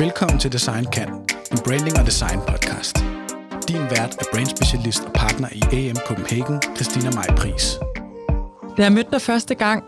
[0.00, 1.08] Velkommen til Design Kan,
[1.52, 2.96] en branding og design podcast.
[3.68, 7.78] Din vært er brandspecialist og partner i AM Copenhagen, Christina Maj Pris.
[8.76, 9.84] Da jeg mødte dig første gang,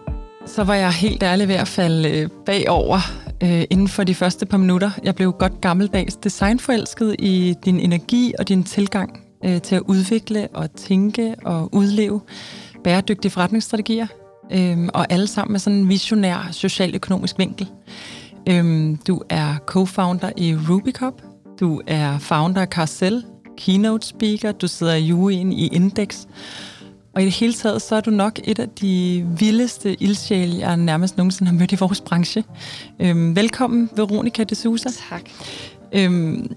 [0.47, 2.99] så var jeg helt ærlig ved at falde øh, bagover
[3.43, 4.91] øh, inden for de første par minutter.
[5.03, 10.49] Jeg blev godt gammeldags designforelsket i din energi og din tilgang øh, til at udvikle
[10.55, 12.21] og tænke og udleve
[12.85, 14.07] bæredygtige forretningsstrategier.
[14.53, 17.69] Øh, og alle sammen med sådan en visionær socialøkonomisk vinkel.
[18.49, 21.23] Øh, du er co-founder i Rubicop.
[21.61, 23.25] Du er founder af Carcel,
[23.57, 24.53] keynote speaker.
[24.53, 26.27] Du sidder i juryen i Index.
[27.15, 30.77] Og i det hele taget, så er du nok et af de vildeste ildsjæle, jeg
[30.77, 32.45] nærmest nogensinde har mødt i vores branche.
[33.01, 34.89] Øhm, velkommen, Veronica de Sousa.
[35.11, 35.23] Tak.
[35.93, 36.51] Øhm,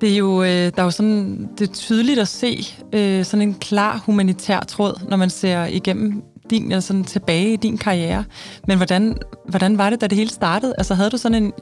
[0.00, 3.48] det er jo, øh, der er jo sådan, det er tydeligt at se øh, sådan
[3.48, 8.24] en klar humanitær tråd, når man ser igennem din, eller sådan tilbage i din karriere.
[8.66, 10.74] Men hvordan, hvordan var det, da det hele startede?
[10.78, 11.52] Altså havde du sådan en,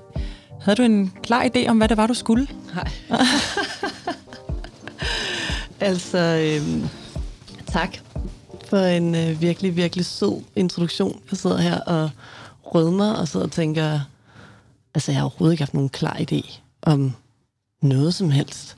[0.60, 2.46] havde du en klar idé om, hvad det var, du skulle?
[2.74, 2.90] Nej.
[5.80, 6.88] altså, øhm,
[7.66, 7.96] tak
[8.68, 11.20] for en øh, virkelig, virkelig sød introduktion.
[11.30, 12.10] Jeg sidder her og
[12.62, 14.00] rødmer og sidder og tænker,
[14.94, 17.12] altså jeg har overhovedet ikke haft nogen klar idé om
[17.82, 18.76] noget som helst.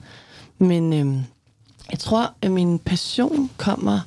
[0.59, 1.23] Men øhm,
[1.91, 4.01] jeg tror, at min passion kommer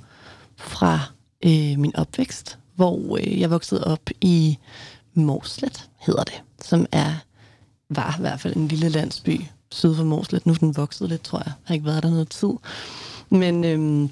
[0.58, 1.00] fra
[1.46, 4.58] øh, min opvækst, hvor øh, jeg voksede op i
[5.14, 7.14] Morslet, hedder det, som er
[7.90, 10.46] var i hvert fald en lille landsby syd for Morslet.
[10.46, 11.46] Nu er den vokset lidt, tror jeg.
[11.46, 12.54] Jeg har ikke været der noget tid.
[13.30, 14.10] Men øh,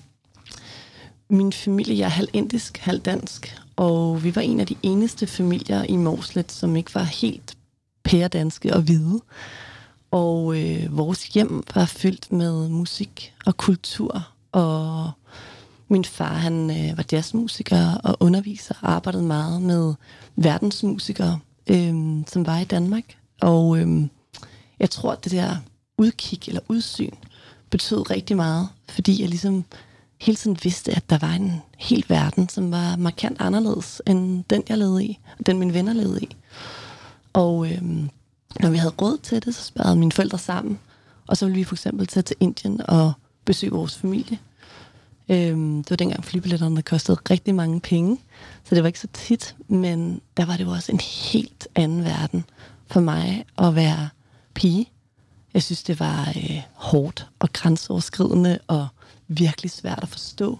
[1.29, 5.27] min familie, jeg er halv indisk, halv dansk, og vi var en af de eneste
[5.27, 7.57] familier i Morslet, som ikke var helt
[8.03, 9.21] pæredanske og hvide.
[10.11, 15.11] Og øh, vores hjem var fyldt med musik og kultur, og
[15.87, 19.93] min far, han øh, var jazzmusiker og underviser, og arbejdede meget med
[20.35, 23.17] verdensmusikere, øh, som var i Danmark.
[23.41, 24.07] Og øh,
[24.79, 25.55] jeg tror, at det der
[25.97, 27.11] udkig eller udsyn
[27.69, 29.65] betød rigtig meget, fordi jeg ligesom
[30.21, 34.63] hele tiden vidste, at der var en hel verden, som var markant anderledes end den,
[34.69, 36.35] jeg levede i, og den mine venner levede i.
[37.33, 37.81] Og øh,
[38.59, 40.79] når vi havde råd til det, så sparede mine forældre sammen,
[41.27, 43.13] og så ville vi for eksempel tage til Indien og
[43.45, 44.39] besøge vores familie.
[45.29, 48.17] Øhm, det var dengang flybilletterne kostede rigtig mange penge,
[48.63, 50.99] så det var ikke så tit, men der var det jo også en
[51.31, 52.45] helt anden verden
[52.87, 54.09] for mig at være
[54.53, 54.89] pige.
[55.53, 58.87] Jeg synes, det var øh, hårdt og grænseoverskridende og
[59.27, 60.59] virkelig svært at forstå,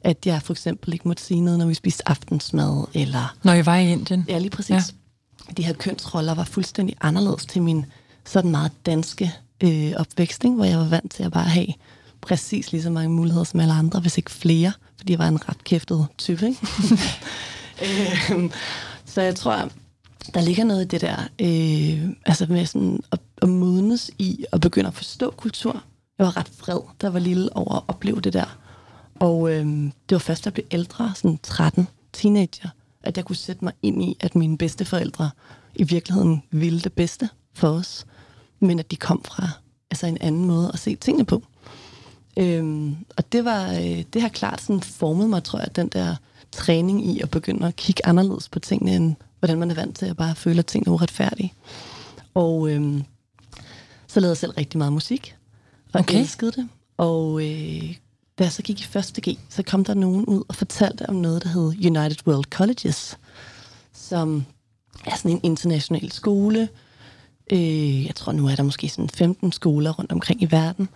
[0.00, 2.84] at jeg for eksempel ikke måtte sige noget, når vi spiste aftensmad.
[2.94, 4.24] Eller, Når I var i Indien?
[4.28, 4.70] Ja, lige præcis.
[4.70, 5.52] Ja.
[5.56, 7.86] De her kønsroller var fuldstændig anderledes til min
[8.24, 10.56] sådan meget danske øh, opvækst, ikke?
[10.56, 11.66] hvor jeg var vant til at bare have
[12.20, 15.48] præcis lige så mange muligheder som alle andre, hvis ikke flere, fordi jeg var en
[15.48, 16.46] ret kæftet type.
[16.46, 16.66] Ikke?
[17.84, 18.50] øh,
[19.04, 19.70] så jeg tror,
[20.34, 24.60] der ligger noget i det der, øh, altså med sådan at, at modnes i og
[24.60, 25.84] begynde at forstå kultur.
[26.18, 28.58] Jeg var ret vred, da jeg var lille over at opleve det der.
[29.14, 29.66] Og øh,
[30.08, 32.68] det var først, da jeg blev ældre, sådan 13, teenager,
[33.02, 35.30] at jeg kunne sætte mig ind i, at mine bedsteforældre
[35.74, 38.06] i virkeligheden ville det bedste for os,
[38.60, 39.48] men at de kom fra
[39.90, 41.42] altså en anden måde at se tingene på.
[42.36, 46.16] Øhm, og det var øh, det har klart sådan formet mig, tror jeg, den der
[46.52, 50.06] træning i at begynde at kigge anderledes på tingene, end hvordan man er vant til
[50.06, 51.52] at bare føle, at tingene er uretfærdige.
[52.34, 53.04] Og øhm,
[54.06, 55.36] så lavede jeg selv rigtig meget musik,
[55.92, 56.18] og Okay.
[56.18, 56.68] elskede det.
[56.96, 57.94] Og øh,
[58.38, 61.14] da jeg så gik i første G, så kom der nogen ud og fortalte om
[61.14, 63.18] noget, der hed United World Colleges,
[63.92, 64.44] som
[65.06, 66.68] er sådan en international skole.
[67.52, 70.88] Øh, jeg tror, nu er der måske sådan 15 skoler rundt omkring i verden.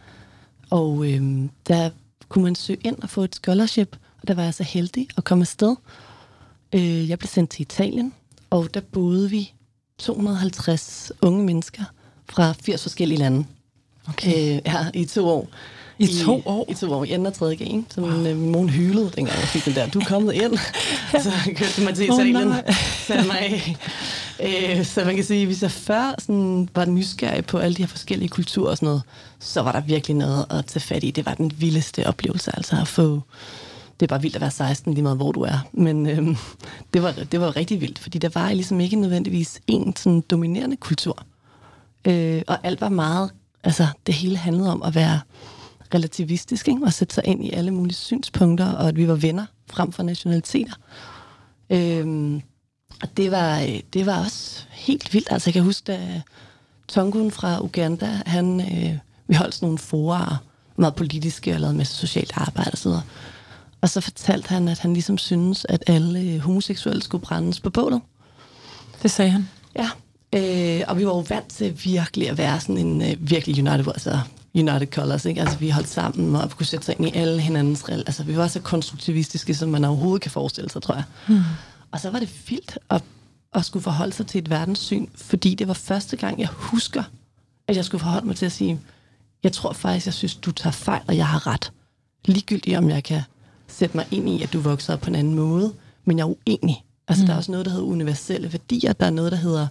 [0.74, 1.90] Og øh, der
[2.28, 5.24] kunne man søge ind og få et scholarship, og der var jeg så heldig at
[5.24, 5.76] komme afsted.
[6.72, 8.12] Øh, jeg blev sendt til Italien,
[8.50, 9.52] og der boede vi
[9.98, 11.82] 250 unge mennesker
[12.28, 13.46] fra 80 forskellige lande.
[14.08, 14.56] Okay.
[14.56, 15.48] Øh, ja, i to år.
[15.98, 16.66] I to år?
[16.68, 17.84] I to år, i anden og tredje G, ikke?
[17.90, 20.58] Så min, øh, min mor hylede, dengang jeg fik den der, du er kommet ind.
[21.24, 22.74] så kørte mig til Italien, nej.
[23.06, 23.76] satte mig af.
[24.42, 27.88] Øh, så man kan sige, hvis jeg før sådan, var nysgerrig på alle de her
[27.88, 29.02] forskellige kulturer og sådan noget,
[29.40, 31.10] så var der virkelig noget at tage fat i.
[31.10, 33.20] Det var den vildeste oplevelse, altså at få...
[34.00, 35.58] Det er bare vildt at være 16, lige meget hvor du er.
[35.72, 36.36] Men øhm,
[36.94, 40.76] det, var, det var rigtig vildt, fordi der var ligesom ikke nødvendigvis en sådan dominerende
[40.76, 41.22] kultur.
[42.04, 43.30] Øh, og alt var meget...
[43.64, 45.20] Altså, det hele handlede om at være
[45.94, 46.84] relativistisk, ikke?
[46.84, 50.02] og sætte sig ind i alle mulige synspunkter, og at vi var venner frem for
[50.02, 50.72] nationaliteter.
[51.70, 52.42] Øhm,
[53.02, 55.28] og det var, det var også helt vildt.
[55.30, 56.22] Altså, jeg kan huske, da
[56.88, 60.36] Tongun fra Uganda, han, øh, vi holdt sådan nogle forer,
[60.76, 63.02] meget politiske og lavede med socialt arbejde og så videre.
[63.80, 67.70] Og så fortalte han, at han ligesom synes, at alle øh, homoseksuelle skulle brændes på
[67.70, 68.00] bålet.
[69.02, 69.48] Det sagde han.
[69.76, 69.90] Ja,
[70.34, 73.88] Øh, og vi var jo vant til virkelig at være sådan en øh, virkelig United,
[73.88, 74.18] altså
[74.54, 75.40] United Colors, ikke?
[75.40, 78.04] Altså vi holdt sammen og kunne sætte sig ind i alle hinandens regler.
[78.06, 81.04] Altså vi var så konstruktivistiske, som man overhovedet kan forestille sig, tror jeg.
[81.28, 81.40] Hmm.
[81.90, 83.02] Og så var det vildt at,
[83.54, 87.02] at skulle forholde sig til et verdenssyn, fordi det var første gang, jeg husker,
[87.68, 88.80] at jeg skulle forholde mig til at sige,
[89.42, 91.72] jeg tror faktisk, jeg synes, du tager fejl, og jeg har ret.
[92.24, 93.22] Ligegyldigt om jeg kan
[93.68, 95.72] sætte mig ind i, at du vokser op på en anden måde,
[96.04, 96.84] men jeg er uenig.
[97.08, 97.26] Altså mm.
[97.26, 99.66] der er også noget, der hedder universelle værdier, der er noget, der hedder,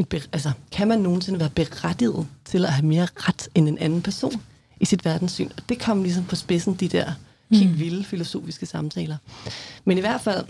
[0.00, 4.02] en altså, kan man nogensinde være berettiget til at have mere ret end en anden
[4.02, 4.42] person
[4.80, 5.48] i sit verdenssyn?
[5.56, 7.12] Og det kom ligesom på spidsen, de der
[7.50, 7.78] helt mm.
[7.78, 9.16] vilde filosofiske samtaler.
[9.84, 10.44] Men i hvert fald,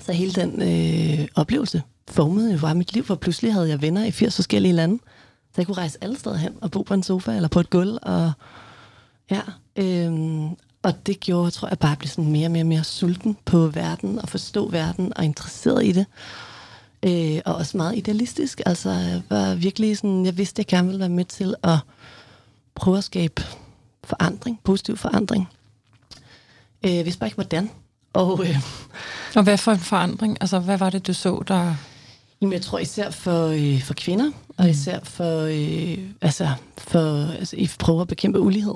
[0.00, 4.04] så hele den øh, oplevelse formede jo bare mit liv, for pludselig havde jeg venner
[4.04, 4.98] i 80 forskellige lande,
[5.54, 7.70] så jeg kunne rejse alle steder hen og bo på en sofa eller på et
[7.70, 7.98] gulv.
[8.02, 8.32] Og,
[9.30, 9.40] ja,
[9.76, 10.48] øhm,
[10.82, 13.66] og det gjorde, tror jeg, bare at blive sådan mere og mere, mere sulten på
[13.66, 16.06] verden og forstå verden og interesseret i det.
[17.02, 18.60] Øh, og også meget idealistisk.
[18.66, 21.78] Altså, jeg var virkelig sådan, jeg vidste, at jeg gerne ville være med til at
[22.74, 23.42] prøve at skabe
[24.04, 25.48] forandring, positiv forandring.
[26.84, 27.70] Øh, jeg vidste bare ikke, hvordan.
[28.12, 28.56] Og, øh,
[29.36, 30.38] og hvad for en forandring?
[30.40, 31.74] Altså, hvad var det, du så, der...
[32.40, 34.70] Jamen, jeg tror især for, øh, for kvinder, og mm.
[34.70, 36.48] især for, øh, altså,
[36.78, 38.74] for altså, I prøver at bekæmpe ulighed.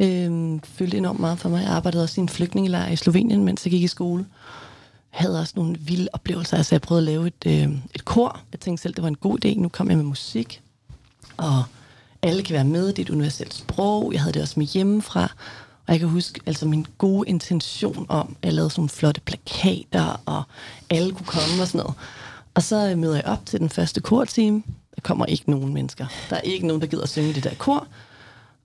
[0.00, 1.62] Øh, følte enormt meget for mig.
[1.62, 4.26] Jeg arbejdede også i en flygtningelejr i Slovenien, mens jeg gik i skole
[5.10, 6.56] havde også nogle vilde oplevelser.
[6.56, 8.40] Altså, jeg prøvede at lave et, øh, et kor.
[8.52, 9.60] Jeg tænkte selv, det var en god idé.
[9.60, 10.62] Nu kom jeg med musik.
[11.36, 11.64] Og
[12.22, 12.86] alle kan være med.
[12.88, 14.12] Det er et universelt sprog.
[14.12, 15.22] Jeg havde det også med hjemmefra.
[15.86, 19.20] Og jeg kan huske altså min gode intention om, at jeg lavede sådan nogle flotte
[19.20, 20.42] plakater, og
[20.90, 21.94] alle kunne komme og sådan noget.
[22.54, 24.62] Og så møder jeg op til den første kortime.
[24.94, 26.06] Der kommer ikke nogen mennesker.
[26.30, 27.86] Der er ikke nogen, der gider at synge det der kor.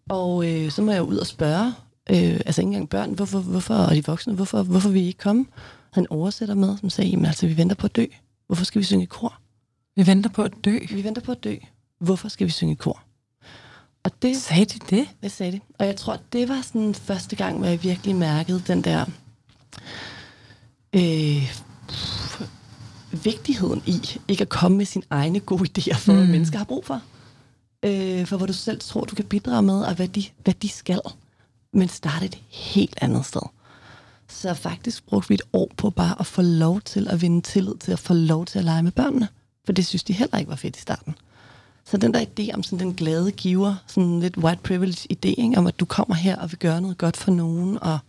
[0.10, 1.74] Og øh, så må jeg ud og spørge,
[2.10, 5.20] øh, altså ikke engang børn, hvorfor, hvorfor, og de voksne, hvorfor, hvorfor vil I ikke
[5.20, 5.46] komme?
[5.94, 8.06] Han oversætter med, som sagde, jamen altså, vi venter på at dø.
[8.48, 9.40] Hvorfor skal vi synge i kor?
[9.96, 10.80] Vi venter på at dø?
[10.90, 11.56] Vi venter på at dø.
[12.00, 13.04] Hvorfor skal vi synge i kor?
[14.04, 15.08] Og det, sagde de det?
[15.24, 15.60] Det sagde de.
[15.80, 19.06] Og jeg tror, det var sådan første gang, hvor jeg virkelig mærkede den der
[20.96, 21.54] øh,
[23.24, 26.18] vigtigheden i ikke at komme med sine egne gode idéer for, mm.
[26.18, 27.02] hvad mennesker har brug for
[27.84, 30.70] øh, for hvor du selv tror, du kan bidrage med, og hvad de, hvad de
[30.70, 31.02] skal.
[31.74, 33.42] Men starte et helt andet sted.
[34.30, 37.76] Så faktisk brugte vi et år på bare at få lov til at vinde tillid
[37.80, 39.28] til at få lov til at lege med børnene.
[39.66, 41.16] For det synes de heller ikke var fedt i starten.
[41.86, 45.58] Så den der idé om sådan den glade giver, sådan lidt white privilege idé, ikke?
[45.58, 48.00] om at du kommer her og vil gøre noget godt for nogen, og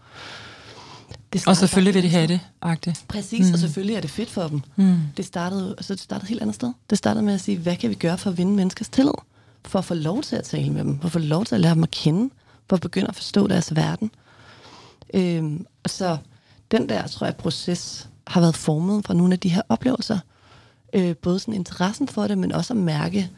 [1.32, 3.04] det og selvfølgelig vil de have det, agtigt.
[3.08, 3.52] Præcis, mm.
[3.52, 4.60] og selvfølgelig er det fedt for dem.
[4.76, 4.98] Mm.
[5.16, 6.72] Det startede, altså det startede et helt andet sted.
[6.90, 9.12] Det startede med at sige, hvad kan vi gøre for at vinde menneskers tillid?
[9.66, 11.60] for at få lov til at tale med dem, for at få lov til at
[11.60, 12.30] lære dem at kende,
[12.68, 14.10] for at begynde at forstå deres verden.
[15.14, 16.16] Øhm, og så
[16.70, 20.18] den der, tror jeg, proces har været formet fra nogle af de her oplevelser.
[20.92, 23.30] Øh, både sådan interessen for det, men også at mærke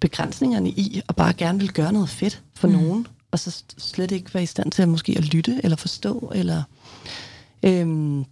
[0.00, 2.74] begrænsningerne i, og bare gerne vil gøre noget fedt for mm.
[2.74, 6.32] nogen, og så slet ikke være i stand til at måske at lytte, eller forstå,
[6.34, 6.62] eller...
[7.62, 8.24] Øhm,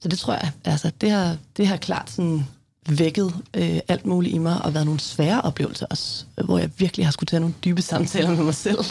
[0.00, 2.46] så det tror jeg, altså, det har, det har klart sådan
[2.88, 7.06] vækket øh, alt muligt i mig, og været nogle svære oplevelser også, hvor jeg virkelig
[7.06, 8.84] har skulle tage nogle dybe samtaler med mig selv.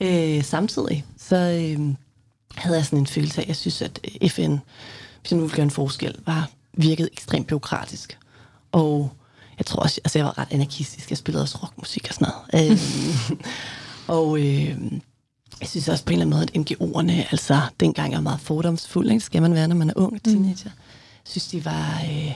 [0.00, 1.94] Øh, samtidig så øh,
[2.56, 4.56] havde jeg sådan en følelse af, at jeg synes, at FN,
[5.20, 8.18] hvis jeg nu ville gøre en forskel, var virket ekstremt byråkratisk.
[8.72, 9.12] Og
[9.58, 12.70] jeg tror også, altså jeg var ret anarkistisk, jeg spillede også rockmusik og sådan noget.
[12.70, 12.78] øh,
[14.06, 14.92] og øh,
[15.60, 19.10] jeg synes også på en eller anden måde, at NGO'erne, altså dengang er meget fordomsfuld,
[19.10, 19.20] ikke?
[19.20, 20.70] skal man være, når man er ung teenager.
[20.70, 20.80] Mm.
[21.24, 22.02] Jeg synes, de var...
[22.10, 22.34] Øh,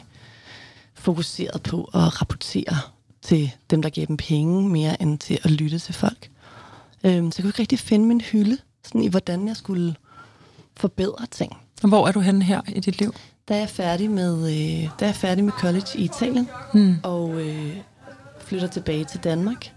[1.07, 2.79] fokuseret på at rapportere
[3.23, 6.31] til dem, der giver dem penge, mere end til at lytte til folk.
[7.05, 9.95] Øhm, så jeg kunne ikke rigtig finde min hylde, sådan i hvordan jeg skulle
[10.77, 11.57] forbedre ting.
[11.83, 13.15] Og hvor er du henne her i dit liv?
[13.49, 16.97] Da er jeg færdig med, øh, da er jeg færdig med college i Italien, hmm.
[17.03, 17.77] og øh,
[18.41, 19.71] flytter tilbage til Danmark.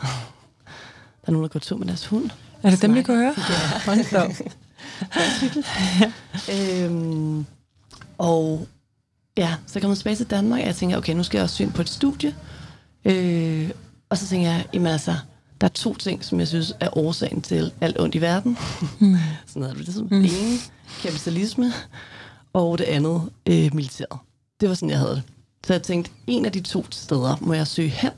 [0.00, 2.30] Der er nogen, der går tur med deres hund.
[2.62, 3.34] Er det dem, vi kan høre?
[3.86, 4.34] Ja.
[6.48, 6.84] Ja.
[6.84, 7.46] øhm,
[8.18, 8.68] og
[9.36, 11.56] Ja, så kom jeg tilbage til Danmark, og jeg tænker, okay, nu skal jeg også
[11.56, 12.34] søge på et studie.
[13.04, 13.70] Øh,
[14.08, 15.14] og så tænker jeg, jamen altså,
[15.60, 18.58] der er to ting, som jeg synes er årsagen til alt ondt i verden.
[18.98, 19.16] Mm.
[19.46, 19.84] Sådan noget det.
[19.84, 20.08] Ligesom.
[20.10, 20.16] Mm.
[20.16, 20.58] Ene,
[21.02, 21.72] kapitalisme,
[22.52, 24.18] og det andet, øh, militæret.
[24.60, 25.22] Det var sådan, jeg havde det.
[25.66, 28.10] Så jeg tænkte, en af de to steder må jeg søge hen,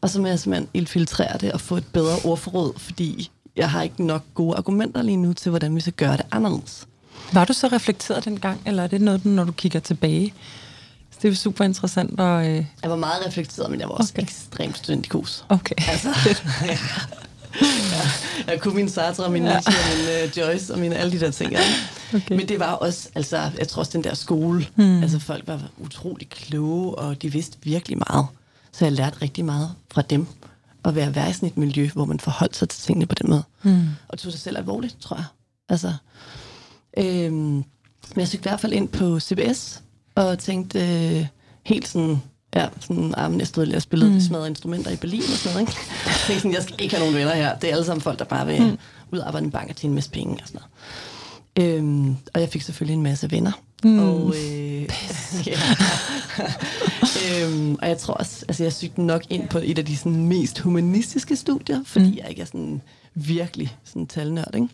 [0.00, 3.82] og så må jeg simpelthen infiltrere det og få et bedre ordforråd, fordi jeg har
[3.82, 6.86] ikke nok gode argumenter lige nu til, hvordan vi skal gøre det anderledes.
[7.32, 10.34] Var du så reflekteret dengang, eller er det noget, når du kigger tilbage?
[11.22, 12.20] Det er super interessant.
[12.20, 12.64] Og, øh...
[12.82, 14.22] Jeg var meget reflekteret, men jeg var også okay.
[14.22, 15.44] ekstremt studentikos.
[15.48, 15.74] Okay.
[15.88, 16.08] Altså,
[16.66, 16.78] ja.
[18.46, 19.52] Jeg kunne min Sartre, min ja.
[19.52, 21.52] Nietzsche, min uh, Joyce og mine, alle de der ting.
[21.52, 21.60] Ja.
[22.14, 22.36] Okay.
[22.36, 25.02] Men det var også, altså, jeg tror også den der skole, mm.
[25.02, 28.26] altså folk var utrolig kloge, og de vidste virkelig meget.
[28.72, 30.26] Så jeg lærte rigtig meget fra dem
[30.84, 33.30] at være, være i sådan et miljø, hvor man forholdt sig til tingene på den
[33.30, 33.42] måde.
[33.62, 33.88] Mm.
[34.08, 35.24] Og tog sig selv alvorligt, tror jeg.
[35.68, 35.94] Altså,
[36.98, 37.64] øhm, men
[38.16, 39.82] jeg søgte i hvert fald ind på CBS,
[40.14, 41.26] og tænkte øh,
[41.66, 42.22] helt sådan,
[42.56, 44.20] ja, sådan, ah, jeg stod og spillede mm.
[44.20, 45.80] smadrede instrumenter i Berlin og sådan noget, ikke?
[46.06, 47.58] Jeg tænkte sådan, jeg skal ikke have nogen venner her.
[47.58, 48.78] Det er alle sammen folk, der bare vil mm.
[49.12, 50.70] ud og arbejde en bank og tjene en masse penge og sådan noget.
[51.58, 53.52] Øhm, og jeg fik selvfølgelig en masse venner.
[53.84, 53.98] Mm.
[53.98, 54.82] Og, øh,
[55.46, 55.58] ja.
[57.30, 60.26] øhm, og jeg tror også, altså jeg søgte nok ind på et af de sådan,
[60.26, 62.16] mest humanistiske studier, fordi mm.
[62.16, 62.82] jeg ikke er sådan
[63.14, 64.68] virkelig sådan talnørd, ikke?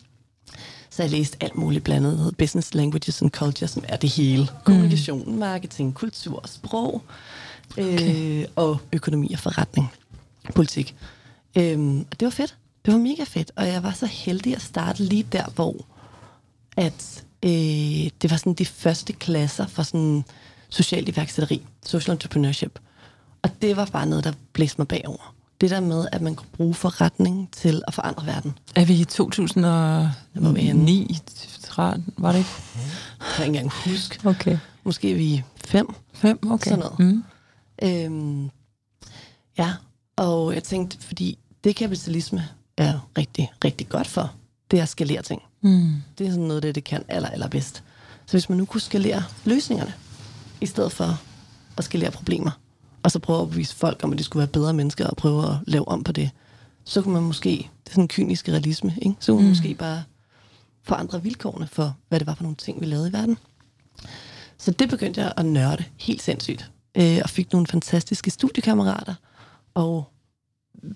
[0.97, 2.35] Så jeg læste alt muligt blandet.
[2.37, 4.47] Business Languages and Culture, som er det hele.
[4.63, 5.37] Kommunikation, mm.
[5.37, 7.01] marketing, kultur, sprog
[7.71, 8.41] okay.
[8.41, 9.91] øh, og økonomi og forretning.
[10.55, 10.95] Politik.
[11.57, 12.57] Øhm, og det var fedt.
[12.85, 13.51] Det var mega fedt.
[13.55, 15.85] Og jeg var så heldig at starte lige der, hvor
[16.77, 20.23] at øh, det var sådan de første klasser for sådan
[20.69, 22.79] social iværksætteri, social entrepreneurship.
[23.41, 25.35] Og det var bare noget, der blæste mig bagover.
[25.61, 28.57] Det der med, at man kunne bruge forretning til at forandre verden.
[28.75, 31.17] Er vi i 2009,
[31.61, 32.49] 13, var det ikke?
[33.19, 34.29] Jeg kan ikke engang huske.
[34.29, 34.57] Okay.
[34.83, 35.87] Måske er vi fem.
[36.13, 36.69] Fem, okay.
[36.69, 36.99] Sådan noget.
[36.99, 37.23] Mm.
[37.83, 38.49] Øhm,
[39.57, 39.73] ja,
[40.15, 42.47] og jeg tænkte, fordi det kapitalisme
[42.77, 44.31] er rigtig, rigtig godt for,
[44.71, 45.41] det er at skalere ting.
[45.61, 45.93] Mm.
[46.17, 47.83] Det er sådan noget, det, det kan aller, allerbedst.
[48.25, 49.93] Så hvis man nu kunne skalere løsningerne,
[50.61, 51.19] i stedet for
[51.77, 52.51] at skalere problemer,
[53.03, 55.43] og så prøve at bevise folk om, at de skulle være bedre mennesker, og prøve
[55.43, 56.29] at lave om på det,
[56.83, 59.15] så kunne man måske, det er sådan en kynisk realisme, ikke?
[59.19, 59.49] så kunne man mm.
[59.49, 60.03] måske bare
[60.83, 63.37] forandre vilkårene for, hvad det var for nogle ting, vi lavede i verden.
[64.57, 69.13] Så det begyndte jeg at nørde helt sindssygt, øh, og fik nogle fantastiske studiekammerater,
[69.73, 70.11] og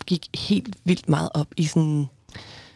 [0.06, 2.08] gik helt vildt meget op i sådan,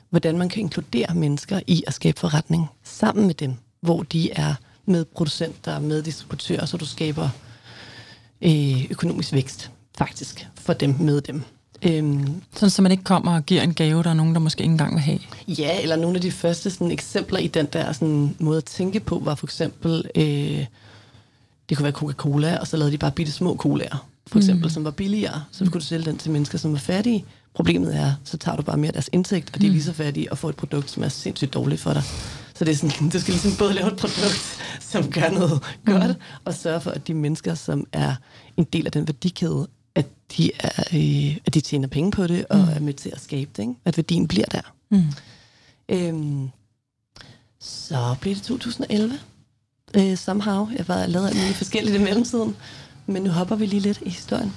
[0.09, 4.55] hvordan man kan inkludere mennesker i at skabe forretning sammen med dem, hvor de er
[4.85, 7.29] med producenter, med distributører, så du skaber
[8.45, 11.41] øh, økonomisk vækst, faktisk, for dem med dem.
[11.83, 14.61] Øhm, sådan, så man ikke kommer og giver en gave, der er nogen, der måske
[14.61, 15.19] ikke engang vil have?
[15.47, 18.99] Ja, eller nogle af de første sådan, eksempler i den der sådan, måde at tænke
[18.99, 20.65] på, var for eksempel, øh,
[21.69, 24.69] det kunne være Coca-Cola, og så lavede de bare bitte små colaer, for eksempel, mm.
[24.69, 27.25] som var billigere, så kunne du sælge den til mennesker, som var fattige.
[27.53, 29.93] Problemet er, så tager du bare mere af deres indtægt, og de er lige så
[29.93, 32.03] fattige, og får et produkt, som er sindssygt dårligt for dig.
[32.55, 36.07] Så det er sådan, du skal ligesom både lave et produkt, som gør noget godt,
[36.07, 36.41] mm.
[36.45, 38.15] og sørge for, at de mennesker, som er
[38.57, 40.05] en del af den værdikæde, at
[40.37, 42.63] de, er, øh, at de tjener penge på det, og mm.
[42.63, 43.63] er med til at skabe det.
[43.63, 43.73] Ikke?
[43.85, 44.61] At værdien bliver der.
[44.89, 45.03] Mm.
[45.89, 46.49] Øhm,
[47.59, 49.19] så blev det 2011.
[49.93, 50.67] Øh, somehow.
[50.77, 52.55] Jeg var lavet alt muligt forskelligt i mellemtiden.
[53.07, 54.53] Men nu hopper vi lige lidt i historien.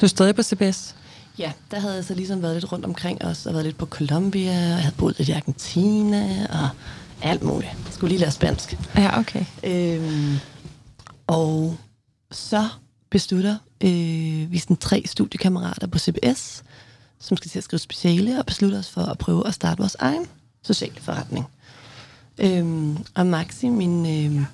[0.00, 0.94] Du er stadig på CBS?
[1.38, 3.86] Ja, der havde jeg så ligesom været lidt rundt omkring os, og været lidt på
[3.86, 6.68] Colombia, og jeg havde boet lidt i Argentina, og
[7.22, 7.72] alt muligt.
[7.84, 8.78] Jeg skulle lige lære spansk.
[8.96, 9.44] Ja, okay.
[9.64, 10.36] Øhm,
[11.26, 11.76] og
[12.30, 12.68] så
[13.10, 16.62] beslutter øh, vi sådan tre studiekammerater på CBS,
[17.20, 19.96] som skal til at skrive speciale, og beslutter os for at prøve at starte vores
[19.98, 20.26] egen
[20.62, 21.46] sociale forretning.
[22.38, 24.46] Øhm, og Maxi, min, øh,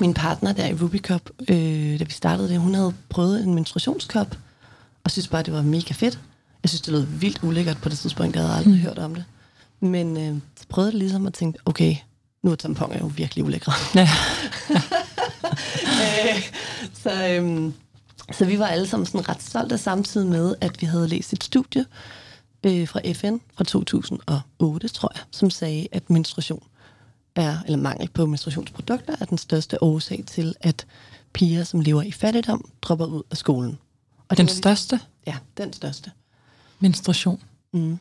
[0.00, 4.38] min partner der i Rubicop, øh, da vi startede det, hun havde prøvet en menstruationskop,
[5.04, 6.20] og synes bare, det var mega fedt.
[6.62, 8.80] Jeg synes, det lød vildt ulækkert på det tidspunkt, jeg havde aldrig mm.
[8.80, 9.24] hørt om det.
[9.84, 11.96] Men øh, så prøvede jeg ligesom at tænke, okay,
[12.42, 13.72] nu er tamponer jo virkelig ulækre.
[13.94, 14.08] Ja.
[16.02, 16.42] øh,
[17.02, 17.74] så, øhm,
[18.32, 21.44] så vi var alle sammen sådan ret stolte samtidig med, at vi havde læst et
[21.44, 21.86] studie
[22.66, 26.62] øh, fra FN fra 2008, tror jeg, som sagde, at menstruation
[27.34, 30.86] er, eller mangel på menstruationsprodukter er den største årsag til, at
[31.32, 33.78] piger, som lever i fattigdom, dropper ud af skolen.
[34.28, 35.00] Og den største?
[35.26, 36.10] Ja, den største.
[36.80, 37.40] Menstruation.
[37.72, 37.98] Mm.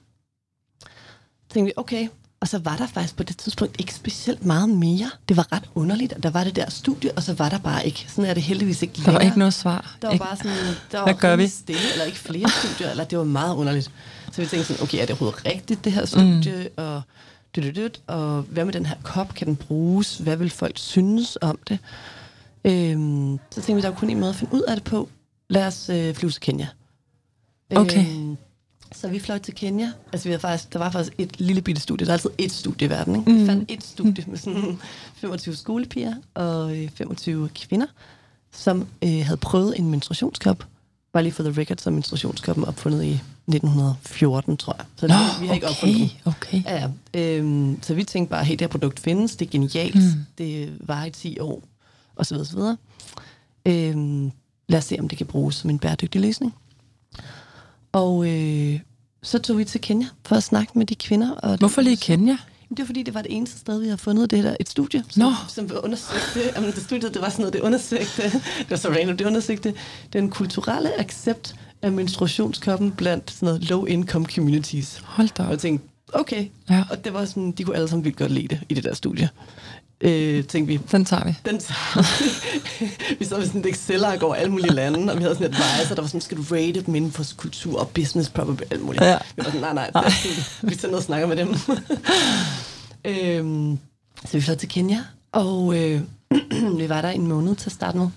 [1.54, 2.08] Så tænkte vi, okay,
[2.40, 5.10] og så var der faktisk på det tidspunkt ikke specielt meget mere.
[5.30, 7.86] Det var ret underligt, at der var det der studie, og så var der bare
[7.86, 8.06] ikke.
[8.10, 9.12] Sådan er det heldigvis ikke længere.
[9.14, 9.98] Der var ikke noget svar.
[10.02, 10.26] Der var ikke.
[10.26, 10.52] bare sådan,
[10.92, 11.48] der var Hvad gør vi?
[11.48, 13.92] stille, eller ikke flere studier, eller det var meget underligt.
[14.32, 16.70] Så vi tænkte sådan, okay, er det overhovedet rigtigt, det her studie?
[16.78, 16.84] Mm.
[16.84, 17.02] Og,
[17.56, 19.34] dyt, og hvad med den her kop?
[19.34, 20.18] Kan den bruges?
[20.18, 21.80] Hvad vil folk synes om det?
[22.66, 25.10] Øhm, så tænkte vi, der var kun en måde at finde ud af det på.
[25.50, 26.68] Lad os øh, flyve til Kenya.
[27.76, 28.06] Okay.
[28.10, 28.38] Øhm,
[28.94, 29.92] så vi fløj til Kenya.
[30.14, 32.08] Altså, vi havde faktisk, der var faktisk et lille bitte studie.
[32.08, 33.32] Der er altid et studie i verden, ikke?
[33.32, 33.40] Mm.
[33.40, 34.80] Vi fandt et studie med sådan
[35.16, 37.88] 25 skolepiger og 25 kvinder,
[38.52, 40.66] som øh, havde prøvet en menstruationskop.
[41.14, 43.12] Bare lige for the record, så er menstruationskoppen opfundet i
[43.48, 44.86] 1914, tror jeg.
[44.96, 46.12] Så Nå, det, vi har ikke opfundet den.
[46.26, 46.64] okay.
[46.66, 46.90] Ja.
[47.14, 50.26] Øhm, så vi tænkte bare, hey, det her produkt findes, det er genialt, mm.
[50.38, 51.64] det var i 10 år,
[52.16, 52.78] og så videre, så videre.
[53.66, 54.32] Øhm,
[54.68, 56.54] lad os se, om det kan bruges som en bæredygtig løsning.
[57.94, 58.80] Og øh,
[59.24, 61.32] så tog vi til Kenya for at snakke med de kvinder.
[61.32, 62.38] Og Hvorfor lige Kenya?
[62.70, 65.04] Det er fordi, det var det eneste sted, vi har fundet det der, et studie,
[65.10, 68.24] som, som undersøgte, jamen det studie, det var sådan noget, det undersøgte,
[68.60, 69.74] det var så random, det undersøgte
[70.14, 75.02] den kulturelle accept af menstruationskoppen blandt sådan noget low-income communities.
[75.06, 76.48] Hold da Og jeg tænkte, okay.
[76.70, 76.84] Ja.
[76.92, 78.94] Og det var sådan, de kunne alle sammen vildt godt lide det i det der
[78.94, 79.30] studie.
[80.06, 81.36] Øh, tænkte vi, Den tager vi.
[81.46, 81.56] den
[83.20, 85.56] vi sad med sådan et Excel-ark over alle mulige lande, og vi havde sådan et
[85.56, 88.82] advisor, der var sådan, skal du rate dem inden for kultur og business, probably, alt
[88.82, 89.04] muligt.
[89.04, 89.18] Ja.
[89.36, 90.60] Vi var sådan, nej, nej, fint.
[90.72, 91.50] vi tager ned og snakker med dem.
[93.12, 93.80] øhm,
[94.26, 95.00] så vi fløj til Kenya,
[95.32, 96.02] og øh,
[96.80, 98.08] vi var der en måned til at starte med.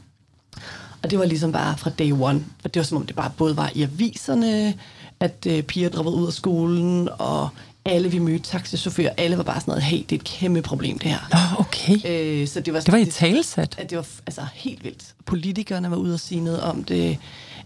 [1.02, 3.30] Og det var ligesom bare fra day one, for det var som om det bare
[3.36, 4.74] både var i aviserne,
[5.20, 7.48] at øh, piger droppede ud af skolen, og
[7.86, 10.98] alle vi mødte, taxichauffører, alle var bare sådan noget, hey, det er et kæmpe problem
[10.98, 11.18] det her.
[11.32, 12.10] Nå, okay.
[12.10, 13.74] Øh, så det var, Det var i talesat.
[13.78, 15.04] at det var altså, helt vildt.
[15.26, 17.18] Politikerne var ude og sige noget om det.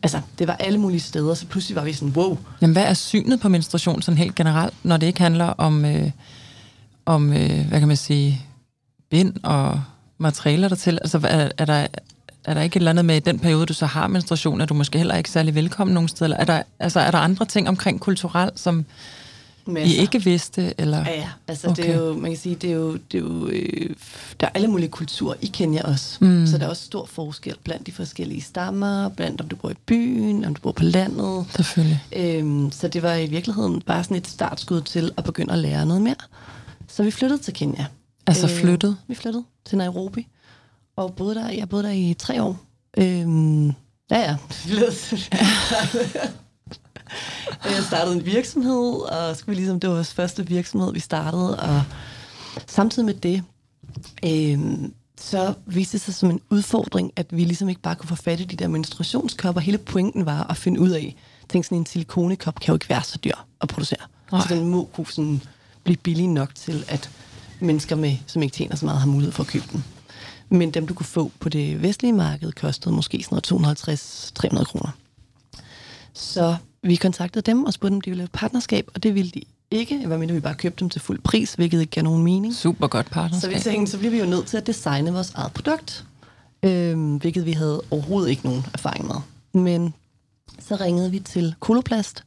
[0.03, 2.39] Altså, det var alle mulige steder, så pludselig var vi sådan, wow.
[2.61, 6.11] Jamen, hvad er synet på menstruation sådan helt generelt, når det ikke handler om, øh,
[7.07, 8.41] om øh, hvad kan man sige,
[9.11, 9.83] bind og
[10.19, 10.99] materialer dertil?
[11.03, 11.87] Altså, er, er, der,
[12.45, 14.69] er der ikke et eller andet med i den periode, du så har menstruation, at
[14.69, 16.25] du måske heller ikke særlig velkommen nogen steder?
[16.25, 18.85] Eller er der, altså, er der andre ting omkring kulturelt, som
[19.67, 20.75] I ikke vidste?
[20.79, 20.99] Eller?
[20.99, 21.29] Ja, ja.
[21.49, 21.83] Altså, okay.
[21.83, 23.91] det er jo, man kan sige, det er jo, det er jo øh,
[24.41, 26.19] der er alle mulige kulturer i Kenya også.
[26.21, 26.47] Mm.
[26.47, 29.75] Så der er også stor forskel blandt de forskellige stammer, blandt om du bor i
[29.87, 31.47] byen, om du bor på landet.
[31.57, 32.05] Selvfølgelig.
[32.17, 35.87] Øhm, så det var i virkeligheden bare sådan et startskud til at begynde at lære
[35.87, 36.15] noget mere.
[36.89, 37.87] Så vi flyttede til Kenya.
[38.27, 38.97] Altså flyttede?
[39.09, 40.27] Vi flyttede til Nairobi.
[40.97, 42.59] Og boede der, jeg boede der i tre år.
[42.99, 43.73] Øhm, ja,
[44.11, 44.37] ja.
[47.65, 51.61] jeg startede en virksomhed, og skulle ligesom, det var vores første virksomhed, vi startede.
[51.61, 51.83] Og
[52.67, 53.43] samtidig med det,
[54.25, 58.15] øhm, så viste det sig som en udfordring, at vi ligesom ikke bare kunne få
[58.15, 59.61] fat i de der menstruationskopper.
[59.61, 61.17] Hele pointen var at finde ud af,
[61.49, 64.07] tænk sådan en silikonekop kan jo ikke være så dyr at producere.
[64.33, 64.41] Nej.
[64.41, 65.43] Så den må kunne sådan
[65.85, 67.11] blive billig nok til, at
[67.61, 69.85] mennesker, med, som ikke tjener så meget, har mulighed for at købe den.
[70.49, 73.79] Men dem, du kunne få på det vestlige marked, kostede måske sådan noget
[74.61, 74.91] 250-300 kroner.
[76.13, 79.31] Så vi kontaktede dem og spurgte, om de ville lave et partnerskab, og det ville
[79.31, 82.23] de ikke, hvad mindre vi bare købte dem til fuld pris, hvilket ikke gav nogen
[82.25, 82.55] mening.
[82.55, 83.55] Super godt Så partnerskab.
[83.55, 86.05] vi tænkte, så bliver vi jo nødt til at designe vores eget produkt,
[86.63, 89.17] øhm, hvilket vi havde overhovedet ikke nogen erfaring med.
[89.63, 89.95] Men
[90.59, 92.25] så ringede vi til Koloplast.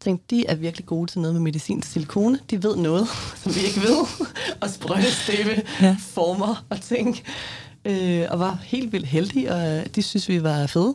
[0.00, 2.38] Tænkte, de er virkelig gode til noget med medicinsk silikone.
[2.50, 3.06] De ved noget,
[3.42, 4.26] som vi ikke ved.
[4.60, 5.86] og sprøjtestøbe, Ja.
[5.86, 5.96] ja.
[6.00, 7.20] former og ting.
[7.84, 10.94] Øh, og var helt vildt heldige, og de synes, vi var fede.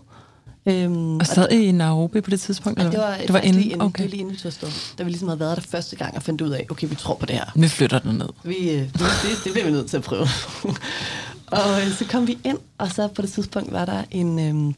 [0.65, 2.79] Øhm, Og sad I i Nairobi på det tidspunkt?
[2.79, 3.61] eller det var, det var inden?
[3.61, 4.03] lige, inden, okay.
[4.03, 4.67] det var lige inden afsted.
[4.97, 7.15] Da vi ligesom havde været der første gang og fandt ud af, okay, vi tror
[7.15, 7.45] på det her.
[7.55, 8.29] Vi flytter den ned.
[8.43, 8.91] Vi, øh, det,
[9.43, 10.21] det, bliver vi nødt til at prøve.
[11.47, 14.75] og øh, så kom vi ind, og så på det tidspunkt var der en øhm,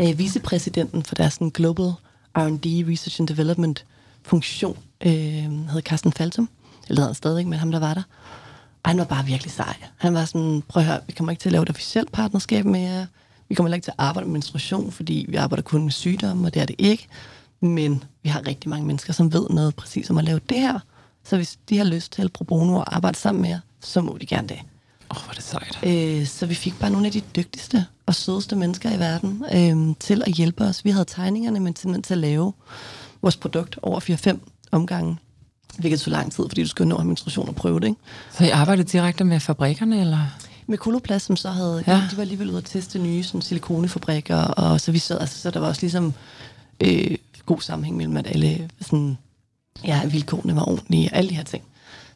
[0.00, 1.92] øh, vicepræsidenten for deres sådan, Global
[2.38, 3.84] R&D, Research and Development
[4.22, 6.48] funktion, øh, hed Carsten Faltum.
[6.88, 8.02] Eller hedder han stadigvæk, men ham der var der.
[8.82, 9.76] Og han var bare virkelig sej.
[9.96, 12.64] Han var sådan, prøv at høre, vi kommer ikke til at lave et officielt partnerskab
[12.64, 13.06] med jer.
[13.48, 16.46] Vi kommer heller ikke til at arbejde med menstruation, fordi vi arbejder kun med sygdomme,
[16.46, 17.06] og det er det ikke.
[17.60, 20.78] Men vi har rigtig mange mennesker, som ved noget præcis om at lave det her.
[21.24, 24.00] Så hvis de har lyst til at pro bono og arbejde sammen med jer, så
[24.00, 24.58] må de gerne det.
[25.10, 25.78] Åh, oh, hvor er det sejt.
[25.82, 29.94] Øh, så vi fik bare nogle af de dygtigste og sødeste mennesker i verden øh,
[30.00, 30.84] til at hjælpe os.
[30.84, 32.52] Vi havde tegningerne, men simpelthen til at lave
[33.22, 34.38] vores produkt over 4-5
[34.70, 35.16] omgange.
[35.78, 37.86] Hvilket tog lang tid, fordi du skulle nå menstruation og prøve det.
[37.86, 38.00] Ikke?
[38.32, 40.18] Så I arbejdede direkte med fabrikkerne, eller?
[40.68, 42.02] Med Koloplast, som så havde, Ja.
[42.10, 45.50] de, var alligevel ude at teste nye sådan, silikonefabrikker, og så vi sad, altså, så
[45.50, 46.14] der var også ligesom
[46.80, 49.18] øh, god sammenhæng mellem, at alle sådan,
[49.84, 51.64] ja, vilkårene var ordentlige, og alle de her ting.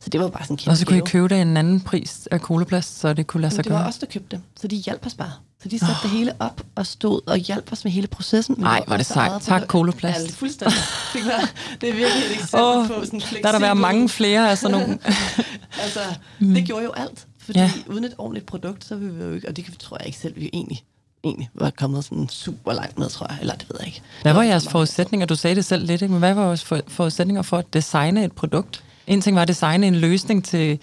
[0.01, 1.81] Så det var bare sådan en kæmpe Og så kunne I købe det en anden
[1.81, 3.89] pris af koloplast, så det kunne lade sig det var gøre?
[3.89, 5.33] os, der købte dem, så de hjalp os bare.
[5.63, 6.03] Så de satte oh.
[6.03, 8.55] det hele op og stod og hjalp os med hele processen.
[8.59, 9.43] Men Ej, var det sejt.
[9.43, 9.63] Tak.
[9.69, 10.19] Koloplast.
[10.19, 10.79] Ja, det er fuldstændig.
[11.13, 11.47] Det er,
[11.81, 13.43] det er virkelig et eksempel Åh, på sådan fleksibel...
[13.43, 14.99] Der er der været mange flere af sådan nogle.
[15.85, 16.01] altså,
[16.39, 16.55] mm.
[16.55, 17.27] det gjorde jo alt.
[17.43, 17.71] Fordi Ja.
[17.87, 19.49] uden et ordentligt produkt, så vil vi jo ikke...
[19.49, 20.83] Og det kan, tror jeg ikke selv, vi egentlig,
[21.25, 23.39] egentlig var kommet sådan super langt med, tror jeg.
[23.41, 24.03] Eller det ved jeg ikke.
[24.23, 25.27] Hvad var jeres forudsætninger?
[25.27, 26.13] Du sagde det selv lidt, ikke?
[26.13, 28.85] men hvad var jeres for- forudsætninger for at designe et produkt?
[29.07, 30.79] En ting var at designe en løsning til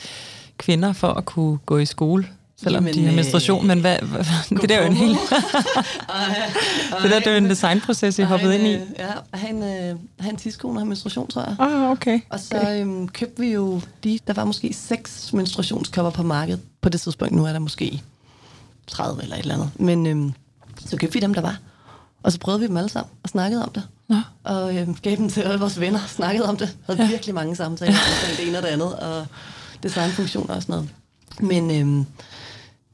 [0.58, 2.28] kvinder for at kunne gå i skole,
[2.64, 4.26] selvom Jamen, de har øh, menstruation, men hvad, hvad,
[4.62, 5.10] det der er jo en hel...
[7.04, 8.74] Det der det er jo en designproces, I hoppede ind i.
[8.74, 11.56] øh, Ja, en, øh, have en tidskone have menstruation, tror jeg.
[11.60, 12.20] Ah, okay.
[12.30, 16.90] Og så øhm, købte vi jo de, der var måske seks menstruationskopper på markedet på
[16.90, 17.34] det tidspunkt.
[17.36, 18.02] Nu er der måske
[18.88, 19.70] 30 eller et eller andet.
[19.76, 20.34] Men øhm,
[20.86, 21.58] så købte vi dem, der var.
[22.24, 23.84] Og så prøvede vi dem alle sammen og snakkede om det.
[24.10, 24.16] Nå.
[24.44, 26.78] Og øhm, gav dem til alle vores venner, snakkede om det.
[26.86, 27.06] Havde Ja.
[27.06, 27.10] ja.
[27.12, 28.96] virkelig mange samtaler omkring det ene og det andet.
[29.00, 29.26] Og
[29.84, 30.90] designfunktioner og sådan noget.
[31.40, 32.06] Men øhm,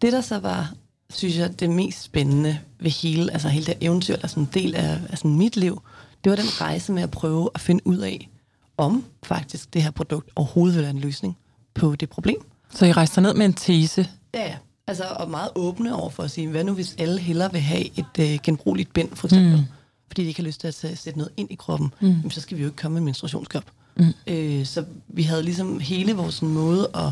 [0.05, 0.73] det, der så var,
[1.09, 4.75] synes jeg, det mest spændende ved hele, altså hele det eventyr, eller sådan en del
[4.75, 5.81] af, af sådan mit liv,
[6.23, 8.29] det var den rejse med at prøve at finde ud af,
[8.77, 11.37] om faktisk det her produkt overhovedet vil være en løsning
[11.73, 12.37] på det problem.
[12.73, 14.09] Så I rejste ned med en tese?
[14.33, 14.55] Ja, ja.
[14.87, 17.99] Altså, og meget åbne over for at sige, hvad nu hvis alle hellere vil have
[17.99, 19.65] et øh, genbrugeligt bind, for eksempel, mm.
[20.07, 22.07] fordi de ikke har lyst til at sætte noget ind i kroppen, mm.
[22.07, 23.63] jamen, så skal vi jo ikke komme med en menstruationskop.
[23.97, 24.13] Mm.
[24.27, 27.11] Øh, så vi havde ligesom hele vores måde at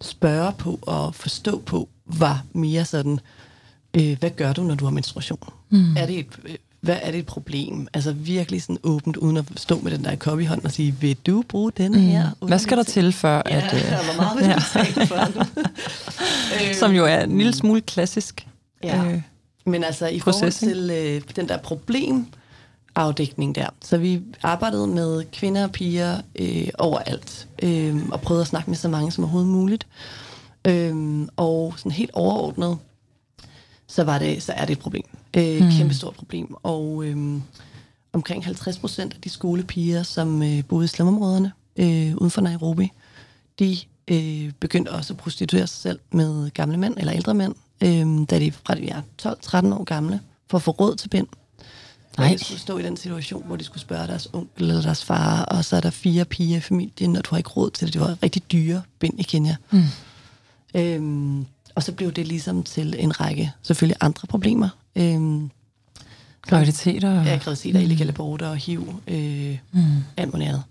[0.00, 3.20] spørge på og forstå på, var mere sådan,
[3.94, 5.52] øh, hvad gør du, når du har menstruation?
[5.70, 5.96] Mm.
[5.96, 7.88] Er det et, øh, hvad er det et problem?
[7.94, 10.96] Altså virkelig sådan åbent, uden at stå med den der kop i hånden og sige,
[11.00, 12.30] vil du bruge den her?
[12.40, 12.48] Mm.
[12.48, 13.74] Hvad skal der til for, ja, at...
[13.74, 14.50] Øh, hvor meget vil du
[15.00, 15.04] ja.
[15.04, 16.74] for den?
[16.80, 18.46] Som jo er en lille smule klassisk.
[18.84, 19.04] Ja.
[19.04, 19.22] Øh,
[19.66, 22.26] Men altså i proces, forhold til øh, den der problem,
[22.94, 23.66] afdækning der.
[23.82, 28.76] Så vi arbejdede med kvinder og piger øh, overalt, øh, og prøvede at snakke med
[28.76, 29.86] så mange som overhovedet muligt.
[30.66, 32.78] Øh, og sådan helt overordnet,
[33.86, 35.04] så, var det, så er det et problem.
[35.36, 35.70] Øh, mm.
[35.70, 36.54] Kæmpe stort problem.
[36.62, 37.40] Og øh,
[38.12, 42.90] omkring 50 procent af de skolepiger, som øh, boede i slumområderne øh, uden for Nairobi,
[43.58, 43.76] de
[44.08, 48.38] øh, begyndte også at prostituere sig selv med gamle mænd eller ældre mænd, øh, da
[48.38, 50.20] de fra de er 12-13 år gamle,
[50.50, 51.26] for at få råd til bind.
[52.18, 52.32] Nej.
[52.32, 55.42] De skulle stå i den situation, hvor de skulle spørge deres onkel eller deres far,
[55.42, 57.94] og så er der fire piger i familien, og du har ikke råd til det.
[57.94, 59.56] Det var rigtig dyre bind i Kenya.
[59.70, 59.82] Mm.
[60.74, 64.68] Øhm, og så blev det ligesom til en række, selvfølgelig andre problemer.
[64.96, 65.50] Øhm,
[66.42, 67.22] Graviditeter?
[67.22, 67.84] Ja, graviditeter, mm.
[67.84, 69.80] illegale aborter og HIV, øh, mm.
[70.16, 70.62] alt muligt andet.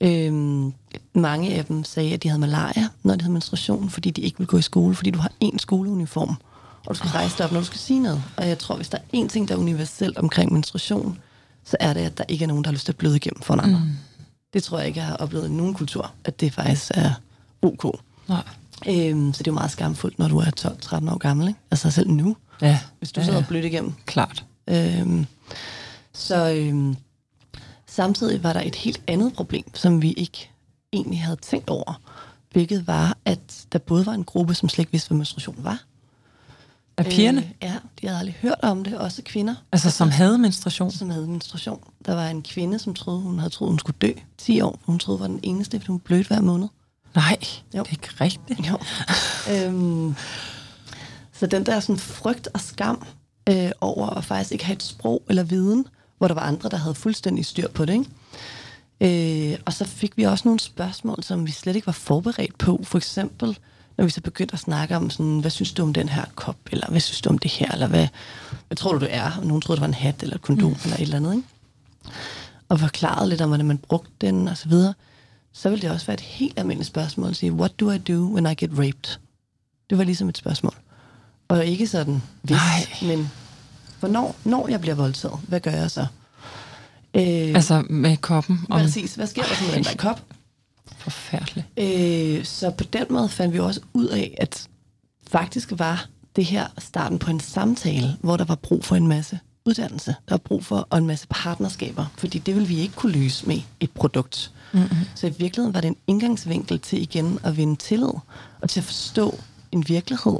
[0.00, 0.72] Øhm,
[1.14, 4.38] mange af dem sagde, at de havde malaria, når de havde menstruation, fordi de ikke
[4.38, 6.36] ville gå i skole, fordi du har én skoleuniform,
[6.86, 8.22] og du skal rejse dig op, når du skal sige noget.
[8.36, 11.18] Og jeg tror, hvis der er én ting, der er universelt omkring menstruation,
[11.64, 13.42] så er det, at der ikke er nogen, der har lyst til at bløde igennem
[13.42, 13.76] for en anden.
[13.76, 13.92] Mm.
[14.52, 17.12] Det tror jeg ikke, jeg har oplevet i nogen kultur, at det faktisk er
[17.62, 18.00] ok.
[18.28, 18.42] Nej.
[18.88, 21.48] Øhm, så det er jo meget skamfuldt, når du er 12-13 år gammel.
[21.48, 21.60] Ikke?
[21.70, 22.80] Altså selv nu, ja.
[22.98, 23.44] hvis du ja, sidder ja.
[23.48, 23.92] blødt igennem.
[24.06, 24.44] Klart.
[24.68, 25.26] Øhm,
[26.12, 26.96] så øhm,
[27.86, 30.50] samtidig var der et helt andet problem, som vi ikke
[30.92, 32.00] egentlig havde tænkt over.
[32.52, 35.84] Hvilket var, at der både var en gruppe, som slet ikke vidste, hvad menstruation var.
[36.98, 37.40] Af pigerne?
[37.40, 39.54] Øh, ja, de havde aldrig hørt om det, også kvinder.
[39.72, 40.90] Altså som havde menstruation?
[40.90, 41.80] Som havde menstruation.
[42.06, 44.78] Der var en kvinde, som troede, hun havde troet, hun skulle dø 10 år.
[44.84, 46.68] Hun troede, hun var den eneste, fordi hun blødte hver måned.
[47.16, 47.38] Nej,
[47.74, 47.82] jo.
[47.82, 48.68] det er ikke rigtigt.
[48.68, 48.78] Jo.
[49.52, 50.14] øhm,
[51.32, 53.06] så den der sådan frygt og skam
[53.48, 55.86] øh, over at faktisk ikke have et sprog eller viden,
[56.18, 57.92] hvor der var andre, der havde fuldstændig styr på det.
[57.92, 59.52] Ikke?
[59.52, 62.80] Øh, og så fik vi også nogle spørgsmål, som vi slet ikke var forberedt på.
[62.84, 63.58] For eksempel,
[63.96, 66.58] når vi så begyndte at snakke om, sådan, hvad synes du om den her kop,
[66.72, 68.08] eller hvad synes du om det her, eller hvad,
[68.66, 69.30] hvad tror du, du er?
[69.40, 70.76] Og nogen troede, det var en hat, eller et kondom, mm.
[70.84, 71.34] eller et eller andet.
[71.34, 71.48] Ikke?
[72.68, 74.94] Og forklarede lidt om, hvordan man brugte den, og så videre
[75.56, 78.32] så vil det også være et helt almindeligt spørgsmål at sige, what do I do
[78.32, 79.18] when I get raped?
[79.90, 80.74] Det var ligesom et spørgsmål.
[81.48, 83.08] Og ikke sådan, hvis, Nej.
[83.16, 83.30] men
[84.00, 86.06] hvornår, når jeg bliver voldtaget, hvad gør jeg så?
[87.14, 87.22] Øh,
[87.54, 88.60] altså med koppen?
[88.70, 88.80] Om...
[88.80, 90.22] Præcis, hvad sker der så med den der kop?
[90.96, 91.66] Forfærdeligt.
[91.76, 94.68] Øh, så på den måde fandt vi også ud af, at
[95.26, 99.38] faktisk var det her starten på en samtale, hvor der var brug for en masse
[99.66, 100.14] uddannelse.
[100.28, 103.46] Der var brug for og en masse partnerskaber, fordi det vil vi ikke kunne løse
[103.46, 104.52] med et produkt.
[104.76, 104.96] Mm-hmm.
[105.14, 108.12] Så i virkeligheden var det en indgangsvinkel til igen at vinde tillid,
[108.60, 109.38] og til at forstå
[109.72, 110.38] en virkelighed,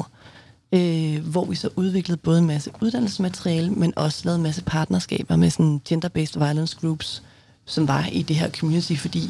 [0.73, 5.37] øh, hvor vi så udviklede både en masse uddannelsesmateriale, men også lavede en masse partnerskaber
[5.37, 7.23] med sådan gender-based violence groups,
[7.65, 9.21] som var i det her community, fordi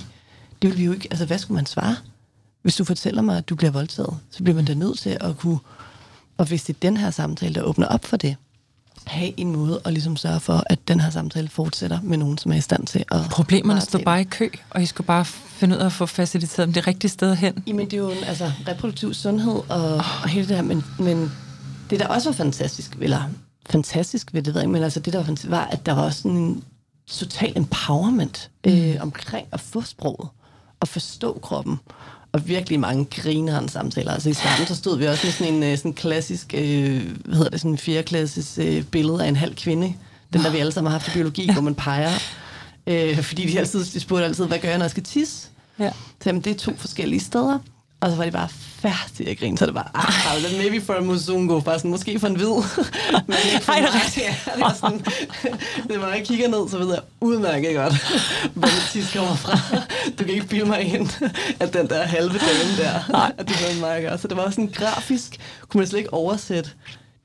[0.63, 1.97] det ville vi jo ikke, altså hvad skulle man svare?
[2.63, 5.39] Hvis du fortæller mig, at du bliver voldtaget, så bliver man da nødt til at
[5.39, 5.59] kunne,
[6.39, 8.37] og hvis det er den her samtale, der åbner op for det,
[9.07, 12.53] have en måde at ligesom sørge for, at den her samtale fortsætter med nogen, som
[12.53, 13.21] er i stand til at...
[13.31, 16.67] Problemerne står bare i kø, og I skulle bare finde ud af at få faciliteret
[16.67, 17.65] dem det rigtige sted hen.
[17.67, 20.23] Jamen, det er jo en, altså, reproduktiv sundhed og, oh.
[20.23, 21.33] og hele det her, men, men
[21.91, 23.23] det, der også var fantastisk, eller
[23.71, 26.03] fantastisk ved det, ved jeg, men altså det, der var, fantastisk, var, at der var
[26.03, 26.65] også sådan en
[27.07, 28.73] total empowerment mm.
[28.73, 30.29] øh, omkring at få sproget
[30.81, 31.79] og forstå kroppen
[32.37, 34.13] og virkelig mange grinerende samtaler.
[34.13, 37.37] Altså i starten, så stod vi også med sådan en øh, sådan klassisk, øh, hvad
[37.37, 39.95] hedder det, sådan en fjerdeklasses øh, billede af en halv kvinde.
[40.33, 42.11] Den, der vi alle sammen har haft i biologi, hvor man peger.
[42.87, 45.49] Øh, fordi de, altid, de spurgte altid, hvad gør jeg, når jeg skal tisse?
[45.79, 45.91] Ja.
[45.91, 47.59] Så jamen, det er to forskellige steder.
[48.01, 51.01] Og så var de bare færdige at grine, så det var, ah, maybe for a
[51.01, 52.47] muzungo, bare sådan, måske for en hvid.
[53.29, 53.91] Men ikke for Ej, mig.
[54.17, 54.99] Ja, det var sådan,
[55.89, 57.95] det var, jeg kigger ned, så ved jeg udmærket godt,
[58.55, 59.59] hvor mit tis kommer fra.
[60.19, 61.31] Du kan ikke bilde mig ind,
[61.61, 63.33] at den der halve dame der, Nej.
[63.39, 65.37] at det var en meget Så det var sådan grafisk,
[65.69, 66.71] kunne man slet ikke oversætte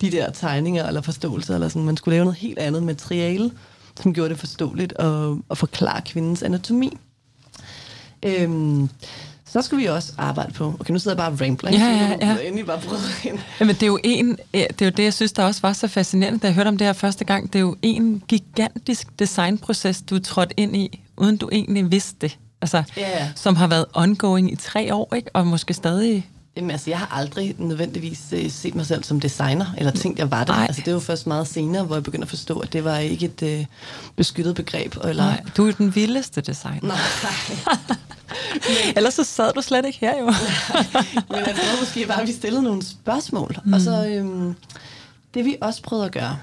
[0.01, 3.51] de der tegninger eller forståelser, eller sådan, man skulle lave noget helt andet materiale,
[4.01, 6.97] som gjorde det forståeligt og, og forklare kvindens anatomi.
[8.25, 8.89] Øhm,
[9.51, 10.75] så skal vi også arbejde på.
[10.79, 11.71] Okay, nu sidder jeg bare og rambler.
[11.71, 11.77] Ja,
[12.21, 12.37] ja, ja.
[12.47, 12.79] Endelig bare
[13.23, 13.39] ind.
[13.59, 15.87] Jamen, det er jo en, det er jo det, jeg synes, der også var så
[15.87, 17.53] fascinerende, da jeg hørte om det her første gang.
[17.53, 22.37] Det er jo en gigantisk designproces, du trådte ind i, uden du egentlig vidste det.
[22.61, 23.29] altså, Ja.
[23.35, 25.29] som har været ongoing i tre år, ikke?
[25.33, 26.27] og måske stadig...
[26.55, 30.31] Jamen, altså, jeg har aldrig nødvendigvis øh, set mig selv som designer, eller tænkt, jeg
[30.31, 30.55] var det.
[30.55, 30.65] Nej.
[30.65, 33.25] Altså, det var først meget senere, hvor jeg begyndte at forstå, at det var ikke
[33.25, 33.65] et øh,
[34.15, 34.95] beskyttet begreb.
[35.03, 36.81] Eller, Nej, du er den vildeste designer.
[36.81, 36.97] Nej.
[38.97, 40.25] Ellers så sad du slet ikke her, jo.
[41.29, 43.57] Men jeg tror måske bare, at vi stillede nogle spørgsmål.
[43.65, 43.73] Mm.
[43.73, 44.55] Og så øhm,
[45.33, 46.37] det vi også prøvede at gøre,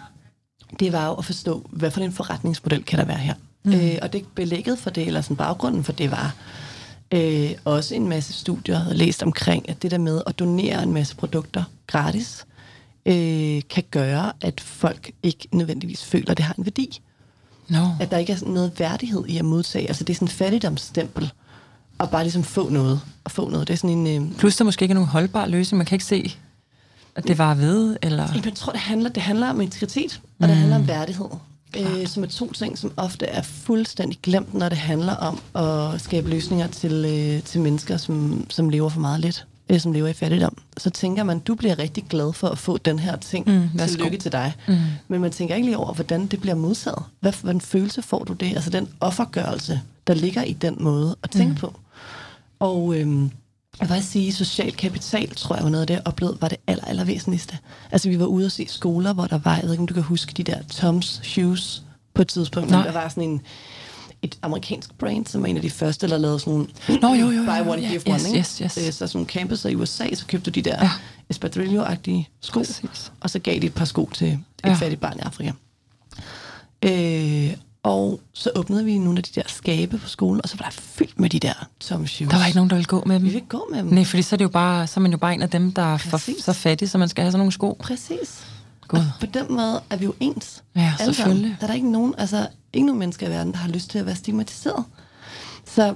[0.81, 3.35] det var jo at forstå, hvad for en forretningsmodel kan der være her.
[3.65, 3.73] Mm.
[3.73, 6.35] Øh, og det belægget for det, eller sådan baggrunden for det var
[7.15, 10.93] øh, også en masse studier, havde læst omkring, at det der med at donere en
[10.93, 12.47] masse produkter gratis,
[13.07, 17.01] øh, kan gøre, at folk ikke nødvendigvis føler, at det har en værdi.
[17.69, 17.87] No.
[18.01, 19.89] At der ikke er sådan noget værdighed i at modtage.
[19.89, 21.33] Altså det er sådan en fattigdomsstempel,
[22.01, 23.01] at bare ligesom få noget.
[23.25, 23.69] Og få noget.
[23.69, 24.31] Det er sådan en...
[24.31, 25.79] Øh, Plus der måske ikke er nogen holdbar løsning.
[25.79, 26.37] Man kan ikke se,
[27.15, 28.29] at det var ved, eller...
[28.45, 31.29] Jeg tror, det handler, det handler om integritet, og det handler om værdighed.
[31.77, 36.01] Øh, som er to ting, som ofte er fuldstændig glemt, når det handler om at
[36.01, 40.09] skabe løsninger til, øh, til mennesker, som, som lever for meget lidt, øh, som lever
[40.09, 40.57] i fattigdom.
[40.77, 43.47] Så tænker man, du bliver rigtig glad for at få den her ting.
[43.47, 43.97] Mm, værsgo.
[43.97, 44.53] Tillykke til dig.
[44.69, 44.75] Mm.
[45.09, 47.03] Men man tænker ikke lige over, hvordan det bliver modtaget.
[47.21, 48.47] Hvad, hvad en følelse får du det?
[48.55, 51.57] Altså den offergørelse, der ligger i den måde at tænke mm.
[51.57, 51.81] på.
[52.59, 53.31] Og øhm,
[53.81, 56.49] jeg vil faktisk sige, social kapital, tror jeg var noget af det, jeg oplevede, var
[56.49, 57.59] det aller, aller væsentligste.
[57.91, 59.95] Altså vi var ude og se skoler, hvor der var, jeg ved ikke om du
[59.95, 61.83] kan huske, de der Toms Shoes
[62.15, 62.71] på et tidspunkt.
[62.71, 62.83] Nej.
[62.83, 63.41] Der var sådan en,
[64.23, 66.67] et amerikansk brand, som var en af de første, der lavede sådan nogle
[67.03, 68.29] Nå, jo, jo, jo, buy one, Ja, give yes, one.
[68.29, 68.39] ikke?
[68.39, 68.79] yes, yes.
[68.79, 70.91] Øh, Så sådan nogle campuser i USA, så købte de der Ja.
[71.35, 73.13] Espadrillo-agtige sko, Præcis.
[73.21, 74.75] og så gav de et par sko til et ja.
[74.75, 75.53] fattigt barn i Afrika.
[76.85, 77.57] Øh,
[77.89, 80.71] og så åbnede vi nogle af de der skabe på skolen, og så var der
[80.71, 82.31] fyldt med de der Tom Shoes.
[82.31, 83.23] Der var ikke nogen, der ville gå med dem.
[83.23, 83.87] Vi vil ikke gå med dem.
[83.87, 85.73] Nej, fordi så er, det jo bare, så er man jo bare en af dem,
[85.73, 87.77] der er for, så fattig, så man skal have sådan nogle sko.
[87.81, 88.47] Præcis.
[88.89, 89.01] God.
[89.01, 90.65] Og på den måde er vi jo ens.
[90.77, 91.43] Ja, alle selvfølgelig.
[91.43, 91.57] sammen.
[91.61, 93.99] Der er der ikke nogen, altså, ikke nogen mennesker i verden, der har lyst til
[93.99, 94.85] at være stigmatiseret.
[95.65, 95.95] Så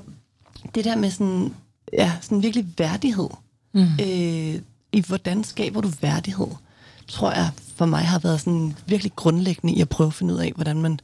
[0.74, 1.54] det der med sådan,
[1.92, 3.28] ja, sådan virkelig værdighed,
[3.74, 3.82] mm.
[3.82, 4.60] øh,
[4.92, 6.48] i hvordan skaber du værdighed,
[7.08, 10.38] tror jeg for mig har været sådan virkelig grundlæggende i at prøve at finde ud
[10.38, 11.00] af, hvordan man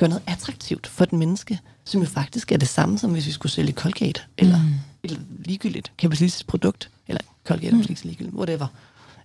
[0.00, 3.32] gør noget attraktivt for et menneske, som jo faktisk er det samme, som hvis vi
[3.32, 4.74] skulle sælge Colgate, eller mm.
[5.02, 8.66] et ligegyldigt kapitalistisk produkt, eller Colgate er måske ikke så ligegyldigt, whatever.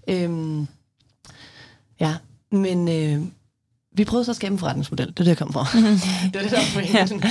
[0.08, 0.68] Øhm,
[2.00, 2.16] ja,
[2.52, 3.26] men øh,
[3.92, 5.08] vi prøvede så at skabe en forretningsmodel.
[5.08, 5.62] Det er det, jeg kom fra.
[6.34, 7.24] det var det, der var pointen.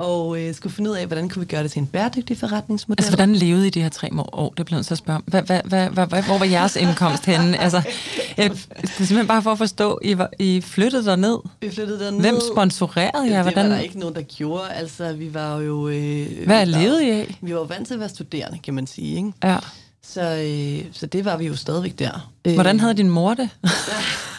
[0.00, 3.00] Og øh, skulle finde ud af, hvordan kunne vi gøre det til en bæredygtig forretningsmodel.
[3.00, 4.54] Altså, hvordan levede I de her tre år?
[4.56, 7.58] Det jeg til at spørge hvad, hvad, hvad, hvad, hvor var jeres indkomst henne?
[7.58, 7.82] Altså,
[8.36, 11.38] jeg, det er simpelthen bare for at forstå, I, var, I flyttede derned.
[11.60, 12.20] vi flyttede derned.
[12.20, 13.30] Hvem sponsorerede jer?
[13.30, 14.72] Ja, det Hvordan, var der ikke nogen, der gjorde.
[14.72, 15.88] Altså, vi var jo...
[15.88, 17.38] Øh, hvad levede I af?
[17.40, 19.16] Vi var vant til at være studerende, kan man sige.
[19.16, 19.32] Ikke?
[19.44, 19.56] Ja.
[20.12, 22.30] Så, øh, så det var vi jo stadigvæk der.
[22.44, 23.48] Øh, Hvordan havde din mor det?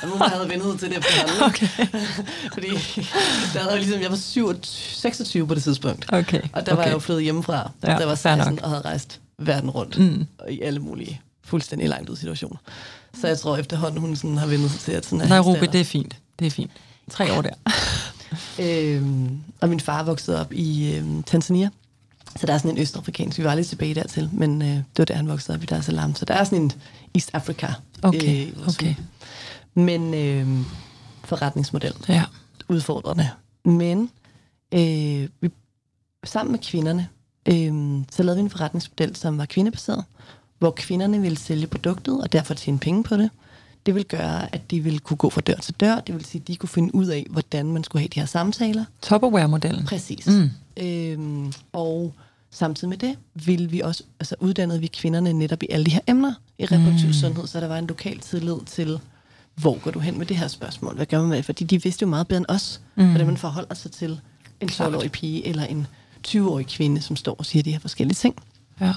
[0.03, 1.43] Ja, nu havde jeg ventet til det efterhånden.
[1.49, 1.67] Okay.
[2.53, 2.67] Fordi
[3.53, 6.05] der havde ligesom, jeg var 27, 26 på det tidspunkt.
[6.13, 6.85] Okay, Og der var okay.
[6.87, 7.71] jeg jo flyttet hjemmefra.
[7.83, 8.63] Ja, der var fair 16 nok.
[8.63, 9.99] og havde rejst verden rundt.
[9.99, 10.25] Mm.
[10.39, 12.57] Og i alle mulige fuldstændig langt ud situationer.
[13.21, 15.71] Så jeg tror efterhånden, hun sådan har vendt sig til, at sådan er Nairobi, hans
[15.71, 16.15] det er fint.
[16.39, 16.71] Det er fint.
[17.11, 17.53] Tre år der.
[18.59, 21.69] Øhm, og min far voksede op i øhm, Tanzania.
[22.35, 25.05] Så der er sådan en østafrikansk, vi var lidt tilbage dertil, men øh, det var
[25.05, 26.15] der, han voksede op i Dar es Salaam.
[26.15, 26.71] Så der er sådan en
[27.15, 27.73] East Africa.
[28.03, 28.95] Okay, vores okay.
[29.73, 30.65] Men øh,
[31.23, 31.93] forretningsmodel.
[32.09, 32.23] Ja.
[32.69, 33.29] udfordrende.
[33.65, 34.09] Men
[34.73, 35.49] øh, vi,
[36.23, 37.07] sammen med kvinderne,
[37.45, 40.03] øh, så lavede vi en forretningsmodel, som var kvindebaseret,
[40.59, 43.29] hvor kvinderne ville sælge produktet og derfor tjene penge på det.
[43.85, 45.99] Det vil gøre, at de ville kunne gå fra dør til dør.
[45.99, 48.27] Det vil sige, at de kunne finde ud af, hvordan man skulle have de her
[48.27, 48.85] samtaler.
[49.01, 49.85] Tupperware-modellen.
[49.85, 50.27] Præcis.
[50.27, 50.49] Mm.
[50.77, 52.13] Øhm, og
[52.51, 55.99] samtidig med det ville vi også, altså uddannede vi kvinderne netop i alle de her
[56.07, 57.13] emner i reproduktiv mm.
[57.13, 58.99] sundhed, så der var en lokal tillid til,
[59.55, 60.95] hvor går du hen med det her spørgsmål?
[60.95, 61.45] Hvad gør man med det?
[61.45, 63.09] Fordi de vidste jo meget bedre end os, mm.
[63.09, 64.19] hvordan man forholder sig til
[64.61, 65.87] en 12-årig pige eller en
[66.27, 68.35] 20-årig kvinde, som står og siger de her forskellige ting.
[68.81, 68.93] Ja.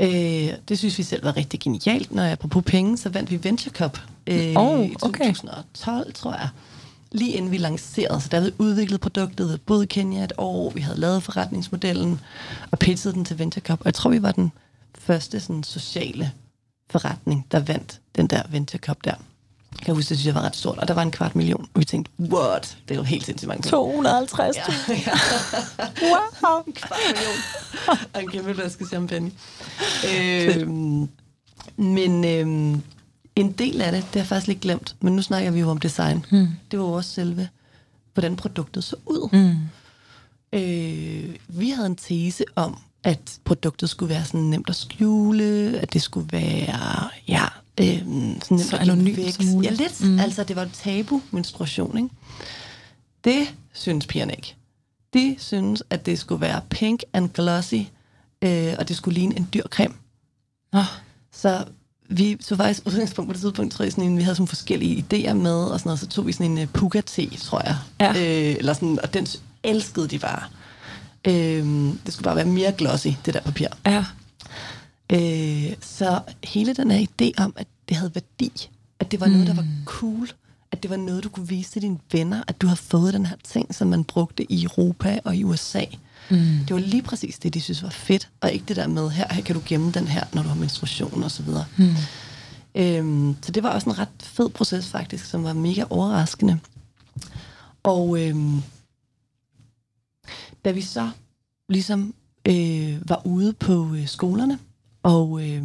[0.00, 2.14] Øh, det synes vi selv var rigtig genialt.
[2.14, 5.26] Når jeg apropos penge, så vandt vi Venture Cup øh, Oh, i okay.
[5.26, 6.48] 2012, tror jeg.
[7.12, 10.80] Lige inden vi lancerede, så der havde vi udviklet produktet, i Kenya et år, vi
[10.80, 12.20] havde lavet forretningsmodellen
[12.70, 13.80] og pitchet den til Venture Cup.
[13.80, 14.52] Og jeg tror, vi var den
[14.98, 16.32] første sådan, sociale
[16.90, 19.14] forretning, der vandt den der Venture Cup der.
[19.72, 21.68] Jeg kan huske, det synes jeg var ret stort, og der var en kvart million,
[21.74, 22.78] og vi tænkte, what?
[22.88, 23.70] Det er jo helt sindssygt mange penge.
[23.70, 24.56] 250.
[24.56, 25.10] Ja, ja.
[26.02, 26.62] Wow.
[26.66, 27.34] En kvart million.
[28.14, 29.30] Og en kæmpe flaske champagne.
[30.14, 31.08] Øhm,
[31.76, 32.82] men øhm,
[33.40, 34.96] en del af det, det har jeg faktisk lidt glemt.
[35.00, 36.26] Men nu snakker vi jo om design.
[36.32, 36.48] Mm.
[36.70, 37.48] Det var jo også selve,
[38.14, 39.28] hvordan produktet så ud.
[39.32, 39.56] Mm.
[40.52, 45.92] Øh, vi havde en tese om, at produktet skulle være sådan nemt at skjule, at
[45.92, 47.44] det skulle være, ja,
[47.80, 49.72] øhm, sådan nemt Så anonymt som muligt.
[49.72, 50.04] Ja, lidt.
[50.04, 50.18] Mm.
[50.18, 52.10] Altså, det var et tabu menstruation, ikke?
[53.24, 54.54] Det synes pigerne ikke.
[55.14, 57.74] De synes, at det skulle være pink and glossy,
[58.42, 59.94] øh, og det skulle ligne en dyr creme.
[60.72, 60.82] Nå.
[61.32, 61.64] Så
[62.08, 65.04] vi så faktisk udgangspunkt på det tidspunkt, tror jeg, sådan en, vi havde sådan forskellige
[65.12, 67.76] idéer med, og sådan noget, så tog vi sådan en uh, puka-te, tror jeg.
[68.00, 68.10] Ja.
[68.10, 69.26] Øh, eller sådan, og den
[69.62, 70.42] elskede de bare.
[71.24, 71.64] Øh,
[72.06, 73.68] det skulle bare være mere glossy, det der papir.
[73.86, 74.04] Ja.
[75.12, 79.46] Øh, så hele den her idé om, at det havde værdi, at det var noget,
[79.46, 80.28] der var cool,
[80.72, 83.26] at det var noget, du kunne vise til dine venner, at du havde fået den
[83.26, 85.84] her ting, som man brugte i Europa og i USA.
[86.30, 86.36] Mm.
[86.68, 89.34] Det var lige præcis det, de synes var fedt, og ikke det der med, her,
[89.34, 91.64] her kan du gemme den her, når du har menstruation og så videre.
[91.76, 91.94] Mm.
[92.74, 96.58] Øhm, så det var også en ret fed proces faktisk, som var mega overraskende.
[97.82, 98.62] Og øhm,
[100.64, 101.10] da vi så
[101.68, 102.14] ligesom
[102.48, 104.58] øh, var ude på øh, skolerne
[105.02, 105.64] og øh,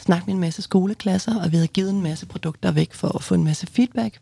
[0.00, 3.22] snakkede med en masse skoleklasser, og vi havde givet en masse produkter væk for at
[3.22, 4.20] få en masse feedback,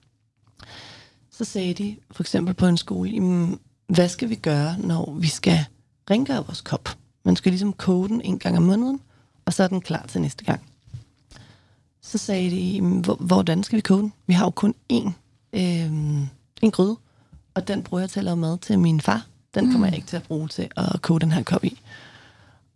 [1.30, 3.58] så sagde de for eksempel på en skole, "Jamen,
[3.94, 5.58] hvad skal vi gøre, når vi skal
[6.10, 6.88] rengøre vores kop?
[7.24, 9.00] Man skal ligesom koge den en gang om måneden,
[9.44, 10.60] og så er den klar til næste gang.
[12.02, 14.12] Så sagde de, "Jamen, hvor- hvordan skal vi koge den?
[14.26, 15.10] Vi har jo kun én,
[15.52, 15.92] øh,
[16.62, 16.96] en gryde,
[17.54, 19.26] og den bruger jeg til at lave mad til min far.
[19.54, 21.80] Den kommer jeg ikke til at bruge til at koge den her kop i.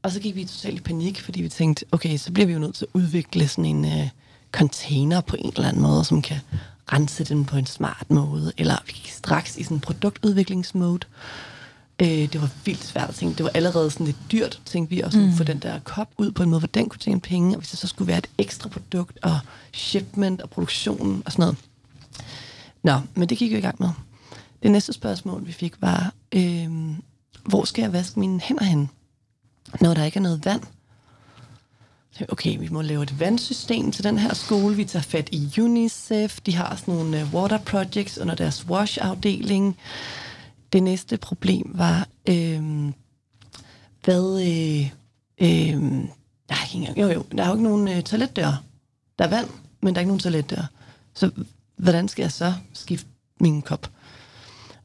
[0.03, 2.59] Og så gik vi totalt i panik, fordi vi tænkte, okay, så bliver vi jo
[2.59, 4.09] nødt til at udvikle sådan en øh,
[4.53, 6.37] container på en eller anden måde, som kan
[6.93, 11.07] rense den på en smart måde, eller vi gik straks i sådan produktudviklingsmode.
[12.03, 13.37] Øh, det var vildt svært at tænke.
[13.37, 15.33] Det var allerede sådan lidt dyrt, tænkte vi, at mm.
[15.33, 17.71] få den der kop ud på en måde, hvor den kunne tjene penge, og hvis
[17.71, 19.39] det så skulle være et ekstra produkt, og
[19.73, 21.57] shipment og produktion og sådan noget.
[22.83, 23.91] Nå, men det gik vi i gang med.
[24.63, 26.71] Det næste spørgsmål, vi fik, var, øh,
[27.45, 28.91] hvor skal jeg vaske mine hænder hen,
[29.81, 30.63] når der ikke er noget vand?
[32.29, 34.77] Okay, vi må lave et vandsystem til den her skole.
[34.77, 36.41] Vi tager fat i UNICEF.
[36.41, 39.77] De har sådan nogle øh, water projects under deres wash-afdeling.
[40.73, 42.93] Det næste problem var, øh,
[44.05, 44.41] hvad...
[44.41, 44.91] Øh,
[45.41, 46.07] øh,
[46.49, 48.63] der er ikke engang, jo, jo, der er jo ikke nogen øh, toiletdør.
[49.19, 49.49] Der er vand,
[49.83, 50.71] men der er ikke nogen toiletdør.
[51.15, 51.31] Så
[51.77, 53.09] hvordan skal jeg så skifte
[53.41, 53.91] min kop?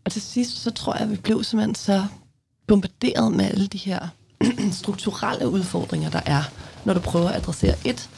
[0.05, 2.05] Og til sidst, så tror jeg, at vi blev simpelthen så
[2.67, 4.07] bombarderet med alle de her
[4.81, 6.43] strukturelle udfordringer, der er,
[6.85, 8.09] når du prøver at adressere et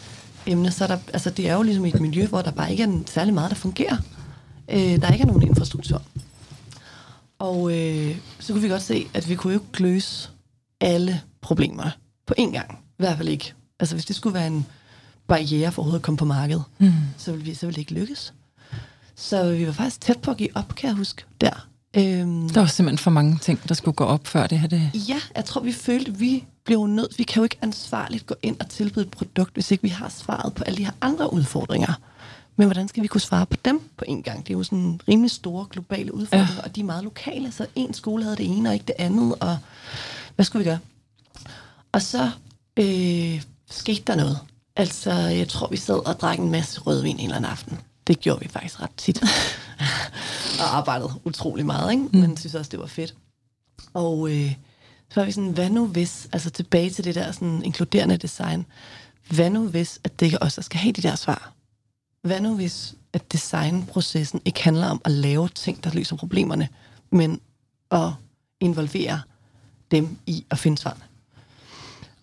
[0.45, 0.71] emne.
[0.71, 2.88] Så er der, altså det er jo ligesom et miljø, hvor der bare ikke er
[2.88, 3.97] en- særlig meget, der fungerer.
[4.69, 6.02] Øh, der ikke er nogen infrastruktur.
[7.39, 10.30] Og øh, så kunne vi godt se, at vi kunne jo ikke løse
[10.82, 11.89] alle problemer
[12.28, 12.71] på én gang.
[12.73, 13.54] I hvert fald ikke.
[13.80, 14.65] Altså hvis det skulle være en
[15.28, 16.91] barriere for overhovedet at komme på markedet, mm.
[17.17, 18.34] så, ville vi, så ville det ikke lykkes.
[19.15, 21.67] Så vi var faktisk tæt på at give op, kan jeg huske, der.
[21.98, 24.68] Øhm, Der var simpelthen for mange ting, der skulle gå op før det her.
[24.68, 24.92] Det...
[25.10, 27.18] Ja, jeg tror, vi følte, at vi blev nødt.
[27.18, 30.10] Vi kan jo ikke ansvarligt gå ind og tilbyde et produkt, hvis ikke vi har
[30.10, 31.94] svaret på alle de her andre udfordringer.
[32.56, 34.48] Men hvordan skal vi kunne svare på dem på en gang?
[34.48, 36.62] Det er jo sådan rimelig store globale udfordringer, ja.
[36.64, 39.36] og de er meget lokale, så en skole havde det ene og ikke det andet,
[39.40, 39.58] og
[40.36, 40.80] hvad skulle vi gøre?
[41.92, 42.30] Og så
[42.80, 44.38] øh, skete der noget.
[44.76, 47.80] Altså, jeg tror, vi sad og drak en masse rødvin en eller anden aften.
[48.08, 49.24] Det gjorde vi faktisk ret tit.
[50.62, 52.04] og arbejdede utrolig meget, ikke?
[52.12, 53.16] men jeg synes også, det var fedt.
[53.94, 54.56] Og øh,
[55.10, 58.66] så var vi sådan, hvad nu hvis, altså tilbage til det der sådan inkluderende design,
[59.30, 61.54] hvad nu hvis, at det ikke der skal have de der svar?
[62.22, 66.70] Hvad nu hvis, at designprocessen ikke handler om at lave ting, der løser problemerne,
[67.10, 67.42] men
[67.92, 68.10] at
[68.60, 69.22] involvere
[69.92, 71.04] dem i at finde svarene?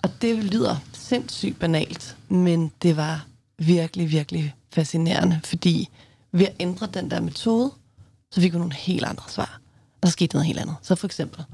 [0.03, 3.27] Og det lyder sindssygt banalt, men det var
[3.59, 5.89] virkelig, virkelig fascinerende, fordi
[6.33, 7.73] ved at ændre den der metode,
[8.31, 9.61] så fik vi nogle helt andre svar.
[10.03, 10.77] Der skete noget helt andet.
[10.83, 11.45] Så for eksempel,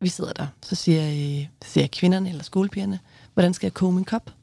[0.00, 1.08] vi sidder der, så siger,
[1.40, 2.98] øh, siger kvinderne eller skolepigerne,
[3.34, 4.34] hvordan skal jeg koge min kop?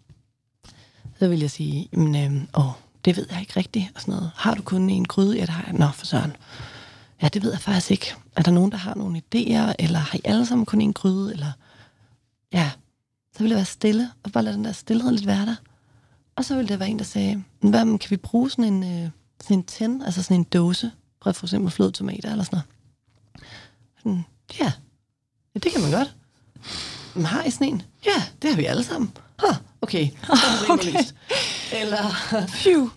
[1.19, 2.71] Så vil jeg sige, men, øh, åh,
[3.05, 3.85] det ved jeg ikke rigtigt.
[3.95, 4.31] Og sådan noget.
[4.35, 5.35] Har du kun en gryde?
[5.35, 5.73] Ja, det har jeg.
[5.73, 6.35] Nå, for søren.
[7.21, 8.15] Ja, det ved jeg faktisk ikke.
[8.35, 9.73] Er der nogen, der har nogle idéer?
[9.79, 11.33] Eller har I alle sammen kun en gryde?
[11.33, 11.51] Eller
[12.53, 12.71] ja,
[13.33, 15.55] så ville jeg være stille, og bare lade den der stillhed lidt være der.
[16.37, 18.83] Og så ville der være en, der sagde, "Men hvad, kan vi bruge sådan en,
[18.83, 19.09] øh,
[19.41, 20.91] sådan en tin, altså sådan en dåse,
[21.23, 22.65] fra for eksempel fløde tomater eller sådan noget?
[23.97, 24.25] Sådan,
[24.59, 24.71] ja,
[25.55, 26.15] ja, det kan man godt.
[27.15, 27.81] Men har I sådan en?
[28.05, 29.11] Ja, det har vi alle sammen.
[29.43, 31.81] Huh, okay, så er problemet Okay.
[31.81, 32.03] Eller,
[32.61, 32.81] Phew.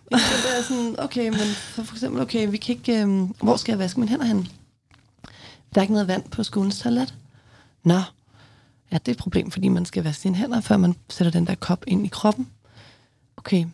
[0.45, 3.73] det er sådan, okay, men for, for eksempel, okay, vi kan ikke, øhm, hvor skal
[3.73, 4.49] jeg vaske mine hænder hen?
[5.75, 7.15] Der er ikke noget vand på skolens toilet.
[7.85, 8.01] Nå,
[8.93, 11.47] ja, det er et problem, fordi man skal vaske sine hænder, før man sætter den
[11.47, 12.49] der kop ind i kroppen.
[13.41, 13.67] Okay,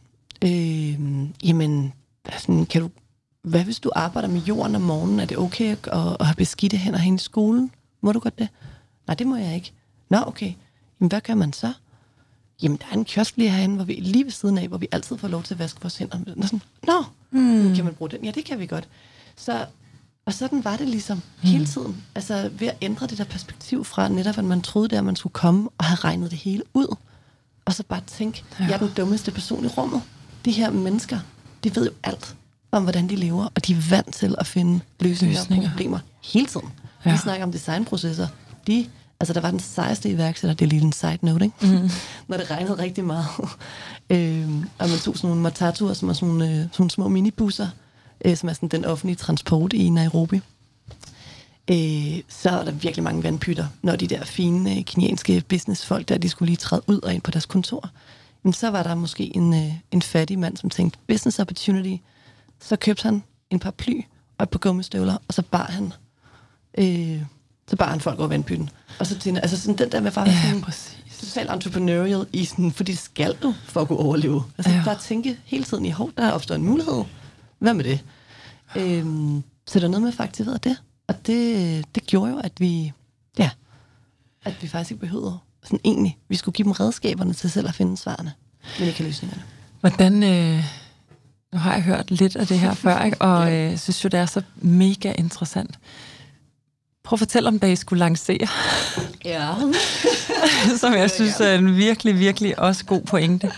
[0.45, 1.01] øh,
[1.45, 1.93] jamen,
[2.39, 2.91] sådan, kan du,
[3.43, 5.21] hvad hvis du arbejder med jorden om morgenen?
[5.21, 7.71] Er det okay at, at, at have beskidte hænder hen i skolen?
[8.01, 8.49] Må du godt det?
[9.07, 9.73] Nej, det må jeg ikke.
[10.09, 10.53] Nå, okay.
[11.01, 11.73] Jamen, hvad gør man så?
[12.63, 14.89] Jamen, der er en kiosk lige herinde, hvor vi lige ved siden af, hvor vi
[14.93, 16.19] altid får lov til at vaske vores hænder.
[16.37, 17.75] Og sådan, Nå, mm.
[17.75, 18.25] kan man bruge den?
[18.25, 18.89] Ja, det kan vi godt.
[19.37, 19.67] Så
[20.27, 21.49] Og sådan var det ligesom mm.
[21.49, 22.05] hele tiden.
[22.15, 25.17] Altså ved at ændre det der perspektiv fra netop, at man troede der, at man
[25.17, 26.97] skulle komme og have regnet det hele ud.
[27.67, 28.65] Og så bare tænke, ja.
[28.65, 30.03] jeg er den dummeste person i rummet.
[30.45, 31.19] De her mennesker,
[31.65, 32.37] de ved jo alt
[32.73, 35.69] om, hvordan de lever, og de er vant til at finde løsninger, løsninger.
[35.69, 36.69] og problemer hele tiden.
[37.07, 37.13] Ja.
[37.13, 38.29] Vi snakker om designprocesser.
[38.67, 38.87] De,
[39.21, 41.67] altså der var den sejeste iværksætter, det er lige en side note, ikke?
[41.67, 41.91] Mm.
[42.29, 43.27] Når det regnede rigtig meget.
[44.11, 47.09] øhm, og man tog sådan nogle matatuer, som er sådan nogle, øh, sådan nogle små
[47.09, 47.69] minibusser,
[48.25, 50.41] øh, som er sådan den offentlige transport i Nairobi.
[51.71, 56.19] Øh, så er der virkelig mange vandpytter, når de der fine øh, kenianske businessfolk, der
[56.19, 57.91] de skulle lige træde ud og ind på deres kontor.
[58.43, 62.03] Men så var der måske en, øh, en fattig mand, som tænkte, business opportunity.
[62.61, 64.01] Så købte han en par ply
[64.39, 65.93] og et par gummistøvler, og så bar han
[66.79, 67.23] øh,
[67.69, 68.71] så bar han folk over vandpytten.
[68.99, 70.63] Og så tænkte altså sådan den der med bare ja,
[71.11, 74.45] sådan, entrepreneurial i sådan, for det skal du for at kunne overleve.
[74.59, 74.83] Altså ja.
[74.85, 77.05] bare tænke hele tiden i, hov, der opstår en mulighed.
[77.59, 78.01] Hvad med det?
[78.77, 80.77] Øhm, så der er noget med faktisk ved det.
[81.09, 82.93] Og det, det gjorde jo, at vi,
[83.39, 83.51] ja,
[84.45, 87.75] at vi faktisk ikke behøvede sådan egentlig, vi skulle give dem redskaberne til selv at
[87.75, 88.33] finde svarene,
[88.79, 89.43] men ikke løsningerne.
[89.81, 90.65] Hvordan, øh,
[91.53, 93.21] nu har jeg hørt lidt af det her før, ikke?
[93.21, 93.73] og ja.
[93.73, 95.79] øh, synes jo, det er så mega interessant.
[97.05, 98.49] Prøv at fortælle om, da I skulle lancere.
[99.25, 99.55] Ja.
[100.81, 103.53] Som jeg synes er en virkelig, virkelig også god pointe.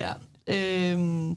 [0.00, 0.12] Ja.
[0.46, 1.36] Øhm,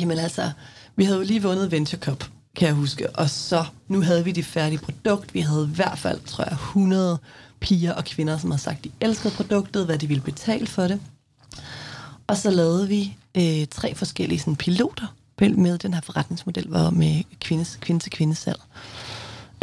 [0.00, 0.50] jamen altså,
[0.96, 2.24] vi havde jo lige vundet Venture Cup,
[2.56, 3.10] kan jeg huske.
[3.16, 5.34] Og så, nu havde vi det færdige produkt.
[5.34, 7.18] Vi havde i hvert fald, tror jeg, 100
[7.60, 11.00] piger og kvinder, som havde sagt, de elskede produktet, hvad de ville betale for det.
[12.26, 17.22] Og så lavede vi øh, tre forskellige sådan, piloter med den her forretningsmodel, var med
[17.40, 18.60] kvindes, kvinde til kvindesalg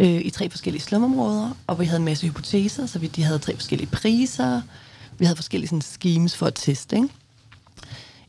[0.00, 3.38] øh, i tre forskellige slumområder, og vi havde en masse hypoteser, så vi, de havde
[3.38, 4.60] tre forskellige priser,
[5.18, 7.08] vi havde forskellige sådan, schemes for at teste, ikke?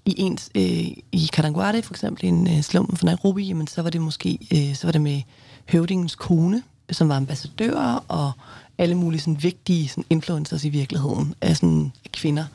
[0.05, 3.89] I, en, øh, I Karanguare, for eksempel, en øh, slum for Nairobi, jamen, så var
[3.89, 5.21] det måske øh, så var det med
[5.69, 8.31] høvdingens kone, som var ambassadør, og
[8.77, 12.45] alle mulige sådan, vigtige sådan, influencers i virkeligheden af sådan, kvinder.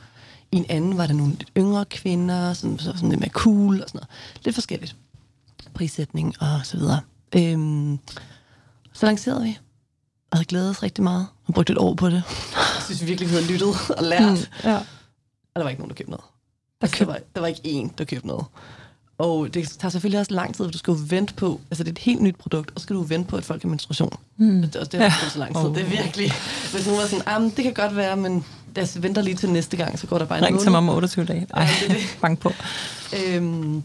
[0.53, 3.83] I en anden var der nogle lidt yngre kvinder, som så sådan lidt mere cool
[3.83, 4.09] og sådan noget.
[4.45, 4.97] Lidt forskelligt.
[5.75, 7.01] Prissætning og så videre.
[7.37, 7.99] Øhm,
[8.93, 9.59] så lancerede vi,
[10.31, 12.23] og havde glædet os rigtig meget, og brugt et år på det.
[12.55, 13.69] Jeg synes virkelig, vi havde lyttet
[13.99, 14.33] og lært.
[14.33, 14.77] Mm, ja.
[14.77, 16.25] Og der var ikke nogen, der købte noget.
[16.81, 16.99] Der, køb...
[16.99, 18.45] der, var, der var ikke én, der købte noget.
[19.19, 21.91] Og det tager selvfølgelig også lang tid, for du skal jo vente på, altså det
[21.91, 24.13] er et helt nyt produkt, og så skal du vente på, at folk har menstruation.
[24.37, 24.63] Mm.
[24.63, 25.13] Det er også det, ja.
[25.33, 25.65] så lang tid.
[25.65, 25.75] Oh.
[25.75, 26.33] Det er virkelig,
[26.73, 28.45] hvis nu var sådan, ah, det kan godt være, men
[28.77, 30.89] jeg venter lige til næste gang, så går der bare en Ring til mig om
[30.89, 31.47] 28 dage.
[31.55, 32.19] Ej, ja, det, det.
[32.23, 32.53] bank på.
[33.17, 33.83] Øhm,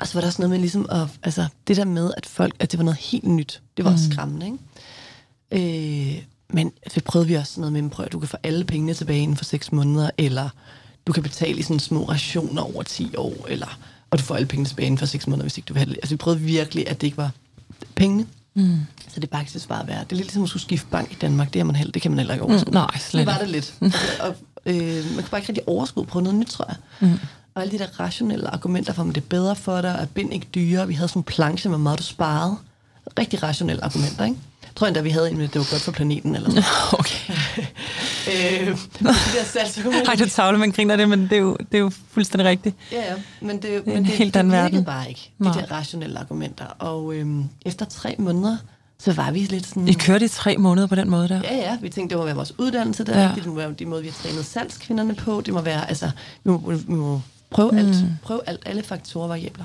[0.00, 2.54] og så var der også noget med ligesom, at, altså det der med, at folk,
[2.58, 3.62] at det var noget helt nyt.
[3.76, 3.94] Det var mm.
[3.94, 6.16] også skræmmende, ikke?
[6.16, 6.22] Øh,
[6.52, 9.36] men så prøvede vi også noget med, at du kan få alle pengene tilbage inden
[9.36, 10.48] for 6 måneder, eller
[11.06, 13.78] du kan betale i sådan små rationer over 10 år, eller,
[14.10, 15.90] og du får alle pengene tilbage inden for 6 måneder, hvis ikke du vil have
[15.90, 15.96] det.
[15.96, 17.30] Altså vi prøvede virkelig, at det ikke var
[17.94, 18.26] pengene.
[18.54, 18.78] Mm.
[19.08, 20.00] Så det bare ikke bare være.
[20.04, 21.52] Det er lidt ligesom at skulle skifte bank i Danmark.
[21.52, 22.70] Det, er man heller, det kan man heller ikke overskue.
[22.70, 23.74] Mm, nej, slet Det var det lidt.
[23.80, 24.34] Altså, og,
[24.66, 26.76] øh, man kan bare ikke rigtig overskue på noget nyt, tror jeg.
[27.08, 27.18] Mm
[27.54, 30.32] og alle de der rationelle argumenter for, at det er bedre for dig, at bind
[30.32, 30.86] ikke dyre.
[30.86, 32.56] Vi havde sådan en planche med meget, du sparede.
[33.18, 34.36] Rigtig rationelle argumenter, ikke?
[34.80, 36.64] Jeg tror endda, vi havde en med, det var godt for planeten, eller noget.
[36.92, 37.34] Okay.
[38.30, 41.74] øh, de der salg, Ej, det tavle, man griner det, men det er jo, det
[41.74, 42.76] er jo fuldstændig rigtigt.
[42.92, 43.14] Ja, ja.
[43.40, 44.84] Men det, det men en det, helt det, det verden.
[44.84, 45.52] bare ikke, de Nej.
[45.52, 46.64] der rationelle argumenter.
[46.64, 48.56] Og øhm, efter tre måneder,
[48.98, 49.88] så var vi lidt sådan...
[49.88, 51.40] I kørte i tre måneder på den måde der?
[51.44, 51.78] Ja, ja.
[51.80, 53.20] Vi tænkte, det må være vores uddannelse der.
[53.20, 53.32] Ja.
[53.34, 55.42] Det må være de måde, vi har trænet salgskvinderne på.
[55.46, 56.10] Det må være, altså,
[56.44, 57.20] vi må, vi må
[57.50, 58.02] Prøv alt.
[58.02, 58.10] Mm.
[58.22, 58.62] Prøv alt.
[58.66, 59.64] Alle faktorer og variabler.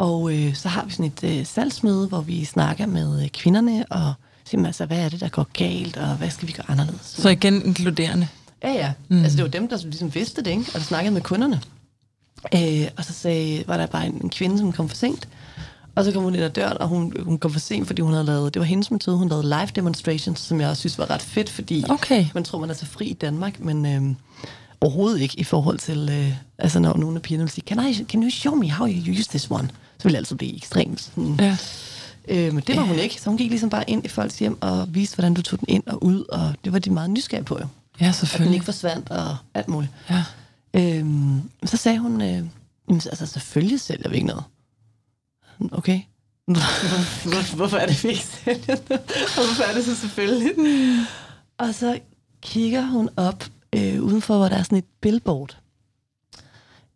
[0.00, 3.84] Og øh, så har vi sådan et øh, salgsmøde, hvor vi snakker med øh, kvinderne
[3.90, 4.12] og
[4.44, 7.00] siger, altså, hvad er det, der går galt, og hvad skal vi gøre anderledes?
[7.02, 8.28] Så igen inkluderende?
[8.62, 8.92] Ja, ja.
[9.08, 9.22] Mm.
[9.22, 10.64] Altså, det var dem, der ligesom vidste det, ikke?
[10.66, 11.60] og der snakkede med kunderne.
[12.54, 15.28] Øh, og så sagde, var der bare en, en kvinde, som kom for sent,
[15.94, 18.12] og så kom hun ind ad døren, og hun, hun kom for sent, fordi hun
[18.12, 21.22] havde lavet, det var hendes metode, hun lavede live demonstrations, som jeg synes var ret
[21.22, 22.26] fedt, fordi okay.
[22.34, 24.16] man tror, man er så fri i Danmark, men øh,
[24.80, 27.94] overhovedet ikke i forhold til, øh, altså når nogle af pigerne vil sige, can, I,
[27.94, 29.68] can you show me how you use this one?
[30.00, 31.36] Så vil det altid blive ekstremt sådan.
[31.40, 31.56] Ja.
[32.28, 34.62] Øh, men det var hun ikke, så hun gik ligesom bare ind i folks hjem
[34.62, 37.44] og viste, hvordan du tog den ind og ud, og det var de meget nysgerrige
[37.44, 37.66] på jo.
[38.00, 38.44] Ja, selvfølgelig.
[38.44, 39.92] At den ikke forsvandt og alt muligt.
[40.10, 40.24] Ja.
[40.74, 42.42] Øhm, så sagde hun, øh,
[42.88, 44.44] altså selvfølgelig sælger vi ikke noget.
[45.72, 46.00] Okay.
[46.46, 49.02] Hvor, hvorfor er det, vi ikke sælger noget?
[49.38, 50.50] Og hvorfor er det så selvfølgelig?
[51.58, 51.98] Og så
[52.42, 55.56] kigger hun op øh, udenfor, hvor der er sådan et billboard.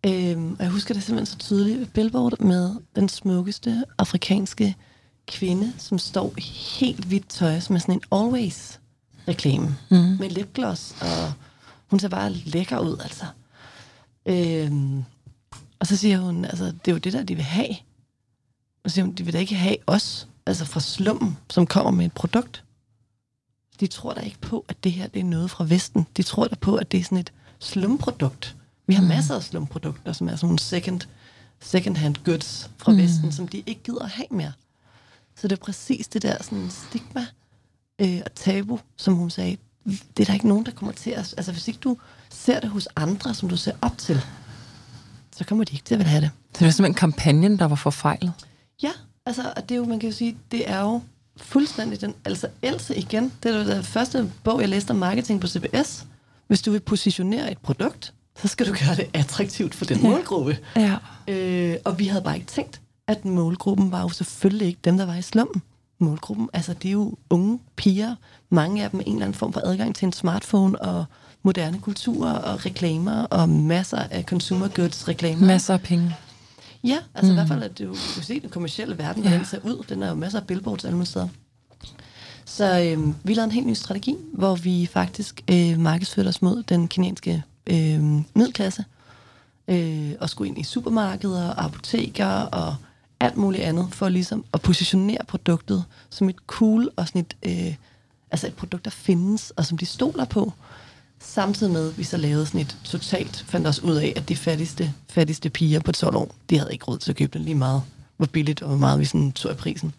[0.07, 1.93] Øh, og jeg husker det simpelthen så tydeligt.
[1.93, 4.77] Billboard med den smukkeste afrikanske
[5.27, 6.41] kvinde, som står i
[6.81, 9.77] helt hvidt tøj, som er sådan en always-reklame.
[9.91, 9.97] Mm.
[9.97, 11.33] Med lipgloss, og
[11.91, 13.25] hun ser bare lækker ud, altså.
[14.27, 14.73] Øh,
[15.79, 17.77] og så siger hun, altså, det er jo det der, de vil have.
[18.85, 20.29] Og så siger hun, de vil da ikke have os.
[20.47, 22.65] altså fra slummen, som kommer med et produkt.
[23.81, 26.07] De tror da ikke på, at det her det er noget fra Vesten.
[26.17, 28.57] De tror da på, at det er sådan et slumprodukt.
[28.87, 29.09] Vi har mm.
[29.09, 31.01] masser af slumprodukter, som er sådan nogle second,
[31.61, 32.99] second-hand goods fra mm.
[32.99, 34.53] Vesten, som de ikke gider at have mere.
[35.37, 37.27] Så det er præcis det der sådan stigma
[37.99, 41.35] øh, og tabu, som hun sagde, det er der ikke nogen, der kommer til at...
[41.37, 41.97] Altså hvis ikke du
[42.31, 44.21] ser det hos andre, som du ser op til,
[45.37, 46.31] så kommer de ikke til at vil have det.
[46.53, 48.33] Så det var simpelthen kampagnen, der var forfejlet?
[48.83, 48.91] Ja,
[49.27, 51.01] altså og det er jo, man kan jo sige, det er jo
[51.37, 52.15] fuldstændig den...
[52.25, 56.07] Altså Else igen, det er den første bog, jeg læste om marketing på CBS.
[56.47, 58.13] Hvis du vil positionere et produkt,
[58.43, 60.59] så skal du gøre det attraktivt for den målgruppe.
[60.77, 60.97] Ja.
[61.29, 65.07] Øh, og vi havde bare ikke tænkt, at målgruppen var jo selvfølgelig ikke dem, der
[65.07, 65.63] var i slummen.
[65.99, 68.15] Målgruppen, altså det er jo unge piger,
[68.51, 71.05] mange af dem en eller anden form for adgang til en smartphone og
[71.43, 75.47] moderne kultur og reklamer og masser af consumer goods reklamer.
[75.47, 76.17] Masser af penge.
[76.85, 77.39] Ja, altså mm.
[77.39, 79.85] i hvert fald, at du, du kan se den kommercielle verden, hvordan den ser ud.
[79.89, 81.29] Den er jo masser af billboards alle steder.
[82.45, 86.63] Så øh, vi lavede en helt ny strategi, hvor vi faktisk øh, markedsførte os mod
[86.63, 88.03] den kinesiske øh,
[88.35, 88.85] middelklasse,
[89.69, 92.77] øh, og skulle ind i supermarkeder, apoteker og
[93.21, 97.75] alt muligt andet, for ligesom at positionere produktet som et cool og sådan et, øh,
[98.31, 100.53] altså et produkt, der findes, og som de stoler på.
[101.19, 104.37] Samtidig med, at vi så lavede sådan et totalt, fandt os ud af, at de
[104.37, 107.55] fattigste, fattigste piger på 12 år, de havde ikke råd til at købe den lige
[107.55, 107.83] meget,
[108.17, 109.95] hvor billigt og hvor meget vi sådan tog af prisen.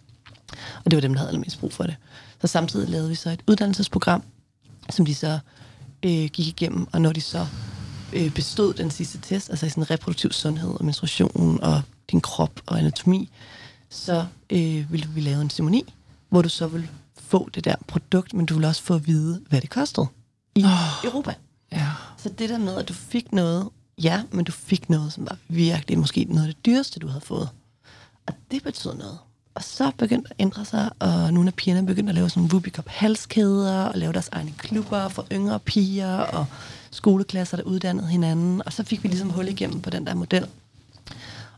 [0.85, 1.95] Og det var dem, der havde allermest brug for det.
[2.41, 4.23] Så samtidig lavede vi så et uddannelsesprogram,
[4.89, 5.39] som de så
[6.03, 7.47] øh, gik igennem, og når de så
[8.13, 11.81] øh, bestod den sidste test, altså i sådan reproduktiv sundhed og menstruation og
[12.11, 13.29] din krop og anatomi,
[13.89, 15.93] så øh, ville vi lave en ceremoni,
[16.29, 16.89] hvor du så vil
[17.19, 20.07] få det der produkt, men du vil også få at vide, hvad det kostede
[20.55, 21.33] i oh, Europa.
[21.71, 21.91] Ja.
[22.17, 23.69] Så det der med, at du fik noget,
[24.03, 27.21] ja, men du fik noget, som var virkelig måske noget af det dyreste, du havde
[27.21, 27.49] fået.
[28.27, 29.17] Og det betød noget.
[29.55, 32.71] Og så begyndte at ændre sig, og nogle af pigerne begyndte at lave sådan nogle
[32.71, 36.45] Cup halskæder, og lave deres egne klubber for yngre piger, og
[36.91, 38.61] skoleklasser, der uddannede hinanden.
[38.65, 40.45] Og så fik vi ligesom hul igennem på den der model.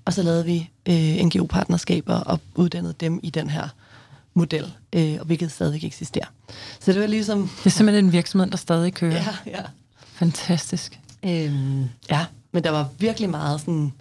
[0.05, 3.67] Og så lavede vi øh, NGO-partnerskaber og uddannede dem i den her
[4.33, 6.27] model, øh, og hvilket stadig eksisterer.
[6.79, 7.41] Så det var ligesom...
[7.41, 9.13] Det er simpelthen en virksomhed, der stadig kører.
[9.13, 9.61] Ja, ja.
[10.13, 10.99] Fantastisk.
[11.23, 13.93] Øhm, ja, men der var virkelig meget sådan,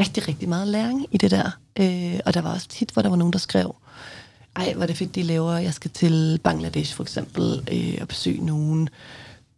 [0.00, 1.50] rigtig, rigtig meget læring i det der.
[1.80, 3.76] Øh, og der var også tit, hvor der var nogen, der skrev,
[4.56, 8.08] ej, hvor er det fedt, de laver, jeg skal til Bangladesh for eksempel, øh, og
[8.08, 8.88] besøge nogen,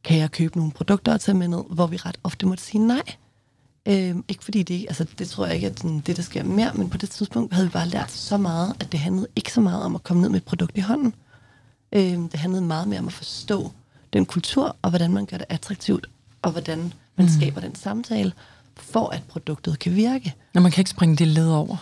[0.04, 2.86] kan jeg købe nogle produkter og tage med ned, hvor vi ret ofte måtte sige
[2.86, 3.02] nej.
[3.86, 6.72] Øh, ikke fordi det, altså det tror jeg ikke, at sådan, det der sker mere,
[6.74, 9.60] men på det tidspunkt havde vi bare lært så meget, at det handlede ikke så
[9.60, 11.14] meget om at komme ned med et produkt i hånden.
[11.92, 13.72] Øh, det handlede meget mere om at forstå
[14.12, 16.06] den kultur, og hvordan man gør det attraktivt,
[16.42, 16.78] og hvordan
[17.16, 17.32] man mm.
[17.32, 18.32] skaber den samtale,
[18.76, 20.34] for at produktet kan virke.
[20.54, 21.76] Når man kan ikke springe det led over.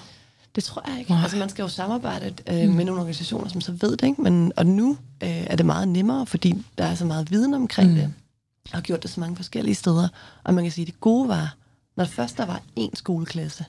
[0.55, 1.11] Det tror jeg ikke.
[1.11, 1.23] Nej.
[1.23, 2.75] Altså man skal jo samarbejde øh, mm.
[2.75, 4.23] med nogle organisationer, som så ved det, ikke?
[4.23, 4.91] Men, og nu
[5.23, 7.97] øh, er det meget nemmere, fordi der er så meget viden omkring mm.
[7.97, 8.13] det,
[8.65, 10.09] og har gjort det så mange forskellige steder.
[10.45, 11.55] Og man kan sige, at det gode var,
[11.97, 13.65] når først der var én skoleklasse,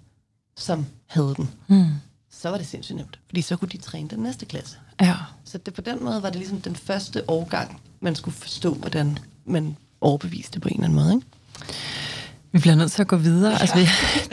[0.58, 1.86] som havde den, mm.
[2.32, 3.20] så var det sindssygt nemt.
[3.28, 4.78] Fordi så kunne de træne den næste klasse.
[5.02, 5.16] Ja.
[5.46, 9.20] Så det, på den måde var det ligesom den første årgang, man skulle forstå, hvordan
[9.46, 11.14] man overbeviste på en eller anden måde.
[11.14, 11.28] Ikke?
[12.52, 13.52] Vi bliver nødt til at gå videre.
[13.52, 13.58] Ja.
[13.58, 13.82] Altså, vi,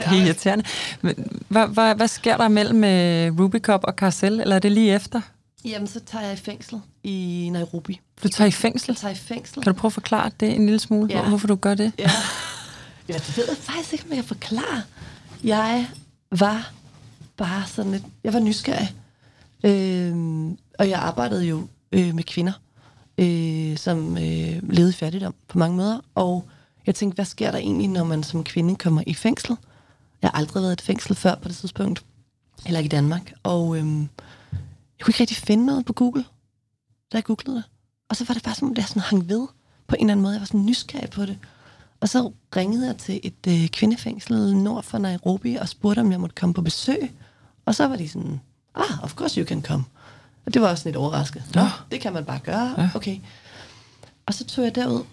[0.09, 0.65] det er irriterende.
[1.47, 5.21] Hvad, hvad, hvad sker der mellem uh, Rubicop og Carcel, eller er det lige efter?
[5.65, 7.99] Jamen, så tager jeg i fængsel i Nairobi.
[8.23, 8.91] Du tager i fængsel?
[8.91, 9.63] Jeg tager i fængsel.
[9.63, 11.29] Kan du prøve at forklare det en lille smule, ja.
[11.29, 11.91] hvorfor du gør det?
[11.99, 12.11] Ja.
[13.07, 14.81] ja, det ved jeg faktisk ikke, om jeg kan forklare.
[15.43, 15.87] Jeg
[16.31, 16.71] var
[17.37, 18.03] bare sådan lidt...
[18.23, 18.95] Jeg var nysgerrig.
[19.63, 22.53] Øhm, og jeg arbejdede jo øh, med kvinder,
[23.17, 25.99] øh, som øh, levede i fattigdom på mange måder.
[26.15, 26.47] Og
[26.89, 29.57] jeg tænkte, hvad sker der egentlig, når man som kvinde kommer i fængsel?
[30.21, 32.05] Jeg har aldrig været i et fængsel før på det tidspunkt.
[32.65, 33.33] Heller ikke i Danmark.
[33.43, 34.01] Og øhm,
[34.51, 36.25] jeg kunne ikke rigtig finde noget på Google,
[37.11, 37.63] da jeg googlede det.
[38.09, 39.47] Og så var det bare som om, det sådan hang ved
[39.87, 40.33] på en eller anden måde.
[40.33, 41.37] Jeg var sådan nysgerrig på det.
[41.99, 46.19] Og så ringede jeg til et øh, kvindefængsel nord for Nairobi og spurgte, om jeg
[46.19, 47.11] måtte komme på besøg.
[47.65, 48.41] Og så var de sådan,
[48.75, 49.83] ah, of course you can come.
[50.45, 51.43] Og det var også lidt overrasket.
[51.55, 52.73] Nå, det kan man bare gøre.
[52.77, 52.89] Ja.
[52.95, 53.19] Okay.
[54.25, 55.03] Og så tog jeg derud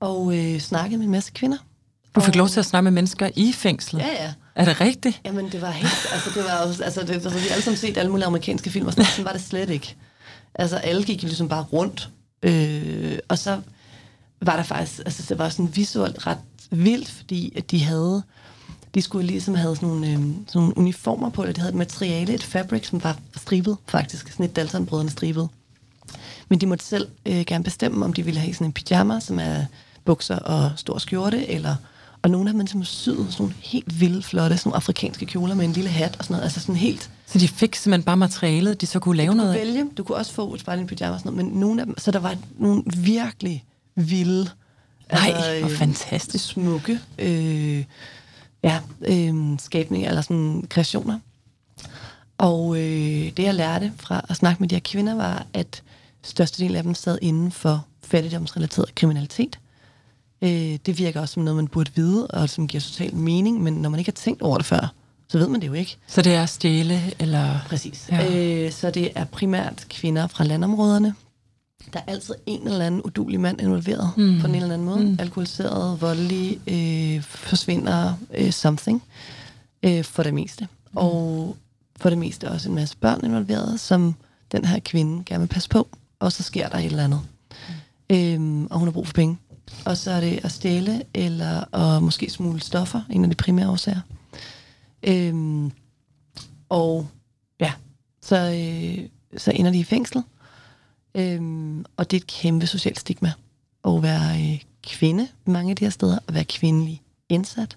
[0.00, 1.58] og øh, snakkede med en masse kvinder.
[2.14, 4.00] Du fik lov til at snakke med mennesker i fængslet?
[4.00, 4.32] Ja, ja.
[4.54, 5.20] Er det rigtigt?
[5.24, 6.06] Jamen, det var helt...
[6.12, 6.84] Altså, det var jo...
[6.84, 9.24] Altså, det, altså, vi har alle sammen set alle mulige amerikanske film, og sådan, sådan
[9.24, 9.96] var det slet ikke.
[10.54, 12.10] Altså, alle gik ligesom bare rundt.
[12.42, 13.60] Øh, og så
[14.42, 14.98] var der faktisk...
[14.98, 16.38] Altså, det var sådan visuelt ret
[16.70, 18.22] vildt, fordi at de havde...
[18.94, 21.78] De skulle ligesom have sådan nogle, øh, sådan nogle uniformer på, eller de havde et
[21.78, 24.32] materiale, et fabric, som var stribet, faktisk.
[24.32, 25.48] Sådan et Dalton-brødrene stribet.
[26.48, 29.38] Men de måtte selv øh, gerne bestemme, om de ville have sådan en pyjama, som
[29.38, 29.64] er
[30.08, 31.76] bukser og stor skjorte, eller
[32.22, 35.54] og nogle af dem som syet sådan nogle helt vilde, flotte, sådan nogle afrikanske kjoler
[35.54, 36.44] med en lille hat og sådan noget.
[36.44, 39.56] Altså sådan helt Så de fik simpelthen bare materialet, de så kunne lave du noget
[39.56, 41.86] kunne vælge, du kunne også få et spejling pyjama og sådan noget, men nogle af
[41.86, 44.50] dem, så der var nogle virkelig vilde,
[45.12, 46.44] Nej, hvor øh, fantastisk.
[46.44, 47.84] smukke øh,
[48.62, 51.18] ja, øh, skabninger, eller sådan kreationer.
[52.38, 55.82] Og øh, det, jeg lærte fra at snakke med de her kvinder, var, at
[56.22, 59.58] størstedelen af dem sad inden for fattigdomsrelateret kriminalitet.
[60.42, 63.72] Øh, det virker også som noget, man burde vide, og som giver total mening, men
[63.72, 64.94] når man ikke har tænkt over det før,
[65.28, 65.96] så ved man det jo ikke.
[66.06, 67.58] Så det er at stjæle, eller...
[67.68, 68.08] Præcis.
[68.10, 68.64] Ja.
[68.64, 71.14] Øh, så det er primært kvinder fra landområderne.
[71.92, 74.40] Der er altid en eller anden udulig mand involveret mm.
[74.40, 75.04] på en eller anden måde.
[75.04, 75.16] Mm.
[75.20, 79.02] Alkoholiseret, voldelig, øh, forsvinder øh, something
[79.82, 80.68] øh, for det meste.
[80.92, 80.96] Mm.
[80.96, 81.56] Og
[81.96, 84.14] for det meste også en masse børn involveret, som
[84.52, 85.88] den her kvinde gerne vil passe på.
[86.20, 87.20] Og så sker der et eller andet.
[88.10, 88.16] Mm.
[88.16, 89.36] Øhm, og hun har brug for penge.
[89.84, 93.70] Og så er det at stjæle, eller at måske smule stoffer, en af de primære
[93.70, 94.00] årsager.
[95.02, 95.72] Øhm,
[96.68, 97.08] og
[97.60, 97.72] ja,
[98.22, 100.22] så, øh, så ender de i fængsel.
[101.14, 103.32] Øhm, og det er et kæmpe socialt stigma
[103.86, 107.76] at være øh, kvinde mange af de her steder, at være kvindelig indsat,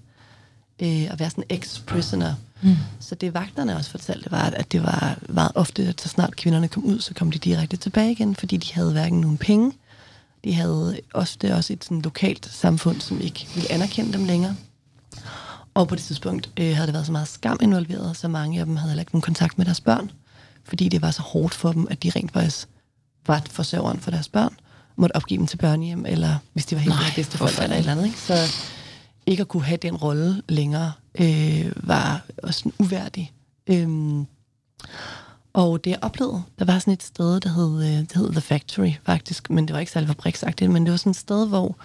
[0.82, 2.36] øh, at være sådan ex-prisoner.
[2.62, 2.76] Mm.
[3.00, 6.68] Så det vagterne også fortalte, var, at det var meget ofte, at så snart kvinderne
[6.68, 9.72] kom ud, så kom de direkte tilbage igen, fordi de havde hverken nogen penge,
[10.44, 14.56] de havde ofte også et sådan lokalt samfund, som ikke ville anerkende dem længere.
[15.74, 18.66] Og på det tidspunkt øh, havde det været så meget skam involveret, så mange af
[18.66, 20.12] dem havde heller ikke nogen kontakt med deres børn,
[20.64, 22.68] fordi det var så hårdt for dem, at de rent faktisk
[23.28, 24.56] var forsørgeren for deres børn,
[24.96, 27.80] måtte opgive dem til børnehjem, eller hvis de var helt Nej, bedsteforældre for eller et
[27.80, 28.06] eller andet.
[28.06, 28.20] Ikke?
[28.20, 28.34] Så
[29.26, 33.32] ikke at kunne have den rolle længere, øh, var også sådan uværdig.
[33.68, 34.28] Øhm,
[35.54, 38.42] og det jeg oplevede, der var sådan et sted, der hed, øh, det hed The
[38.42, 41.76] Factory faktisk, men det var ikke særlig fabriksagtigt, men det var sådan et sted, hvor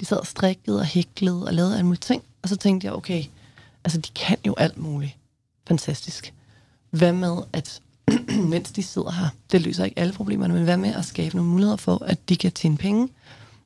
[0.00, 2.22] de sad og strikkede og hæklede og lavede alle mulige ting.
[2.42, 3.24] Og så tænkte jeg, okay,
[3.84, 5.16] altså de kan jo alt muligt.
[5.68, 6.34] Fantastisk.
[6.90, 7.80] Hvad med, at
[8.52, 11.50] mens de sidder her, det løser ikke alle problemerne, men hvad med at skabe nogle
[11.50, 13.08] muligheder for, at de kan tjene penge,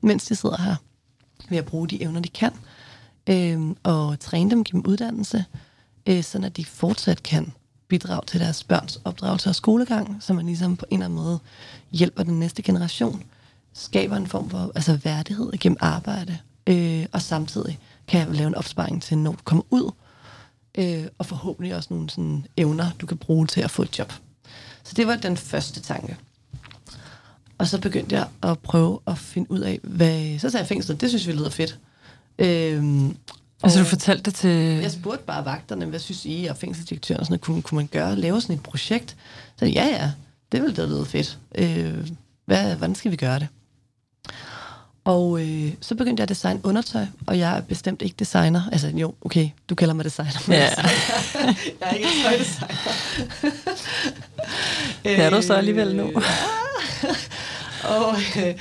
[0.01, 0.76] mens de sidder her,
[1.49, 2.53] ved at bruge de evner, de kan,
[3.26, 5.45] øh, og træne dem, gennem uddannelse,
[6.07, 7.53] øh, sådan at de fortsat kan
[7.89, 11.39] bidrag til deres børns opdragelse og skolegang, så man ligesom på en eller anden måde
[11.93, 13.22] hjælper den næste generation,
[13.72, 17.78] skaber en form for altså værdighed gennem arbejde, øh, og samtidig
[18.09, 19.91] kan jeg lave en opsparing til, når du kommer ud,
[20.78, 24.12] øh, og forhåbentlig også nogle sådan, evner, du kan bruge til at få et job.
[24.82, 26.16] Så det var den første tanke.
[27.59, 30.39] Og så begyndte jeg at prøve at finde ud af, hvad...
[30.39, 31.78] Så sagde jeg fængslet, det synes vi lyder fedt.
[32.39, 33.16] Øhm,
[33.63, 34.51] Altså, du fortalte det til...
[34.59, 37.87] Jeg spurgte bare vagterne, hvad synes I, og fængselsdirektøren og sådan noget, kunne, kunne man
[37.87, 39.17] gøre, lave sådan et projekt?
[39.59, 40.11] Så ja, ja,
[40.53, 41.39] det ville da lyde fedt.
[41.55, 42.09] Øh,
[42.47, 43.49] hvad, hvordan skal vi gøre det?
[45.05, 48.63] Og øh, så begyndte jeg at designe undertøj, og jeg er bestemt ikke designer.
[48.73, 50.43] Altså jo, okay, du kalder mig designer.
[50.47, 50.69] Men Ja.
[51.81, 52.75] jeg er ikke en tøjdesigner.
[55.05, 56.05] Det er du så alligevel nu.
[57.97, 58.55] og, øh,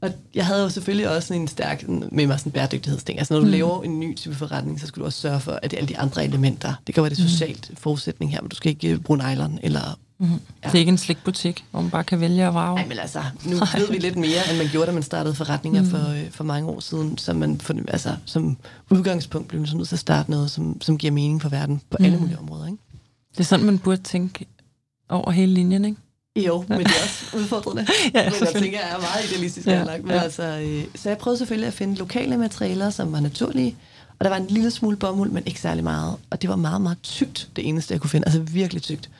[0.00, 3.18] og jeg havde jo selvfølgelig også sådan en stærk med mig sådan bæredygtighedsting.
[3.18, 3.52] Altså når du mm.
[3.52, 6.24] laver en ny type forretning, så skal du også sørge for, at alle de andre
[6.24, 9.58] elementer, det kan være det socialt forudsætning her, men du skal ikke øh, bruge nylon
[9.62, 9.98] eller...
[10.18, 10.26] Mm.
[10.26, 10.68] Ja.
[10.68, 12.74] Det er ikke en slikbutik, hvor man bare kan vælge at vrage.
[12.76, 15.82] Nej, men altså, nu ved vi lidt mere, end man gjorde, da man startede forretninger
[15.82, 15.88] mm.
[15.88, 18.56] for, øh, for mange år siden, så man for, altså, som
[18.90, 21.96] udgangspunkt bliver man nødt til at starte noget, som, som giver mening for verden på
[22.00, 22.22] alle Mm.
[22.22, 22.78] mulige områder, ikke?
[23.32, 24.46] Det er sådan, man burde tænke
[25.08, 26.00] over hele linjen, ikke?
[26.36, 27.86] Jo, men det er også udfordrende.
[28.14, 30.04] Ja, men jeg tænker, jeg er meget idealistisk Ja, lagt.
[30.04, 30.22] Men ja.
[30.22, 33.76] altså, øh, så jeg prøvede selvfølgelig at finde lokale materialer, som var naturlige.
[34.18, 36.16] Og der var en lille smule bomuld, men ikke særlig meget.
[36.30, 38.26] Og det var meget, meget tykt, det eneste, jeg kunne finde.
[38.26, 39.10] Altså virkelig tykt.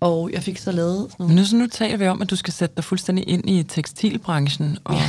[0.00, 1.42] Og jeg fik så lavet sådan Men nogle...
[1.42, 4.78] nu, så nu taler vi om, at du skal sætte dig fuldstændig ind i tekstilbranchen.
[4.84, 4.94] Og,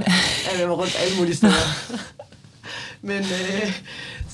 [0.00, 0.12] Ja.
[0.60, 1.92] Jeg var rundt alle mulige steder.
[3.02, 3.80] men øh,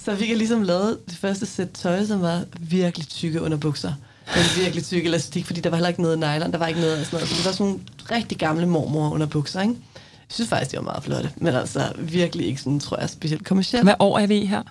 [0.04, 3.92] så fik jeg ligesom lavet det første sæt tøj, som var virkelig tykke underbukser.
[4.34, 6.96] Men virkelig tyk elastik, fordi der var heller ikke noget nylon, der var ikke noget
[6.96, 7.28] af sådan noget.
[7.28, 9.74] Så det var sådan nogle rigtig gamle mormor underbukser, ikke?
[10.04, 13.44] Jeg synes faktisk, de var meget flotte, men altså virkelig ikke sådan, tror jeg, specielt
[13.46, 13.84] kommercielt.
[13.84, 14.62] Hvad år er vi her?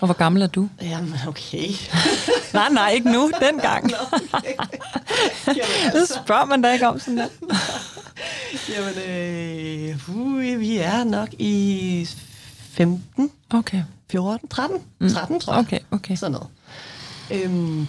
[0.00, 0.68] Og hvor gammel er du?
[0.82, 1.68] Jamen, okay.
[2.54, 3.30] Nej, nej, ikke nu.
[3.40, 3.90] Dengang.
[5.46, 7.28] Jamen, Det spørger man da ikke om sådan der.
[8.74, 12.08] Jamen, øh, uh, vi er nok i
[12.70, 13.82] 15, Okay.
[14.10, 14.80] 14, 13?
[15.10, 15.60] 13, tror jeg.
[15.60, 16.16] Okay, okay.
[16.16, 16.48] Sådan noget.
[17.30, 17.86] Øhm,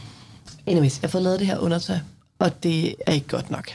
[0.67, 1.97] anyways, jeg har fået lavet det her undertøj,
[2.39, 3.71] og det er ikke godt nok.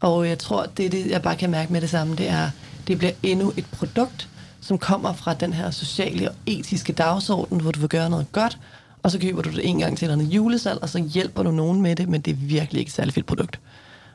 [0.00, 2.50] Og jeg tror, det det, jeg bare kan mærke med det samme, det er,
[2.86, 4.28] det bliver endnu et produkt,
[4.60, 8.58] som kommer fra den her sociale og etiske dagsorden, hvor du vil gøre noget godt,
[9.02, 11.82] og så køber du det en gang til en julesalg, og så hjælper du nogen
[11.82, 13.60] med det, men det er virkelig ikke et særlig fedt produkt.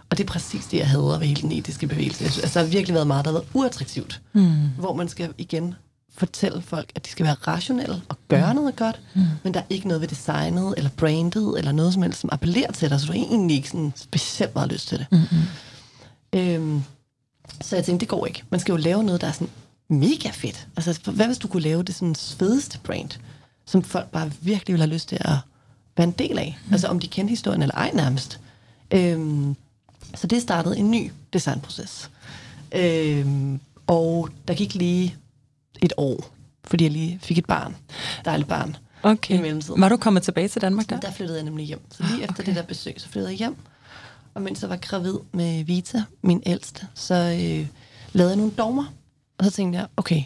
[0.09, 2.23] Og det er præcis det, jeg hader ved hele den etiske bevægelse.
[2.23, 4.21] Altså, der har virkelig været meget, der har været uattraktivt.
[4.33, 4.69] Mm.
[4.77, 5.75] Hvor man skal igen
[6.19, 8.59] fortælle folk, at de skal være rationelle og gøre mm.
[8.59, 9.21] noget godt, mm.
[9.43, 12.71] men der er ikke noget ved designet, eller brandet, eller noget som helst, som appellerer
[12.71, 15.07] til dig, så du egentlig ikke sådan specielt meget lyst til det.
[15.11, 15.43] Mm-hmm.
[16.33, 16.83] Øhm,
[17.61, 18.43] så jeg tænkte, det går ikke.
[18.49, 19.49] Man skal jo lave noget, der er sådan
[19.89, 20.67] mega fedt.
[20.77, 23.09] Altså, hvad hvis du kunne lave det sådan fedeste brand,
[23.65, 25.35] som folk bare virkelig vil have lyst til at
[25.97, 26.57] være en del af?
[26.65, 26.73] Mm.
[26.73, 28.39] Altså, om de kender historien eller ej nærmest.
[28.91, 29.55] Øhm,
[30.15, 32.09] så det startede en ny designproces.
[32.71, 35.15] Øhm, og der gik lige
[35.81, 36.25] et år,
[36.63, 37.75] fordi jeg lige fik et barn.
[38.25, 38.75] Dejligt barn.
[39.03, 39.61] Okay.
[39.77, 40.99] Var du kommet tilbage til Danmark der?
[40.99, 41.81] Der flyttede jeg nemlig hjem.
[41.91, 42.29] Så lige okay.
[42.29, 43.55] efter det der besøg, så flyttede jeg hjem.
[44.33, 47.67] Og mens jeg var gravid med Vita, min ældste, så øh,
[48.13, 48.93] lavede jeg nogle dogmer.
[49.37, 50.23] Og så tænkte jeg, okay,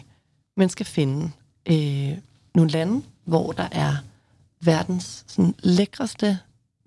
[0.56, 1.30] man skal finde
[1.66, 2.18] øh,
[2.54, 3.96] nogle lande, hvor der er
[4.60, 6.38] verdens sådan, lækreste,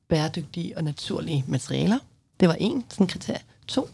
[0.09, 1.99] bæredygtige og naturlige materialer.
[2.39, 3.41] Det var en sådan kriterie.
[3.67, 3.89] To,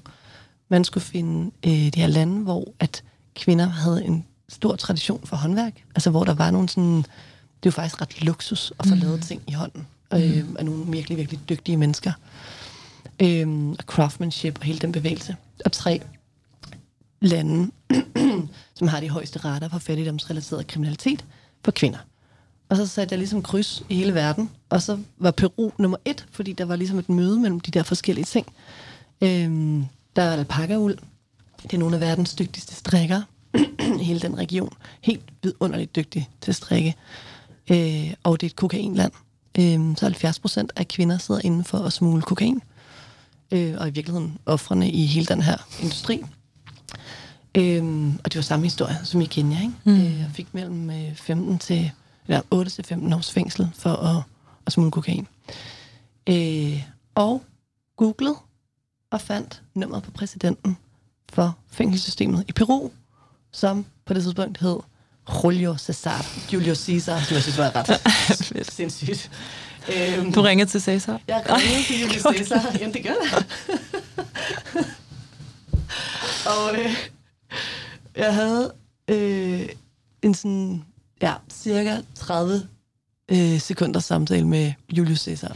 [0.70, 3.04] man skulle finde øh, de her lande, hvor at
[3.36, 5.84] kvinder havde en stor tradition for håndværk.
[5.96, 6.98] Altså hvor der var nogle sådan...
[6.98, 9.02] Det er jo faktisk ret luksus at få mm.
[9.02, 9.88] lavet ting i hånden.
[10.14, 12.12] Øh, af nogle virkelig, virkelig dygtige mennesker.
[13.20, 15.36] Øh, og craftsmanship og hele den bevægelse.
[15.66, 16.02] Og tre,
[17.22, 17.72] lande,
[18.78, 21.26] som har de højeste rater for fattigdomsrelateret kriminalitet
[21.64, 22.00] for kvinder.
[22.70, 26.26] Og så satte jeg ligesom kryds i hele verden, og så var Peru nummer et,
[26.32, 28.48] fordi der var ligesom et møde mellem de der forskellige ting.
[29.22, 29.86] Øhm,
[30.16, 30.98] der er alpaka-uld.
[31.64, 33.22] Det er nogle af verdens dygtigste strikker
[34.04, 34.74] hele den region.
[35.02, 36.96] Helt vidunderligt dygtig til at strikke.
[37.72, 39.12] Øh, og det er et kokainland.
[39.60, 42.62] Øh, så 70 procent af kvinder sidder inden for at smule kokain.
[43.52, 46.24] Øh, og i virkeligheden offrene i hele den her industri.
[47.56, 49.62] Øh, og det var samme historie som i Kenya.
[49.62, 49.74] Ikke?
[49.84, 49.94] Mm.
[49.94, 51.92] Øh, jeg fik mellem 15 øh, til,
[52.28, 54.24] ja, 8 til 15 års fængsel for at,
[54.66, 55.28] at smule kokain.
[56.30, 56.84] Øh,
[57.16, 57.44] og
[57.98, 58.36] googlede
[59.12, 60.78] og fandt nummeret på præsidenten
[61.30, 62.90] for fængselssystemet i Peru,
[63.52, 64.80] som på det tidspunkt hed
[65.44, 66.26] Julio Cesar.
[66.54, 68.02] Julio Cesar, som jeg synes var ret
[68.74, 69.32] sindssygt.
[69.96, 71.22] Øhm, du ringede til Cesar?
[71.28, 72.76] Jeg ringede til Julio Cesar.
[72.80, 73.44] Jamen, det gør jeg.
[76.54, 76.96] og øh,
[78.16, 78.74] jeg havde
[79.08, 79.70] øh,
[80.22, 80.84] en sådan,
[81.22, 82.68] ja, cirka 30
[83.32, 85.56] øh, sekunder samtale med Julius Cæsar.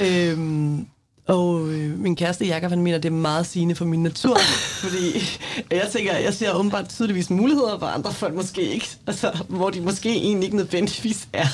[0.00, 0.86] øhm,
[1.26, 4.38] og øh, min kæreste Jakob, han mener, det er meget sigende for min natur.
[4.82, 5.38] fordi
[5.70, 9.80] jeg tænker, jeg ser åbenbart tydeligvis muligheder, hvor andre folk måske ikke, altså, hvor de
[9.80, 11.46] måske egentlig ikke nødvendigvis er.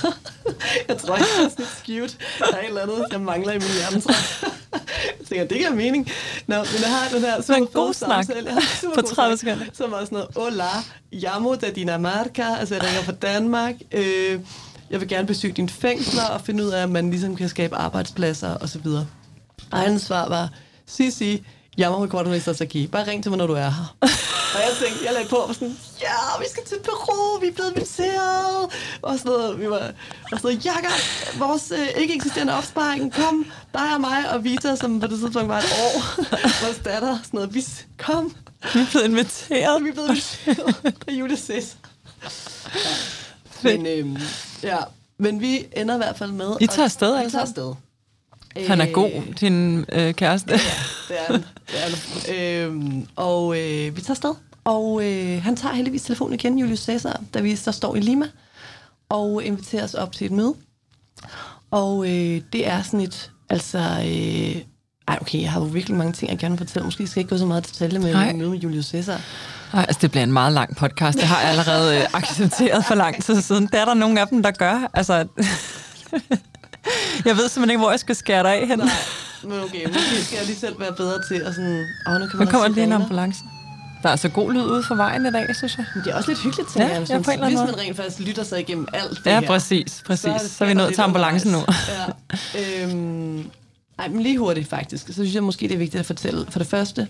[0.89, 2.09] jeg tror ikke, det er sådan skewed.
[2.39, 4.03] Der er et eller andet, jeg mangler i min hjerne,
[4.73, 5.27] jeg.
[5.29, 6.09] tænker, det giver mening.
[6.47, 8.27] Nå, men jeg har den her super en god snak
[8.95, 9.65] på 30 sekunder.
[9.73, 10.69] Som var sådan noget, hola,
[11.13, 13.75] llamo de Dinamarca, altså jeg ringer fra Danmark.
[13.93, 14.41] Øh,
[14.91, 17.77] jeg vil gerne besøge dine fængsler og finde ud af, at man ligesom kan skabe
[17.77, 18.87] arbejdspladser osv.
[19.73, 20.49] Hans svar var,
[20.87, 21.45] Sisi,
[21.79, 22.87] jeg må kortet med Sasaki.
[22.87, 23.97] Bare ring til mig, når du er her.
[24.55, 27.53] og jeg tænkte, jeg lagde på og sådan, ja, vi skal til Peru, vi er
[27.53, 28.71] blevet inviteret.
[29.03, 29.93] Og sådan noget, vi var og
[30.31, 30.93] sådan noget, Jakob,
[31.39, 35.49] vores øh, ikke eksisterende opsparing, kom, dig og mig og Vita, som på det tidspunkt
[35.49, 36.23] var et år,
[36.65, 37.65] vores datter, sådan noget, vi,
[37.99, 38.37] kom.
[38.75, 39.85] Vi er blevet inviteret.
[39.85, 41.61] Vi er blevet inviteret af Julius Ja.
[43.63, 44.17] Men, øhm,
[44.63, 44.79] ja,
[45.19, 46.57] men vi ender i hvert fald med...
[46.61, 47.25] I tager afsted, altså?
[47.25, 47.75] Vi tager afsted.
[48.69, 50.53] Han er god, øh, din øh, kæreste.
[50.53, 50.59] Ja,
[51.09, 51.45] det er han.
[51.67, 52.37] Det er han.
[52.37, 54.35] Øhm, og øh, vi tager sted.
[54.65, 58.27] Og øh, han tager heldigvis telefonen igen, Julius Caesar, da vi så står i Lima,
[59.09, 60.55] og inviterer os op til et møde.
[61.71, 63.79] Og øh, det er sådan et, altså...
[63.79, 64.63] Øh,
[65.09, 66.85] ej, okay, jeg har jo virkelig mange ting, jeg gerne vil fortælle.
[66.85, 69.21] Måske skal jeg ikke gå så meget detalje med at møde med Julius Caesar.
[69.73, 71.19] Nej, altså det bliver en meget lang podcast.
[71.19, 73.67] Det har jeg allerede øh, accepteret for lang tid siden.
[73.67, 74.91] Det er der nogle af dem, der gør.
[74.95, 75.27] Altså,
[77.29, 78.79] jeg ved simpelthen ikke, hvor jeg skal skære dig af hen.
[78.79, 78.89] Nej,
[79.43, 81.87] men okay, måske skal jeg lige selv være bedre til at sådan...
[82.09, 83.41] Åh, nu kan man nu kommer lige en ambulance.
[84.03, 85.87] Der er altså god lyd ude for vejen i dag, synes jeg.
[85.95, 87.09] Men det er også lidt hyggeligt, tænker ja, jeg.
[87.11, 90.03] Ja, på en hvis man rent faktisk lytter sig igennem alt det Ja, her, præcis.
[90.07, 90.41] præcis.
[90.41, 91.59] Så, så er vi nået til ambulancen nu.
[91.89, 92.83] Ja.
[92.85, 93.51] Øhm,
[93.99, 95.07] ej, men lige hurtigt faktisk.
[95.07, 96.47] Så synes jeg måske, det er vigtigt at fortælle.
[96.49, 97.09] For det første,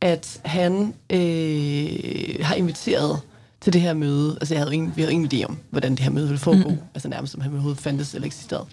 [0.00, 3.20] at han øh, har inviteret
[3.60, 4.36] til det her møde.
[4.40, 6.68] Altså, jeg havde ingen, vi havde ingen idé om, hvordan det her møde ville foregå.
[6.68, 6.78] Mm.
[6.94, 8.66] Altså nærmest, som han overhovedet fandtes eller eksisterede.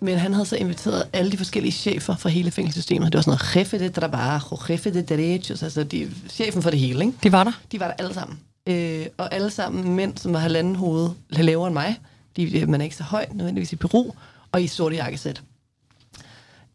[0.00, 3.12] Men han havde så inviteret alle de forskellige chefer fra hele fængselssystemet.
[3.12, 6.78] Det var sådan noget jefe de trabajo, jefe de derechos, altså de, chefen for det
[6.78, 7.04] hele.
[7.04, 7.18] Ikke?
[7.22, 7.52] De var der?
[7.72, 8.38] De var der alle sammen.
[8.66, 12.00] Øh, og alle sammen mænd, som var halvanden hoved lavere end mig.
[12.36, 14.10] De, man er ikke så høj, nødvendigvis i Peru,
[14.52, 15.42] og i sorte jakkesæt.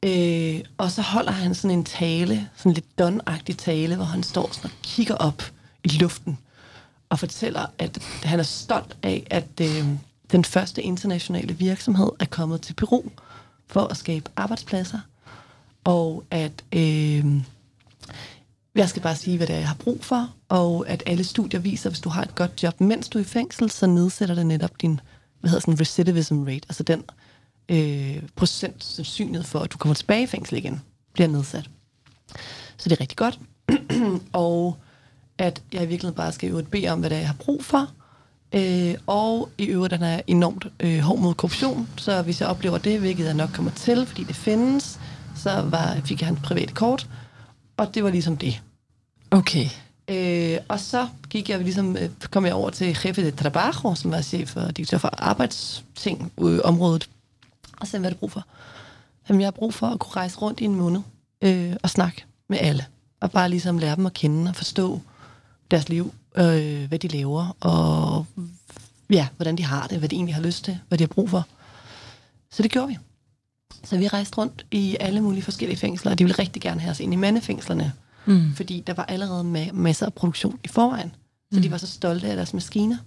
[0.06, 4.50] Øh, og så holder han sådan en tale, sådan lidt donagtig tale, hvor han står
[4.52, 5.44] sådan og kigger op
[5.84, 6.38] i luften
[7.10, 9.86] og fortæller, at han er stolt af, at øh,
[10.32, 13.04] den første internationale virksomhed er kommet til Peru
[13.68, 15.00] for at skabe arbejdspladser,
[15.84, 17.26] og at øh,
[18.76, 21.60] jeg skal bare sige, hvad det er, jeg har brug for, og at alle studier
[21.60, 24.36] viser, at hvis du har et godt job, mens du er i fængsel, så nedsætter
[24.36, 25.00] det netop din
[25.40, 27.04] hvad hedder sådan, recidivism rate, altså den
[27.70, 30.82] øh, procent sandsynlighed for, at du kommer tilbage i fængsel igen,
[31.14, 31.70] bliver nedsat.
[32.78, 33.40] Så det er rigtig godt.
[34.34, 34.78] og
[35.38, 37.66] at jeg i virkeligheden bare skal øvrigt bede om, hvad det er, jeg har brug
[37.66, 37.92] for.
[38.54, 42.78] Øh, og i øvrigt, den er enormt øh, hård mod korruption, så hvis jeg oplever
[42.78, 45.00] det, hvilket jeg nok kommer til, fordi det findes,
[45.36, 47.10] så var, fik jeg hans private kort,
[47.78, 48.62] og det var ligesom det.
[49.32, 49.66] Okay.
[50.08, 54.12] Øh, og så gik jeg ligesom, øh, kom jeg over til Jefe de Trabajo, som
[54.12, 57.10] var chef og direktør for arbejdsting øh, området.
[57.82, 58.46] Og så hvad er det brug for?
[59.30, 61.02] Jamen, jeg har brug for at kunne rejse rundt i en måned
[61.42, 62.86] øh, og snakke med alle.
[63.20, 65.02] Og bare ligesom lære dem at kende og forstå
[65.72, 68.26] deres liv, øh, hvad de laver, og
[69.10, 71.30] ja, hvordan de har det, hvad de egentlig har lyst til, hvad de har brug
[71.30, 71.48] for.
[72.52, 72.98] Så det gjorde vi.
[73.84, 76.92] Så vi rejste rundt i alle mulige forskellige fængsler, og de ville rigtig gerne have
[76.92, 77.94] os ind i mandefængslerne,
[78.26, 78.56] mm.
[78.56, 81.16] fordi der var allerede ma- masser af produktion i forvejen.
[81.52, 81.62] Så mm.
[81.62, 82.98] de var så stolte af deres maskiner.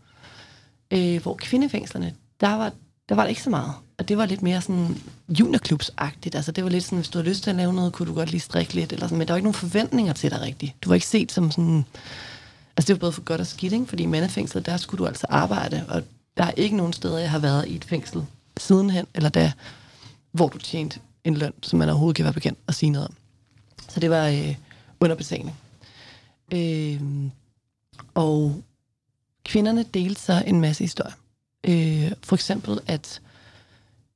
[0.90, 2.72] Øh, hvor kvindefængslerne, der var,
[3.08, 3.72] der var der ikke så meget.
[3.98, 4.96] Og det var lidt mere sådan
[5.28, 6.34] juniorklubsagtigt.
[6.34, 8.14] Altså det var lidt sådan, hvis du havde lyst til at lave noget, kunne du
[8.14, 8.92] godt lige strikke lidt.
[8.92, 10.72] Eller sådan, men der var ikke nogen forventninger til dig rigtigt.
[10.82, 11.84] Du var ikke set som sådan...
[12.76, 13.86] Altså det var både for godt og skidt, ikke?
[13.86, 15.84] fordi i mandefængslet, der skulle du altså arbejde.
[15.88, 16.02] Og
[16.36, 19.52] der er ikke nogen steder, jeg har været i et fængsel sidenhen, eller da,
[20.32, 23.14] hvor du tjente en løn, som man overhovedet kan være bekendt at sige noget om.
[23.88, 24.54] Så det var øh,
[25.00, 25.56] underbetaling.
[26.52, 27.00] Øh,
[28.14, 28.62] og
[29.44, 31.14] kvinderne delte så en masse historier.
[31.64, 33.20] Øh, for eksempel, at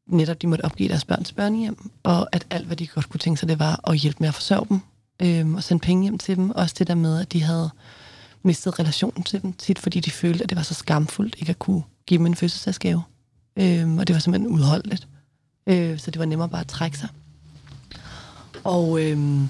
[0.06, 3.40] netop de måtte opgive deres børns børnehjem, og at alt, hvad de godt kunne tænke
[3.40, 4.80] sig, det var at hjælpe med at forsørge dem,
[5.22, 6.50] øh, og sende penge hjem til dem.
[6.50, 7.70] Også det der med, at de havde
[8.42, 11.58] mistet relationen til dem, tit fordi de følte, at det var så skamfuldt ikke at
[11.58, 13.02] kunne give dem en fødselsdagsgave.
[13.56, 15.08] Øhm, og det var simpelthen udholdeligt.
[15.66, 17.08] Øh, så det var nemmere bare at trække sig.
[18.64, 19.48] Og øhm,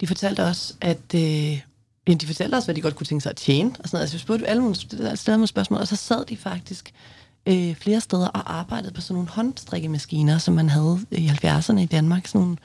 [0.00, 1.60] de fortalte også, at øh,
[2.08, 3.70] ja, de fortalte også, hvad de godt kunne tænke sig at tjene.
[3.70, 4.02] Og sådan noget.
[4.02, 6.92] Altså, vi spurgte alle mulige steder med spørgsmål, og så sad de faktisk
[7.46, 11.86] øh, flere steder og arbejdede på sådan nogle håndstrikkemaskiner, som man havde i 70'erne i
[11.86, 12.26] Danmark.
[12.26, 12.56] Sådan nogle,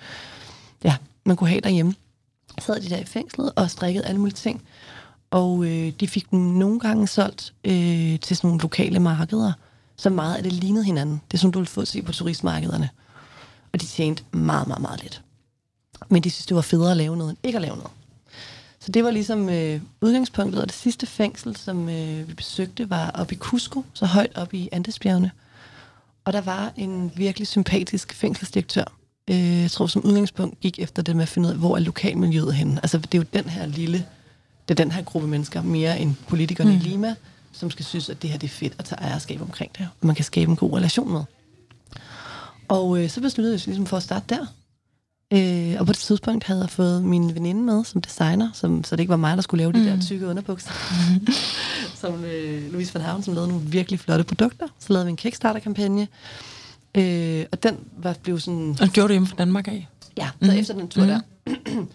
[0.84, 0.96] ja,
[1.26, 1.96] man kunne have derhjemme.
[2.60, 4.62] Så sad de der i fængslet og strikkede alle mulige ting.
[5.36, 9.54] Og øh, de fik dem nogle gange solgt øh, til sådan nogle lokale markeder,
[9.96, 11.22] så meget af det lignede hinanden.
[11.32, 12.90] Det er som du ville få at se på turistmarkederne.
[13.74, 15.22] Og de tjente meget, meget, meget lidt.
[16.10, 17.92] Men de synes, det var federe at lave noget, end ikke at lave noget.
[18.80, 23.12] Så det var ligesom øh, udgangspunktet, og det sidste fængsel, som øh, vi besøgte, var
[23.12, 25.32] oppe i Cusco, så højt oppe i Andesbjergene.
[26.26, 28.98] Og der var en virkelig sympatisk fængselsdirektør,
[29.30, 31.80] øh, jeg tror som udgangspunkt gik efter det med at finde ud af, hvor er
[31.80, 32.80] lokalmiljøet henne.
[32.84, 34.06] Altså det er jo den her lille,
[34.68, 36.78] det er den her gruppe mennesker, mere end politikerne mm.
[36.78, 37.16] i Lima,
[37.52, 40.08] som skal synes, at det her det er fedt at tage ejerskab omkring det, og
[40.08, 41.24] man kan skabe en god relation med.
[42.68, 44.46] Og øh, så besluttede jeg ligesom for at starte der.
[45.34, 48.96] Øh, og på det tidspunkt havde jeg fået min veninde med som designer, som, så
[48.96, 49.86] det ikke var mig, der skulle lave de mm.
[49.86, 50.72] der tykke underbukser.
[52.02, 54.68] som øh, Louise van Havn, som lavede nogle virkelig flotte produkter.
[54.80, 56.08] Så lavede vi en Kickstarter-kampagne.
[56.98, 58.78] Øh, og den var blevet sådan...
[58.82, 59.88] Og gjorde du hjemme fra Danmark af?
[60.18, 60.58] Ja, så mm.
[60.58, 61.08] efter den tur mm.
[61.08, 61.20] der.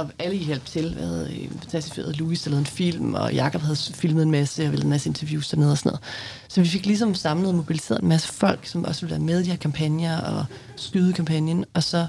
[0.00, 0.94] og alle I hjalp til.
[0.96, 4.30] Vi havde en fantastisk fed Louise, der lavede en film, og Jakob havde filmet en
[4.30, 6.04] masse, og ville en masse interviews dernede og sådan noget.
[6.48, 9.40] Så vi fik ligesom samlet og mobiliseret en masse folk, som også ville være med
[9.40, 10.44] i de her kampagner og
[10.76, 11.64] skyde kampagnen.
[11.74, 12.06] Og så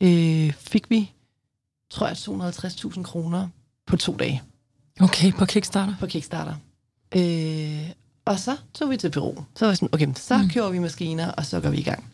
[0.00, 1.12] øh, fik vi,
[1.90, 3.48] tror jeg, 250.000 kroner
[3.86, 4.42] på to dage.
[5.00, 5.94] Okay, på Kickstarter?
[6.00, 6.54] På Kickstarter.
[7.16, 7.90] Øh,
[8.24, 9.34] og så tog vi til Peru.
[9.56, 10.48] Så var vi sådan, okay, så mm.
[10.48, 12.04] kører vi maskiner, og så går vi i gang.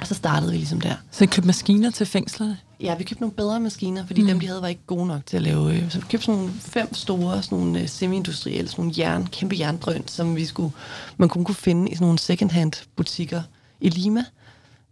[0.00, 0.94] Og så startede vi ligesom der.
[1.10, 2.58] Så I købte maskiner til fængslerne?
[2.82, 4.26] Ja, vi købte nogle bedre maskiner, fordi mm.
[4.26, 5.76] dem, de havde, var ikke gode nok til at lave.
[5.76, 9.26] Øh, så vi købte sådan nogle fem store, sådan nogle uh, semi-industrielle, sådan nogle jern,
[9.26, 10.72] kæmpe jerndrøn, som vi skulle,
[11.16, 13.42] man kun kunne finde i sådan nogle second-hand butikker
[13.80, 14.24] i Lima.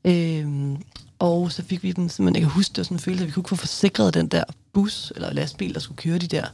[0.04, 0.76] Øhm,
[1.18, 3.28] og så fik vi dem, simpelthen, jeg kan huske det, var sådan en følelse, at
[3.28, 6.44] vi kunne ikke få forsikret den der bus eller lastbil, der skulle køre de der.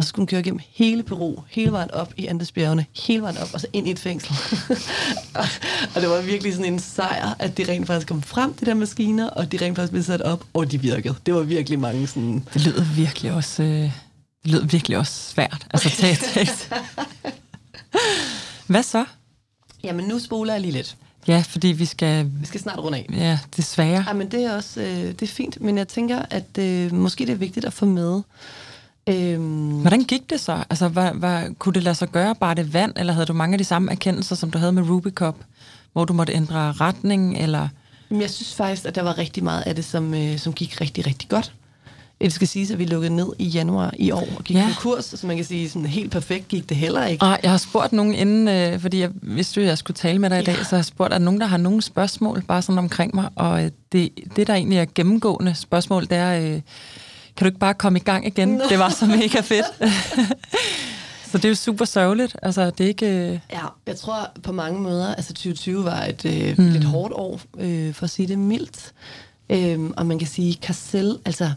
[0.00, 3.36] Og så skulle den køre gennem hele Peru, hele vejen op i Andesbjergene, hele vejen
[3.36, 4.34] op, og så ind i et fængsel.
[5.94, 8.74] og det var virkelig sådan en sejr, at de rent faktisk kom frem, de der
[8.74, 11.14] maskiner, og de rent faktisk blev sat op, og de virkede.
[11.26, 12.44] Det var virkelig mange sådan...
[12.54, 13.92] Det lyder virkelig også, øh, det
[14.44, 16.72] lyder virkelig også svært, altså tage tekst.
[18.66, 19.04] Hvad så?
[19.84, 20.96] Jamen, nu spoler jeg lige lidt.
[21.28, 22.30] Ja, fordi vi skal...
[22.40, 23.06] Vi skal snart runde af.
[23.12, 24.04] Ja, desværre.
[24.06, 27.26] Ja, men det er også øh, det er fint, men jeg tænker, at øh, måske
[27.26, 28.22] det er vigtigt at få med.
[29.08, 30.64] Øhm, Hvordan gik det så?
[30.70, 33.54] Altså, var, var, kunne det lade sig gøre bare det vand, eller havde du mange
[33.54, 35.36] af de samme erkendelser, som du havde med Ruby Cup,
[35.92, 37.68] hvor du måtte ændre retning, eller...
[38.10, 41.06] Jeg synes faktisk, at der var rigtig meget af det, som, øh, som gik rigtig,
[41.06, 41.52] rigtig godt.
[42.20, 44.74] Det skal sige, at vi lukkede ned i januar i år og gik ja.
[44.78, 47.24] kurs, så man kan sige, sådan helt perfekt gik det heller ikke.
[47.24, 50.30] Og jeg har spurgt nogen inden, øh, fordi jeg vidste at jeg skulle tale med
[50.30, 50.64] dig i dag, ja.
[50.64, 53.64] så jeg har spurgt, at nogen, der har nogle spørgsmål bare sådan omkring mig, og
[53.64, 56.60] øh, det, det, der egentlig er gennemgående spørgsmål, det er, øh,
[57.36, 58.60] kan du ikke bare komme i gang igen?
[58.60, 59.66] Det var så mega fedt.
[61.30, 62.36] så det er jo super sørgeligt.
[62.42, 63.06] Altså, det er ikke...
[63.06, 63.38] Øh...
[63.52, 66.72] Ja, jeg tror på mange måder, altså 2020 var et øh, mm.
[66.72, 68.92] lidt hårdt år, øh, for at sige det mildt.
[69.50, 71.50] Øh, og man kan sige, Kassel, altså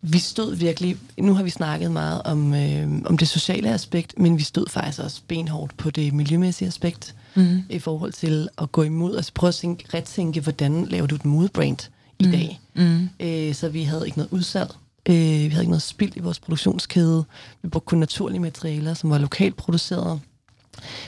[0.00, 4.38] vi stod virkelig, nu har vi snakket meget om, øh, om det sociale aspekt, men
[4.38, 7.62] vi stod faktisk også benhårdt på det miljømæssige aspekt mm.
[7.70, 11.24] i forhold til at gå imod, altså prøve at tænke, retænke, hvordan laver du et
[11.24, 11.88] moodbrand
[12.18, 12.30] i mm.
[12.30, 12.60] dag.
[12.74, 13.08] Mm.
[13.20, 14.70] Øh, så vi havde ikke noget udsalg,
[15.08, 17.24] øh, vi havde ikke noget spild i vores produktionskæde,
[17.62, 20.20] vi brugte kun naturlige materialer, som var lokalt produceret.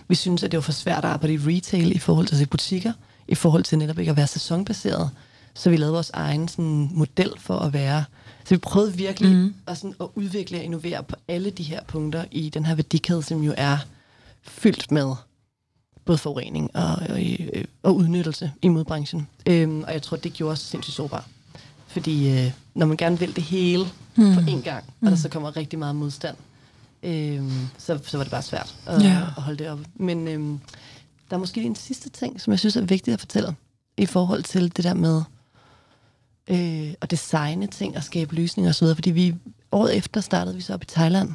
[0.08, 2.92] Vi synes at det var for svært at arbejde i retail i forhold til butikker,
[3.28, 5.10] i forhold til netop ikke at være sæsonbaseret.
[5.54, 8.04] Så vi lavede vores egen sådan, model for at være
[8.48, 9.54] så vi prøvede virkelig mm.
[9.66, 13.22] at, sådan, at udvikle og innovere på alle de her punkter i den her værdikæde,
[13.22, 13.78] som jo er
[14.42, 15.14] fyldt med
[16.04, 17.20] både forurening og, og,
[17.82, 19.28] og udnyttelse i modbranchen.
[19.46, 21.22] Øhm, og jeg tror, det gjorde os sindssygt sårbare.
[21.98, 23.84] Fordi øh, når man gerne vil det hele
[24.16, 24.34] mm.
[24.34, 25.16] på én gang, og der mm.
[25.16, 26.36] så kommer rigtig meget modstand,
[27.02, 29.36] øhm, så, så var det bare svært at, yeah.
[29.36, 29.78] at holde det op.
[29.94, 30.60] Men øhm,
[31.30, 33.54] der er måske en sidste ting, som jeg synes er vigtigt at fortælle,
[33.96, 35.22] i forhold til det der med,
[36.48, 39.34] øh, og designe ting og skabe løsninger osv., fordi vi
[39.72, 41.32] året efter startede vi så op i Thailand,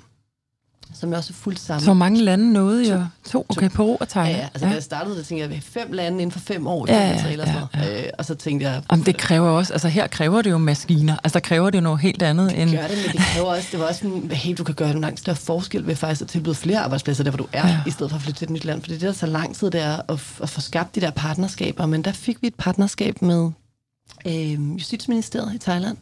[0.93, 1.86] som er også fuldt sammen.
[1.86, 3.05] Så mange lande nåede jo?
[3.31, 3.45] To?
[3.49, 3.69] Okay.
[3.69, 4.36] Peru og Thailand.
[4.36, 4.49] Ja, ja.
[4.53, 4.69] altså ja.
[4.69, 6.86] da jeg startede, der tænkte jeg, at fem lande inden for fem år.
[6.88, 8.03] Ja, ja, ja, ja, ja.
[8.03, 8.81] Øh, og så tænkte jeg...
[8.91, 11.17] Jamen, det kræver også, altså her kræver det jo maskiner.
[11.23, 12.69] Altså der kræver det jo noget helt andet det end...
[12.69, 14.91] Det gør det, men det kræver også, det var også en, hey, du kan gøre
[14.91, 17.79] en langt større forskel ved faktisk at tilbyde flere arbejdspladser, der hvor du er, ja.
[17.88, 18.81] i stedet for at flytte til et nyt land.
[18.81, 21.11] For det er der så lang tid, det er at, at få skabt de der
[21.11, 21.86] partnerskaber.
[21.86, 23.51] Men der fik vi et partnerskab med
[24.27, 25.97] øh, Justitsministeriet i Thailand,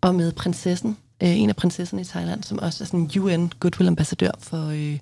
[0.00, 3.88] og med prinsessen, øh, en af prinsesserne i Thailand, som også er sådan UN Goodwill
[3.88, 4.98] Ambassadør for øh,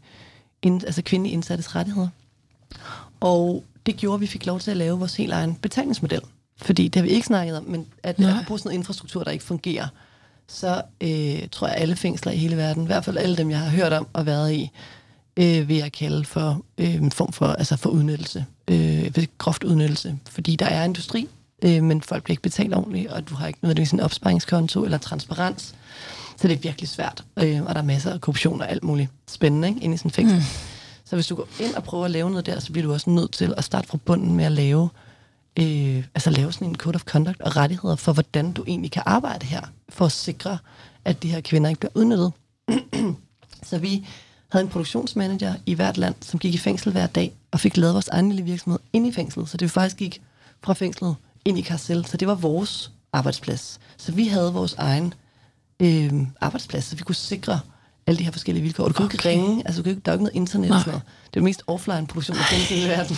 [0.62, 2.08] ind, altså kvindelige indsattes rettigheder.
[3.20, 6.20] Og det gjorde, at vi fik lov til at lave vores helt egen betalingsmodel.
[6.56, 9.24] Fordi det har vi ikke snakket om, men at der har brugt sådan noget infrastruktur,
[9.24, 9.88] der ikke fungerer,
[10.48, 13.58] så øh, tror jeg, alle fængsler i hele verden, i hvert fald alle dem, jeg
[13.58, 14.70] har hørt om og været i,
[15.36, 20.18] øh, vil jeg kalde for øh, en form for, altså for udnyttelse, øh, groft udnyttelse.
[20.30, 21.28] Fordi der er industri,
[21.64, 24.98] øh, men folk bliver ikke betalt ordentligt, og du har ikke nødvendigvis en opsparingskonto eller
[24.98, 25.74] transparens.
[26.36, 29.10] Så det er virkelig svært, øh, og der er masser af korruption og alt muligt
[29.28, 30.36] spændende ikke, inde i sådan en fængsel.
[30.36, 30.44] Mm.
[31.04, 33.10] Så hvis du går ind og prøver at lave noget der, så bliver du også
[33.10, 34.88] nødt til at starte fra bunden med at lave,
[35.58, 39.02] øh, altså lave sådan en code of conduct og rettigheder for, hvordan du egentlig kan
[39.06, 40.58] arbejde her, for at sikre,
[41.04, 42.32] at de her kvinder ikke bliver udnyttet.
[43.68, 44.06] så vi
[44.48, 47.94] havde en produktionsmanager i hvert land, som gik i fængsel hver dag, og fik lavet
[47.94, 49.48] vores egen lille virksomhed ind i fængslet.
[49.48, 50.22] Så det faktisk gik
[50.62, 53.80] fra fængslet ind i Karsel, så det var vores arbejdsplads.
[53.96, 55.14] Så vi havde vores egen
[55.80, 57.60] øh, arbejdsplads, så vi kunne sikre
[58.06, 58.84] alle de her forskellige vilkår.
[58.84, 59.14] Og du kunne okay.
[59.14, 61.02] ikke ringe, altså du kunne ikke, der er ikke noget internet og sådan noget.
[61.04, 63.16] Det er det mest offline produktion, der findes i verden.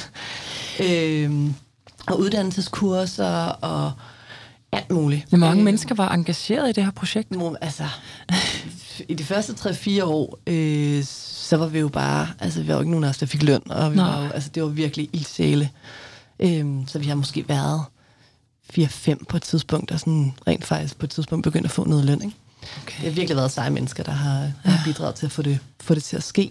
[0.80, 1.50] Øh,
[2.06, 3.92] og uddannelseskurser og
[4.72, 5.28] alt muligt.
[5.28, 7.36] Hvor mange øh, mennesker var engageret i det her projekt?
[7.60, 7.84] Altså,
[9.08, 12.80] i de første 3-4 år, øh, så var vi jo bare, altså vi var jo
[12.80, 15.08] ikke nogen af os, der fik løn, og vi var jo, altså, det var virkelig
[15.12, 15.70] ildsæle.
[16.40, 17.82] Øh, så vi har måske været
[18.72, 22.04] 4-5 på et tidspunkt, og sådan rent faktisk på et tidspunkt begyndt at få noget
[22.04, 22.22] løn.
[22.22, 22.36] Ikke?
[22.82, 22.96] Okay.
[22.96, 25.94] Det har virkelig været seje mennesker, der har, har bidraget til at få det, få
[25.94, 26.50] det til at ske.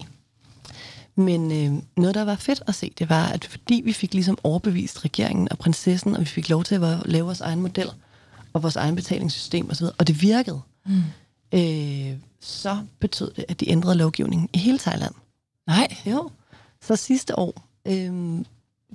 [1.16, 4.38] Men øh, noget, der var fedt at se, det var, at fordi vi fik ligesom
[4.44, 7.90] overbevist regeringen og prinsessen, og vi fik lov til at lave vores egen model,
[8.54, 11.04] og vores egen betalingssystem osv., og det virkede, mm.
[11.54, 15.14] øh, så betød det, at de ændrede lovgivningen i hele Thailand.
[15.68, 15.96] Nej.
[16.06, 16.30] Jo.
[16.82, 18.46] Så sidste år, øh,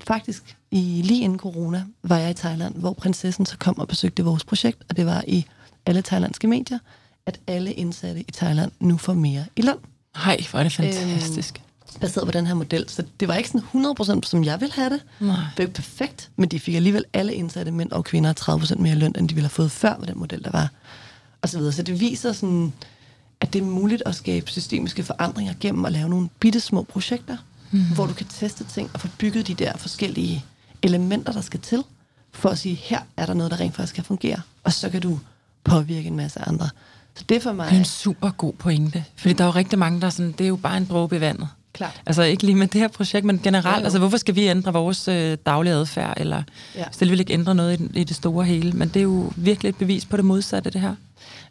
[0.05, 4.25] faktisk i lige inden corona, var jeg i Thailand, hvor prinsessen så kom og besøgte
[4.25, 5.47] vores projekt, og det var i
[5.87, 6.79] alle thailandske medier,
[7.27, 9.77] at alle indsatte i Thailand nu får mere i løn.
[10.15, 11.59] Nej, hvor er det fantastisk.
[11.59, 12.89] Øhm, baseret på den her model.
[12.89, 13.87] Så det var ikke sådan
[14.21, 15.03] 100% som jeg ville have det.
[15.21, 15.37] Nej.
[15.37, 18.95] Det var ikke perfekt, men de fik alligevel alle indsatte mænd og kvinder 30% mere
[18.95, 20.69] løn, end de ville have fået før med den model, der var.
[21.43, 21.73] Og så videre.
[21.73, 22.73] Så det viser sådan,
[23.41, 27.37] at det er muligt at skabe systemiske forandringer gennem at lave nogle bitte små projekter,
[27.73, 27.85] mm.
[27.95, 30.45] hvor du kan teste ting og få bygget de der forskellige
[30.83, 31.85] elementer, der skal til,
[32.33, 35.01] for at sige, her er der noget, der rent faktisk kan fungere, og så kan
[35.01, 35.19] du
[35.65, 36.69] påvirke en masse andre.
[37.15, 37.67] Så det er for mig...
[37.67, 40.33] Det er en super god pointe, fordi der er jo rigtig mange, der er sådan,
[40.33, 41.49] det er jo bare en dråbe i vandet.
[41.73, 42.03] Klart.
[42.07, 44.73] Altså ikke lige med det her projekt, men generelt, ja, altså hvorfor skal vi ændre
[44.73, 46.43] vores øh, daglige adfærd, eller
[46.75, 46.85] ja.
[46.91, 49.69] så vil ikke ændre noget i, i det store hele, men det er jo virkelig
[49.69, 50.95] et bevis på det modsatte, det her.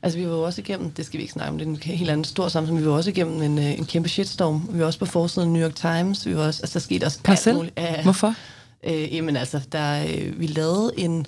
[0.04, 1.78] Altså, vi var jo også igennem, det skal vi ikke snakke om, det er en
[1.78, 4.70] helt anden stor sammenhæng, vi var også igennem en, øh, en kæmpe shitstorm.
[4.72, 7.06] Vi var også på forsiden af New York Times, vi var også, altså, der skete
[7.06, 7.74] også alt muligt.
[7.78, 8.36] Ja, Hvorfor?
[8.84, 11.28] Øh, jamen altså, der, øh, vi lavede en,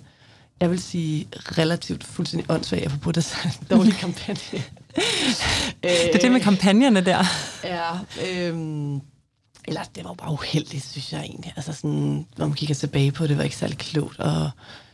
[0.59, 4.39] jeg vil sige, relativt fuldstændig åndssvag, på det en dårlig kampagne.
[5.83, 7.23] det er det med kampagnerne der.
[7.63, 7.91] Ja,
[8.27, 8.99] øh,
[9.67, 11.53] eller det var bare uheldigt, synes jeg egentlig.
[11.55, 14.49] Altså sådan, når man kigger tilbage på det, var ikke særlig klogt og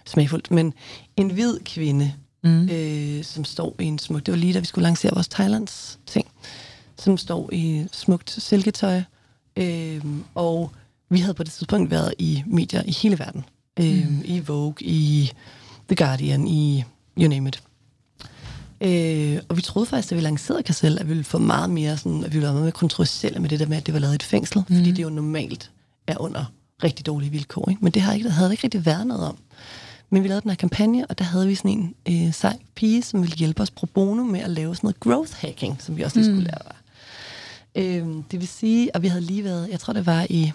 [0.05, 0.51] smagfuldt.
[0.51, 0.73] Men
[1.17, 2.13] en hvid kvinde
[2.43, 2.69] mm.
[2.69, 4.25] øh, som står i en smuk...
[4.25, 6.27] Det var lige da vi skulle lancere vores Thailands ting,
[6.97, 9.01] som står i smukt silketøj.
[9.57, 10.71] Øh, og
[11.09, 13.45] vi havde på det tidspunkt været i medier i hele verden.
[13.79, 14.21] Øh, mm.
[14.25, 15.31] I Vogue, i
[15.87, 16.83] The Guardian, i
[17.17, 17.63] you name it.
[18.81, 21.97] Øh, og vi troede faktisk, da vi lancerede Kassel, at vi ville få meget mere
[21.97, 23.99] sådan, at vi ville være meget mere kontroversielle med det der med, at det var
[23.99, 24.75] lavet i et fængsel, mm.
[24.75, 25.71] fordi det jo normalt
[26.07, 26.45] er under
[26.83, 27.69] rigtig dårlige vilkår.
[27.69, 27.83] Ikke?
[27.83, 29.37] Men det har ikke, havde ikke rigtig været noget om.
[30.09, 33.01] Men vi lavede den her kampagne, og der havde vi sådan en øh, sej pige,
[33.01, 36.01] som ville hjælpe os pro bono med at lave sådan noget growth hacking, som vi
[36.01, 36.45] også lige skulle mm.
[36.45, 36.75] lære.
[37.75, 40.51] Øh, det vil sige, at vi havde lige været, jeg tror det var i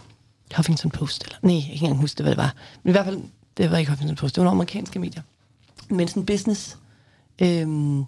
[0.57, 2.55] Huffington Post, eller nej, jeg kan ikke engang huske, hvad det var.
[2.83, 3.21] Men i hvert fald,
[3.57, 5.23] det var ikke Huffington Post, det var nogle amerikanske medier.
[5.89, 6.79] Men sådan business.
[7.39, 8.05] Øhm,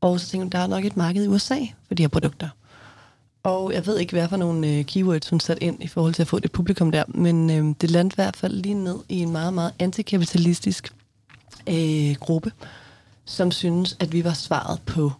[0.00, 2.48] og så tænkte jeg, der er nok et marked i USA for de her produkter.
[3.46, 6.22] Og jeg ved ikke, hvad for nogle øh, keywords hun satte ind i forhold til
[6.22, 9.18] at få det publikum der, men øh, det landte i hvert fald lige ned i
[9.18, 10.94] en meget, meget antikapitalistisk
[11.68, 12.52] øh, gruppe,
[13.24, 15.12] som synes, at vi var svaret på,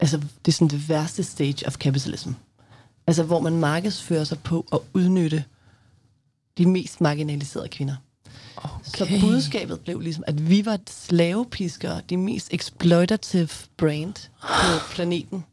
[0.00, 2.30] altså det er sådan det værste stage of capitalism.
[3.06, 5.44] Altså hvor man markedsfører sig på at udnytte
[6.58, 7.96] de mest marginaliserede kvinder.
[8.56, 8.68] Okay.
[8.84, 15.44] Så budskabet blev ligesom, at vi var slavepiskere, de mest exploitative brand på planeten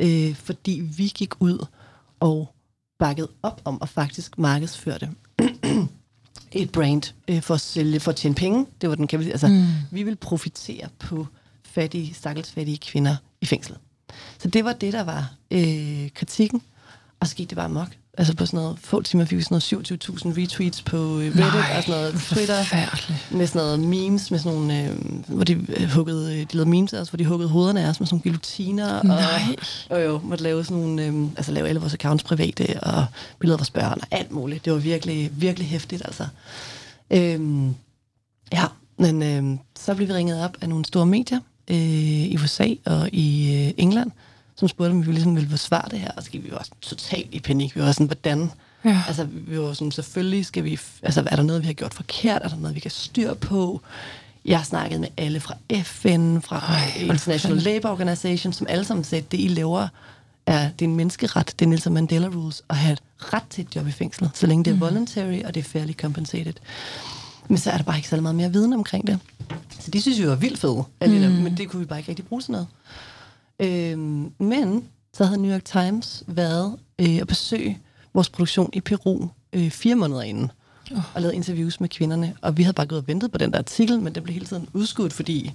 [0.00, 1.66] øh, fordi vi gik ud
[2.20, 2.54] og
[2.98, 5.10] bakkede op om at faktisk markedsførte
[6.52, 8.66] et brand øh, for at sælge, for at tjene penge.
[8.80, 9.66] Det var den kan vi, altså, mm.
[9.90, 11.26] vi vil profitere på
[11.64, 13.78] fattige, stakkels fattige kvinder i fængslet.
[14.38, 16.62] Så det var det, der var øh, kritikken,
[17.24, 19.62] og så gik det bare amok altså på sådan noget, få timer fik vi sådan
[19.72, 22.64] noget 27.000 retweets på øh, Reddit Nej, og sådan noget Twitter.
[23.36, 24.96] Med sådan noget memes, med sådan nogle, øh,
[25.26, 28.00] hvor de øh, huggede, øh, de lavede memes altså, hvor de huggede hovederne af os
[28.00, 29.02] med sådan nogle guillotiner.
[29.02, 29.56] Nej.
[29.90, 33.06] Og, og jo, måtte lave sådan nogle, øh, altså lave alle vores accounts private, og
[33.38, 34.64] billeder af vores børn og alt muligt.
[34.64, 36.26] Det var virkelig, virkelig hæftigt, altså.
[37.10, 37.74] Øhm,
[38.52, 38.64] ja,
[38.98, 43.08] men øh, så blev vi ringet op af nogle store medier øh, i USA og
[43.12, 44.10] i øh, England,
[44.56, 46.70] som spurgte, om vi ligesom ville forsvare det her, og så gik vi jo også
[46.80, 47.76] totalt i panik.
[47.76, 48.50] Vi var sådan, hvordan?
[48.84, 49.02] Ja.
[49.06, 52.42] Altså, vi var sådan, selvfølgelig skal vi, altså, er der noget, vi har gjort forkert?
[52.44, 53.80] Er der noget, vi kan styre på?
[54.44, 59.04] Jeg har snakket med alle fra FN, fra Ej, International Labour Organization, som alle sammen
[59.04, 59.88] sagde, det, I laver,
[60.46, 61.54] er, det er en menneskeret.
[61.58, 64.64] Det er Nelson Mandela Rules at have ret til et job i fængslet, så længe
[64.64, 64.80] det er mm.
[64.80, 66.54] voluntary, og det er fairly compensated.
[67.48, 69.18] Men så er der bare ikke så meget mere viden omkring det.
[69.80, 71.08] Så de synes jo er vildt fede, mm.
[71.10, 72.66] men det kunne vi bare ikke rigtig bruge sådan noget.
[73.60, 77.78] Øhm, men så havde New York Times været øh, at besøge
[78.14, 80.50] vores produktion i Peru øh, fire måneder inden.
[80.92, 81.14] Oh.
[81.14, 82.36] Og lavet interviews med kvinderne.
[82.42, 84.46] Og vi havde bare gået og ventet på den der artikel, men den blev hele
[84.46, 85.52] tiden udskudt, fordi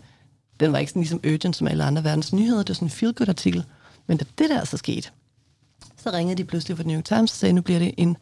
[0.59, 2.59] den var ikke sådan ligesom urgent som alle andre verdens nyheder.
[2.63, 3.63] Det var sådan en feel-good artikel.
[4.07, 5.09] Men da det der så skete,
[5.97, 8.17] så ringede de pludselig fra New York Times og sagde, nu bliver det en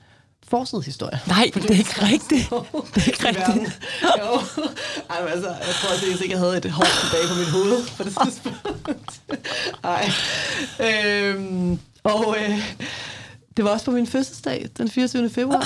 [0.86, 1.20] historie.
[1.28, 2.50] Nej, det er ikke rigtigt.
[2.95, 3.80] Det er ikke rigtigt.
[4.20, 4.64] jo.
[5.10, 8.14] Ej, altså, jeg tror jeg ikke havde et hår tilbage på mit hoved på det
[8.24, 9.22] tidspunkt.
[9.84, 10.10] Ej.
[10.80, 12.76] Øhm, og øh,
[13.58, 15.30] det var også på min fødselsdag, den 24.
[15.30, 15.66] februar.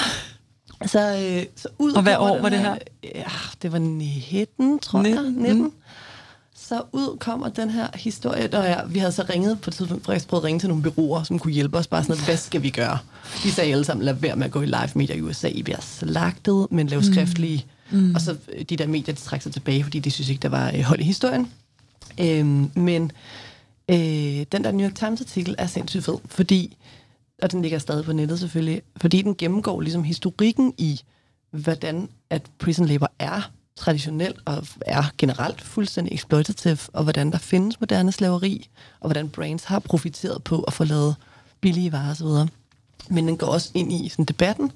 [0.86, 2.78] Så, øh, så ud og hvad år var det her?
[3.04, 3.24] Ja,
[3.62, 5.46] det var 19, tror 19.
[5.46, 5.54] jeg.
[5.54, 5.74] 19
[6.72, 10.06] så ud kommer den her historie, og ja, vi havde så ringet på et tidspunkt,
[10.06, 12.64] faktisk prøvet at ringe til nogle byråer, som kunne hjælpe os, bare sådan, hvad skal
[12.64, 12.98] vi gøre?
[13.44, 15.64] De sagde alle sammen, lad være med at gå i live media i USA, I
[15.64, 17.04] bliver slagtet, men lav mm.
[17.04, 17.66] skriftlige.
[17.92, 18.16] Mm.
[18.16, 20.50] Og så øh, de der medier, de trækker sig tilbage, fordi de synes ikke, der
[20.50, 21.52] var øh, hold i historien.
[22.20, 23.12] Øhm, men
[23.90, 26.78] øh, den der New York Times-artikel er sindssygt fed, fordi,
[27.42, 31.02] og den ligger stadig på nettet selvfølgelig, fordi den gennemgår ligesom historikken i,
[31.52, 37.80] hvordan at prison labor er traditionelt og er generelt fuldstændig exploitative, og hvordan der findes
[37.80, 41.16] moderne slaveri, og hvordan brands har profiteret på at få lavet
[41.62, 42.50] billige varer osv.
[43.10, 44.72] Men den går også ind i sådan, debatten,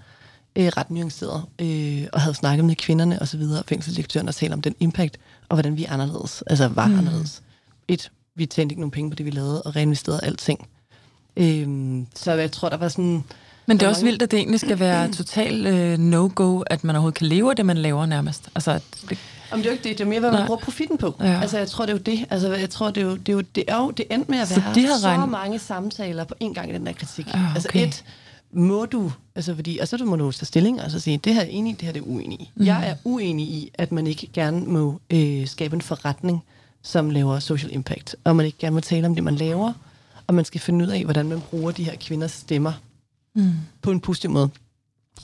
[0.55, 4.61] øh, ret nuanceret, øh, og havde snakket med kvinderne osv., og, fængselsdirektøren, og talt om
[4.61, 5.17] den impact,
[5.49, 6.97] og hvordan vi er anderledes, altså var mm.
[6.97, 7.41] anderledes.
[7.87, 10.67] Et, vi tjente ikke nogen penge på det, vi lavede, og reinvesterede alting.
[11.37, 13.23] Øh, så jeg tror, der var sådan
[13.65, 16.95] men det er også vildt, at det egentlig skal være total uh, no-go, at man
[16.95, 18.49] overhovedet kan leve af det, man laver nærmest.
[18.55, 18.79] Altså,
[19.09, 19.17] det...
[19.51, 19.97] Jamen, det er jo ikke det.
[19.97, 20.47] Det er mere, hvad man Nej.
[20.47, 21.15] bruger profitten på.
[21.19, 21.39] Ja.
[21.41, 22.25] Altså, jeg tror, det er jo det.
[22.29, 24.39] Altså, jeg tror, det er jo det, er jo, det, er jo, det endte med
[24.39, 27.27] at være så, de har så mange samtaler på en gang i den der kritik.
[27.33, 27.81] Ah, altså, okay.
[27.81, 28.05] Altså, et,
[28.51, 31.41] må du, altså fordi, og så må du tage stilling og så sige, det her
[31.41, 32.51] er enig, det her er uenig i.
[32.55, 32.65] Mm.
[32.65, 36.43] Jeg er uenig i, at man ikke gerne må øh, skabe en forretning,
[36.81, 39.73] som laver social impact, og man ikke gerne må tale om det, man laver,
[40.27, 42.73] og man skal finde ud af, hvordan man bruger de her kvinders stemmer
[43.35, 43.53] mm.
[43.81, 44.49] på en positiv måde.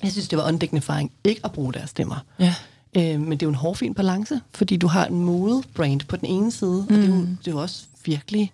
[0.04, 2.16] Jeg synes, det var undignifying ikke at bruge deres stemmer.
[2.40, 2.56] Ja.
[2.98, 6.26] Øh, men det er jo en hårfin balance, fordi du har en mode-brand på den
[6.26, 6.96] ene side, mm.
[6.96, 7.38] og det er, jo, mm.
[7.38, 8.52] det er jo også virkelig...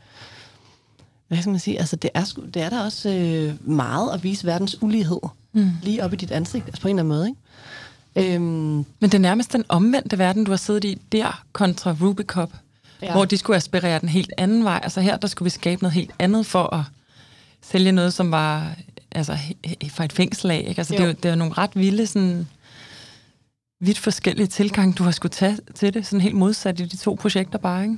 [1.27, 1.79] Hvad skal man sige?
[1.79, 5.19] Altså, det er, det er der også øh, meget at vise verdens ulighed
[5.53, 5.71] mm.
[5.83, 8.35] lige op i dit ansigt, altså på en eller anden måde, ikke?
[8.35, 8.43] Øhm,
[8.75, 12.53] Men det er nærmest den omvendte verden, du har siddet i der kontra Rubicop.
[13.01, 13.11] Ja.
[13.11, 14.79] Hvor de skulle aspirere den helt anden vej.
[14.83, 16.83] Altså her, der skulle vi skabe noget helt andet for at
[17.61, 18.75] sælge noget, som var
[19.17, 19.37] altså,
[19.89, 20.65] fra et fængsel af.
[20.67, 20.79] Ikke?
[20.79, 22.47] Altså, det, er jo, det er jo nogle ret vilde, sådan,
[23.79, 26.05] vidt forskellige tilgang, du har skulle tage til det.
[26.05, 27.97] Sådan helt modsat i de to projekter bare, ikke?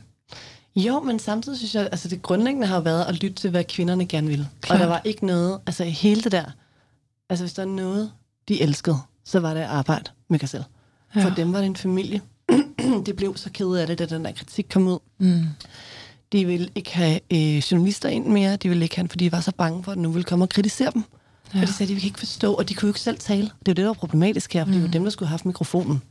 [0.75, 4.05] Jo, men samtidig synes jeg, altså det grundlæggende har været at lytte til, hvad kvinderne
[4.05, 4.47] gerne vil.
[4.61, 4.75] Klar.
[4.75, 6.45] Og der var ikke noget, altså hele det der,
[7.29, 8.11] altså hvis der er noget,
[8.47, 10.63] de elskede, så var det at arbejde med sig selv.
[11.15, 11.23] Ja.
[11.23, 12.21] For dem var det en familie.
[13.05, 14.99] de blev så kede af det, da den der kritik kom ud.
[15.17, 15.45] Mm.
[16.31, 18.55] De ville ikke have øh, journalister ind mere.
[18.55, 20.49] De ville ikke have fordi de var så bange for, at nu ville komme og
[20.49, 21.03] kritisere dem.
[21.55, 21.61] Ja.
[21.61, 23.41] Og de sagde, at de ville ikke forstå, og de kunne jo ikke selv tale.
[23.41, 24.73] Det er jo det, der var problematisk her, for mm.
[24.73, 26.01] det var dem, der skulle have haft mikrofonen.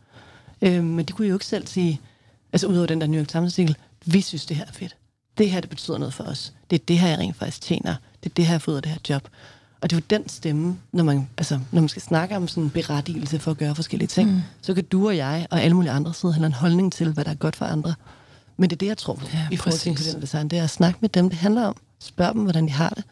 [0.63, 2.01] Øh, men de kunne jo ikke selv sige,
[2.53, 3.59] altså udover den der New York Times
[4.07, 4.97] vi synes, det her er fedt.
[5.39, 6.53] Det her, det betyder noget for os.
[6.71, 7.95] Det er det her, jeg rent faktisk tjener.
[8.25, 9.29] Det er det her, jeg får ud af det her job.
[9.81, 12.63] Og det er jo den stemme, når man, altså, når man skal snakke om sådan
[12.63, 14.41] en berettigelse for at gøre forskellige ting, mm.
[14.61, 17.13] så kan du og jeg og alle mulige andre sidde og have en holdning til,
[17.13, 17.95] hvad der er godt for andre.
[18.59, 20.49] Men det er det, jeg tror på ja, i forhold til den design.
[20.49, 21.77] Det er at snakke med dem, det handler om.
[21.99, 23.05] Spørg dem, hvordan de har det,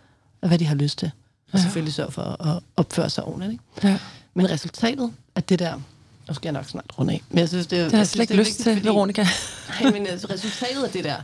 [0.42, 1.10] og hvad de har lyst til.
[1.52, 1.62] Og ja.
[1.62, 3.52] selvfølgelig sørge for at opføre sig ordentligt.
[3.52, 3.88] Ikke?
[3.88, 3.98] Ja.
[4.34, 5.74] Men resultatet af det der,
[6.28, 7.22] nu skal jeg nok snart runde af.
[7.30, 9.26] Men jeg synes, det, det har jeg slet ikke lyst vigtigt, til, fordi, Veronica.
[9.80, 11.16] nej, men altså, resultatet af det der,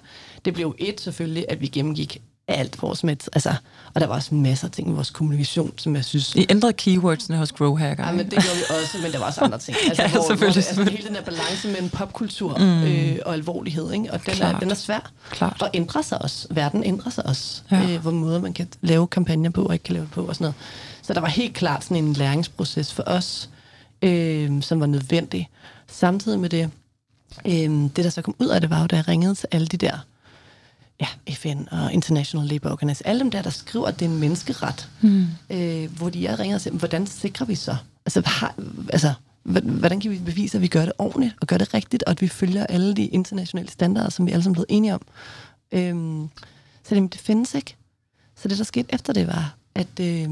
[0.44, 3.54] det blev et selvfølgelig, at vi gennemgik alt vores med, altså,
[3.94, 6.34] og der var også masser af ting i vores kommunikation, som jeg synes...
[6.34, 8.06] I ændrede keywordsene hos Grow Hacker.
[8.06, 9.76] Ja, men det gjorde vi også, men der var også andre ting.
[9.88, 10.98] Altså, ja, hvor, selvfølgelig, hvor, selvfølgelig.
[10.98, 12.82] Altså, hele den der balance mellem popkultur mm.
[12.82, 14.12] øh, og alvorlighed, ikke?
[14.12, 15.10] og den er, den er svær.
[15.30, 15.62] Klart.
[15.62, 16.46] Og ændrer sig også.
[16.50, 17.62] Verden ændrer sig også.
[17.70, 17.90] Ja.
[17.90, 20.44] Øh, hvor måder man kan lave kampagner på og ikke kan lave på og sådan
[20.44, 20.54] noget.
[21.02, 23.50] Så der var helt klart sådan en læringsproces for os,
[24.02, 25.48] øh, som var nødvendig.
[25.86, 26.70] Samtidig med det,
[27.46, 29.66] øh, det der så kom ud af det, var jo, da jeg ringede til alle
[29.66, 29.98] de der
[31.00, 34.20] ja, FN og International Labour Organization, alle dem der, der skriver, at det er en
[34.20, 35.26] menneskeret, mm.
[35.50, 37.76] øh, hvor de er ringer og siger, hvordan sikrer vi så?
[38.06, 38.54] Altså, har,
[38.92, 39.12] altså,
[39.42, 42.20] hvordan kan vi bevise, at vi gør det ordentligt, og gør det rigtigt, og at
[42.20, 45.02] vi følger alle de internationale standarder, som vi alle sammen er blevet enige om?
[45.72, 46.28] Øhm,
[46.84, 47.76] så det, det findes ikke.
[48.36, 50.28] Så det, der skete efter det, var, at øh,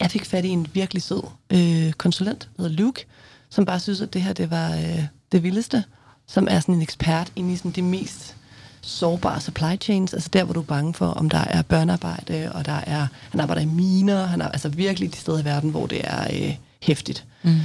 [0.00, 3.06] jeg fik fat i en virkelig sød øh, konsulent, der hedder Luke,
[3.50, 5.84] som bare synes, at det her det var øh, det vildeste,
[6.26, 8.36] som er sådan en ekspert inde i sådan det mest
[8.82, 12.66] sårbare supply chains, altså der, hvor du er bange for, om der er børnearbejde, og
[12.66, 15.86] der er, han arbejder i miner, han er altså virkelig de steder i verden, hvor
[15.86, 17.26] det er øh, hæftigt.
[17.42, 17.56] Mm.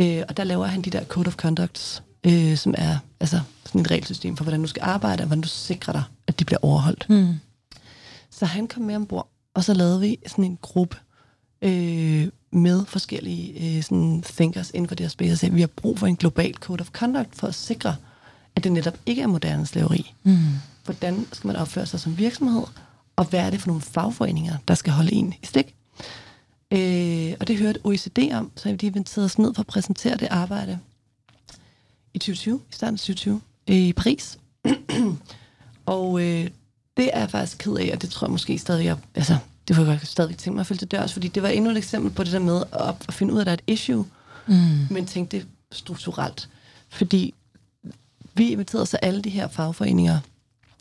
[0.00, 3.80] Øh, og der laver han de der code of conducts, øh, som er altså sådan
[3.80, 6.58] et regelsystem for, hvordan du skal arbejde, og hvordan du sikrer dig, at de bliver
[6.62, 7.06] overholdt.
[7.10, 7.34] Mm.
[8.30, 10.96] Så han kom med ombord, og så lavede vi sådan en gruppe
[11.62, 15.70] øh, med forskellige øh, sådan thinkers inden for det her space, og sagde, vi har
[15.76, 17.96] brug for en global code of conduct for at sikre,
[18.58, 20.14] at det netop ikke er moderne slaveri.
[20.22, 20.36] Mm.
[20.84, 22.62] Hvordan skal man opføre sig som virksomhed,
[23.16, 25.74] og hvad er det for nogle fagforeninger, der skal holde en i stik?
[26.72, 30.28] Øh, og det hørte OECD om, så de inviteret os ned for at præsentere det
[30.30, 30.78] arbejde
[32.14, 34.38] i 2020, i starten af 2020, i Paris.
[35.86, 36.50] og øh,
[36.96, 39.36] det er jeg faktisk ked af, og det tror jeg måske stadig, jeg, altså,
[39.68, 41.76] det var jeg stadig tænke mig at følge til dørs, fordi det var endnu et
[41.76, 44.06] eksempel på det der med at, at finde ud af, at der er et issue,
[44.46, 44.86] mm.
[44.90, 46.48] men tænke det strukturelt.
[46.88, 47.34] Fordi
[48.38, 50.18] vi inviterede så alle de her fagforeninger,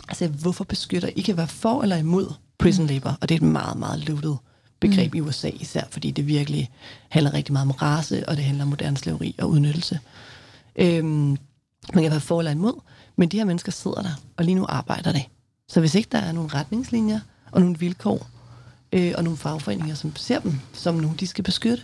[0.09, 2.89] altså hvorfor beskytter I kan være for eller imod prison mm.
[2.89, 4.35] labor, og det er et meget, meget loaded
[4.79, 5.17] begreb mm.
[5.17, 6.69] i USA især, fordi det virkelig
[7.09, 9.99] handler rigtig meget om race, og det handler om moderne slaveri og udnyttelse.
[10.75, 11.37] Øhm,
[11.93, 12.81] man kan være for eller imod,
[13.15, 15.25] men de her mennesker sidder der, og lige nu arbejder det.
[15.67, 17.19] Så hvis ikke der er nogle retningslinjer
[17.51, 18.27] og nogle vilkår,
[18.93, 21.83] øh, og nogle fagforeninger, som ser dem som nogen, de skal beskytte,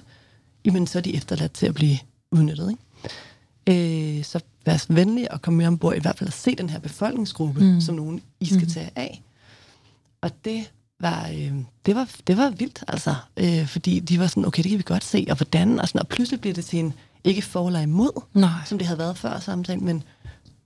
[0.65, 1.97] jamen så er de efterladt til at blive
[2.31, 2.69] udnyttet.
[2.69, 4.17] Ikke?
[4.17, 6.79] Øh, så vær venlig og komme med ombord, i hvert fald at se den her
[6.79, 7.81] befolkningsgruppe, mm.
[7.81, 8.69] som nogen I skal mm.
[8.69, 9.23] tage af.
[10.21, 11.53] Og det var, øh,
[11.85, 13.15] det var, det var vildt, altså.
[13.37, 16.01] Øh, fordi de var sådan, okay, det kan vi godt se, og hvordan, og, sådan,
[16.01, 18.49] og pludselig bliver det til en, ikke for eller imod, Nej.
[18.65, 20.03] som det havde været før samtalen, men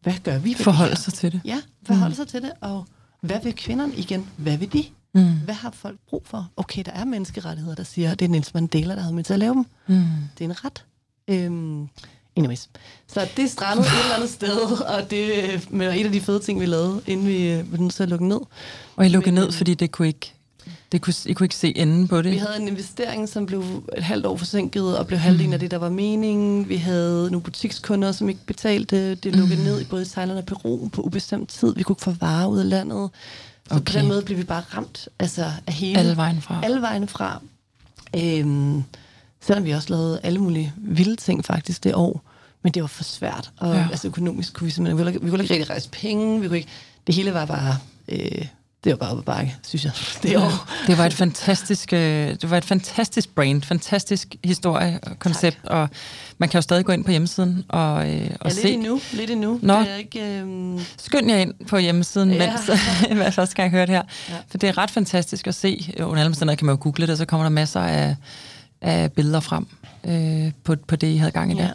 [0.02, 0.53] hvad gør vi?
[0.53, 1.41] Forholde sig til det.
[1.45, 2.15] Ja, forholde mm.
[2.15, 2.86] sig til det, og
[3.22, 4.30] hvad vil kvinderne igen?
[4.38, 4.84] Hvad vil de?
[5.14, 5.40] Mm.
[5.40, 6.52] Hvad har folk brug for?
[6.57, 9.34] Okay, der er menneskerettigheder, der siger, at det er Niels Mandela, der har med til
[9.34, 9.65] at lave dem.
[9.88, 10.03] Mm.
[10.38, 10.86] Det er en ret.
[11.28, 11.90] Øhm,
[12.38, 12.69] anyways.
[13.07, 16.59] Så det strandede et eller andet sted, og det var et af de fede ting,
[16.59, 18.39] vi lavede, inden vi øh, var nødt til at lukke ned.
[18.95, 20.34] Og I lukkede Men, ned, fordi det kunne ikke
[20.91, 22.31] det kunne, I kunne ikke se enden på det?
[22.31, 23.64] Vi havde en investering, som blev
[23.97, 25.53] et halvt år forsinket, og blev halvdelen mm.
[25.53, 26.69] af det, der var meningen.
[26.69, 29.15] Vi havde nogle butikskunder, som ikke betalte.
[29.15, 29.65] Det lukkede mm.
[29.65, 31.76] ned i både Thailand og Peru på ubestemt tid.
[31.76, 33.09] Vi kunne ikke få varer ud af landet.
[33.68, 33.85] Så okay.
[33.85, 35.99] på den måde blev vi bare ramt altså, af hele...
[35.99, 36.59] Alle vejen fra.
[36.64, 37.41] Alle vejen fra.
[38.15, 38.84] Øhm,
[39.41, 42.23] selvom vi også lavede alle mulige vilde ting faktisk det år.
[42.64, 43.52] Men det var for svært.
[43.58, 43.88] Og ja.
[43.92, 45.06] altså, økonomisk kunne vi simpelthen...
[45.06, 46.42] Vi kunne, vi kunne ikke rigtig rejse penge.
[46.42, 46.70] Vi kunne ikke,
[47.08, 47.78] det hele var bare...
[48.10, 48.46] Øh,
[48.84, 49.92] det var bare på bakke, synes jeg.
[50.24, 50.70] Det, år.
[50.88, 52.00] det var et fantastisk, øh,
[52.42, 55.72] det var et fantastisk brand, fantastisk historie og koncept, tak.
[55.72, 55.90] og
[56.38, 58.62] man kan jo stadig gå ind på hjemmesiden og, øh, og ja, se.
[58.64, 59.60] lidt endnu, lidt endnu.
[59.62, 59.80] Nå.
[59.80, 60.80] Det er ikke, øh...
[60.98, 62.50] Skynd jer ind på hjemmesiden, Ja.
[62.52, 62.66] mens
[63.22, 64.04] hvad første gang jeg hørte her.
[64.30, 64.34] Ja.
[64.48, 65.94] For det er ret fantastisk at se.
[66.00, 68.16] Under alle omstændigheder kan man jo google det, og så kommer der masser af,
[68.82, 69.68] af billeder frem
[70.04, 71.62] øh, på, på det, I havde gang i Ja.
[71.64, 71.74] der.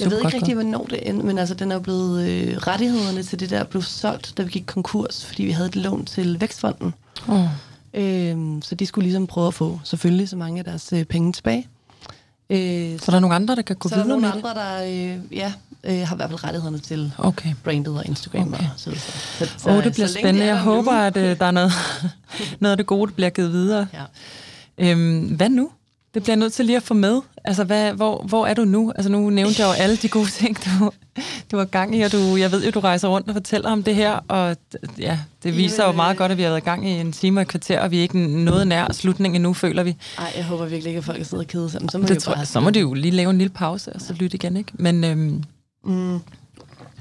[0.00, 3.22] Jeg ved Super ikke rigtig, hvornår det endte, men altså, den er blevet, øh, rettighederne
[3.22, 6.40] til det der blev solgt, da vi gik konkurs, fordi vi havde et lån til
[6.40, 6.94] Vækstfonden.
[7.28, 7.44] Åh,
[7.94, 11.32] Øh, så de skulle ligesom prøve at få selvfølgelig så mange af deres øh, penge
[11.32, 11.68] tilbage.
[12.50, 14.48] Øh, Så der er nogle andre, der kan gå så er der videre med nogle
[14.48, 15.52] andre, der øh, ja,
[15.84, 17.12] øh, har i hvert fald rettighederne til det?
[17.18, 17.54] Okay.
[17.64, 18.64] brandet og Instagram Okay.
[18.64, 19.02] og så videre.
[19.58, 20.42] Så, Åh, oh, det bliver så spændende.
[20.42, 21.72] er Jeg der håber, at øh, der er noget,
[22.60, 23.86] noget af det gode, der bliver givet videre.
[23.92, 24.90] Ja.
[24.90, 25.70] Øhm, hvad nu?
[26.16, 27.20] Det bliver jeg nødt til lige at få med.
[27.44, 28.92] Altså, hvad, hvor, hvor er du nu?
[28.96, 30.92] Altså, nu nævnte jeg jo alle de gode ting, du,
[31.52, 33.82] du har gang i, og du, jeg ved jo, du rejser rundt og fortæller om
[33.82, 34.56] det her, og
[34.98, 36.90] ja, det viser jo Jamen, meget øh, godt, at vi har været i gang i
[36.90, 39.96] en time og et kvarter, og vi er ikke noget nær slutningen endnu, føler vi.
[40.18, 41.80] Ej, jeg håber virkelig ikke, at folk sidder og kede sig.
[41.90, 43.52] Så må Det de jo tror, bare så må de jo lige lave en lille
[43.52, 44.72] pause, og så lytte igen, ikke?
[44.74, 45.44] Men øhm,
[45.84, 46.18] Mm.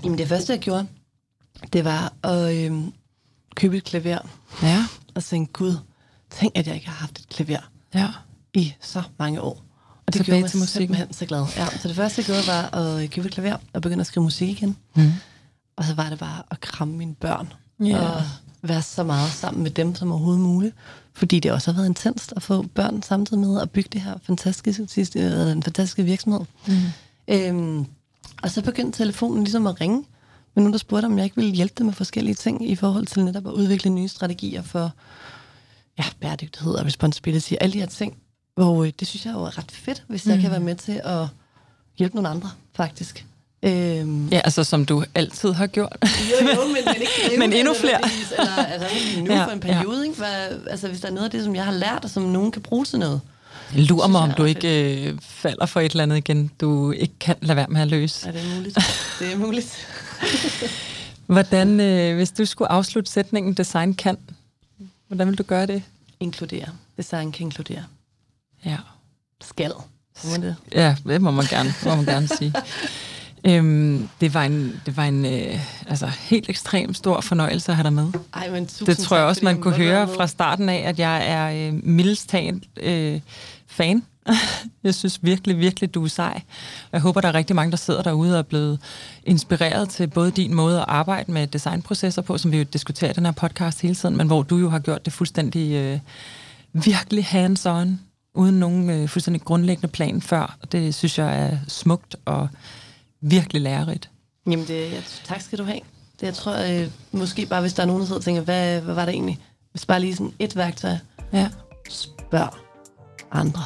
[0.03, 0.87] Jamen, det første, jeg gjorde,
[1.73, 2.93] det var at øhm,
[3.55, 4.17] købe et klaver
[4.63, 4.85] ja,
[5.15, 5.77] og tænke, gud,
[6.31, 8.07] tænk, at jeg ikke har haft et klaver ja.
[8.55, 9.61] I så mange år.
[10.07, 10.87] Og det gjorde mig til musikken.
[10.95, 11.45] simpelthen så glad.
[11.57, 14.23] Ja, så det første, jeg gjorde, var at købe et klaver og begynde at skrive
[14.23, 14.77] musik igen.
[14.95, 15.11] Mm.
[15.75, 17.53] Og så var det bare at kramme mine børn.
[17.79, 17.99] Ja.
[18.09, 18.23] Og
[18.61, 20.75] være så meget sammen med dem som overhovedet muligt.
[21.13, 24.13] Fordi det også har været intenst at få børn samtidig med at bygge det her
[24.23, 26.41] fantastiske, sidste- øh, en fantastiske virksomhed.
[26.67, 26.73] Mm.
[27.27, 27.85] Øhm,
[28.43, 29.97] og så begyndte telefonen ligesom at ringe.
[30.55, 33.05] Men nogen, der spurgte, om jeg ikke ville hjælpe dem med forskellige ting i forhold
[33.05, 34.91] til netop at udvikle nye strategier for
[35.97, 37.53] ja, bæredygtighed og responsibility.
[37.61, 38.17] Alle de her ting.
[38.55, 40.41] Hvor øh, det synes jeg jo er ret fedt, hvis jeg Mm.
[40.41, 41.27] kan være med til at
[41.97, 43.25] hjælpe nogle andre, faktisk.
[43.63, 45.97] Øhm, ja, altså som du altid har gjort.
[46.01, 47.99] jo, jo, men, men, ikke Men endnu flere.
[48.39, 48.87] Eller altså,
[49.19, 50.17] nu Ja, ja, for en periode, ikke?
[50.17, 52.51] Hvad, altså, hvis der er noget af det, som jeg har lært, og som nogen
[52.51, 53.21] kan bruge til noget.
[53.75, 56.17] Jeg lurer synes mig, jeg om er du ikke øh, falder for et eller andet
[56.17, 58.27] igen, du ikke kan lade være med at løse.
[58.27, 58.77] Er det muligt?
[59.19, 59.87] det er muligt.
[61.25, 64.17] Hvordan, øh, hvis du skulle afslutte sætningen design kan,
[65.07, 65.83] hvordan vil du gøre det?
[66.19, 66.67] Inkludere.
[66.97, 67.83] Design kan inkludere.
[68.65, 68.77] Ja,
[69.41, 69.71] Skal.
[70.23, 70.55] Må man det?
[70.75, 72.53] ja det må man gerne, må man gerne sige.
[73.47, 77.83] Øhm, det var en, det var en øh, altså, helt ekstrem stor fornøjelse at have
[77.83, 78.07] dig med.
[78.33, 81.29] Ej, men tusind Det tror jeg også, man kunne høre fra starten af, at jeg
[81.29, 83.19] er øh, mildest talt øh,
[83.67, 84.03] fan.
[84.83, 86.41] jeg synes virkelig, virkelig, du er sej.
[86.91, 88.79] Jeg håber, der er rigtig mange, der sidder derude og er blevet
[89.23, 93.13] inspireret til både din måde at arbejde med designprocesser på, som vi jo diskuterer i
[93.13, 95.99] den her podcast hele tiden, men hvor du jo har gjort det fuldstændig øh,
[96.73, 97.89] virkelig hands-on,
[98.35, 100.57] uden nogen øh, fuldstændig grundlæggende plan før.
[100.61, 102.47] Og det synes jeg er smukt og
[103.21, 104.09] virkelig lærerigt.
[104.49, 105.79] Jamen, det, ja, tak skal du have.
[106.19, 108.81] Det, jeg tror, øh, måske bare, hvis der er nogen, der sidder og tænker, hvad,
[108.81, 109.39] hvad var det egentlig?
[109.71, 110.95] Hvis bare lige sådan et værktøj,
[111.33, 111.49] Ja.
[111.89, 112.49] spørg
[113.31, 113.61] andre.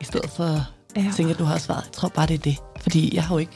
[0.00, 0.60] I stedet for at
[0.96, 1.12] Ja.
[1.16, 1.84] tænke, at du har svaret.
[1.84, 2.56] Jeg tror bare, det er det.
[2.80, 3.52] Fordi jeg har jo ikke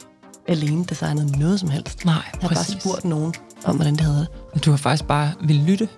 [0.48, 2.04] alene designet noget som helst.
[2.04, 2.74] Nej, Jeg har præcis.
[2.74, 4.64] bare spurgt nogen om, hvordan det havde det.
[4.64, 5.88] Du har faktisk bare vil lytte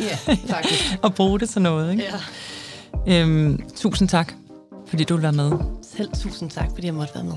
[0.00, 0.84] Ja, faktisk.
[1.02, 1.90] og bruge det til noget.
[1.92, 2.02] Ikke?
[2.04, 2.10] ja.
[3.08, 4.32] Øhm, tusind tak,
[4.86, 5.52] fordi du vil være med.
[5.82, 7.34] Selv tusind tak, fordi jeg måtte være med.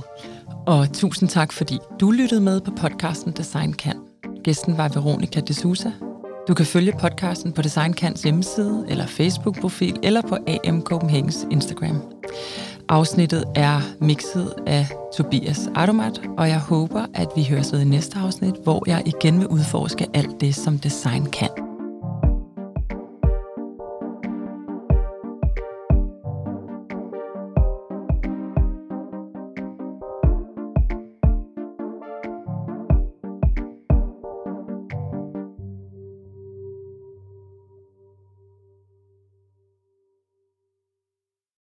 [0.67, 3.95] Og tusind tak, fordi du lyttede med på podcasten Design Kan.
[4.43, 5.91] Gæsten var Veronica de Sousa.
[6.47, 12.01] Du kan følge podcasten på Design Kans hjemmeside eller Facebook-profil eller på AM Copenhagens Instagram.
[12.89, 18.17] Afsnittet er mixet af Tobias Adomat, og jeg håber, at vi høres ved i næste
[18.17, 21.72] afsnit, hvor jeg igen vil udforske alt det, som design kan.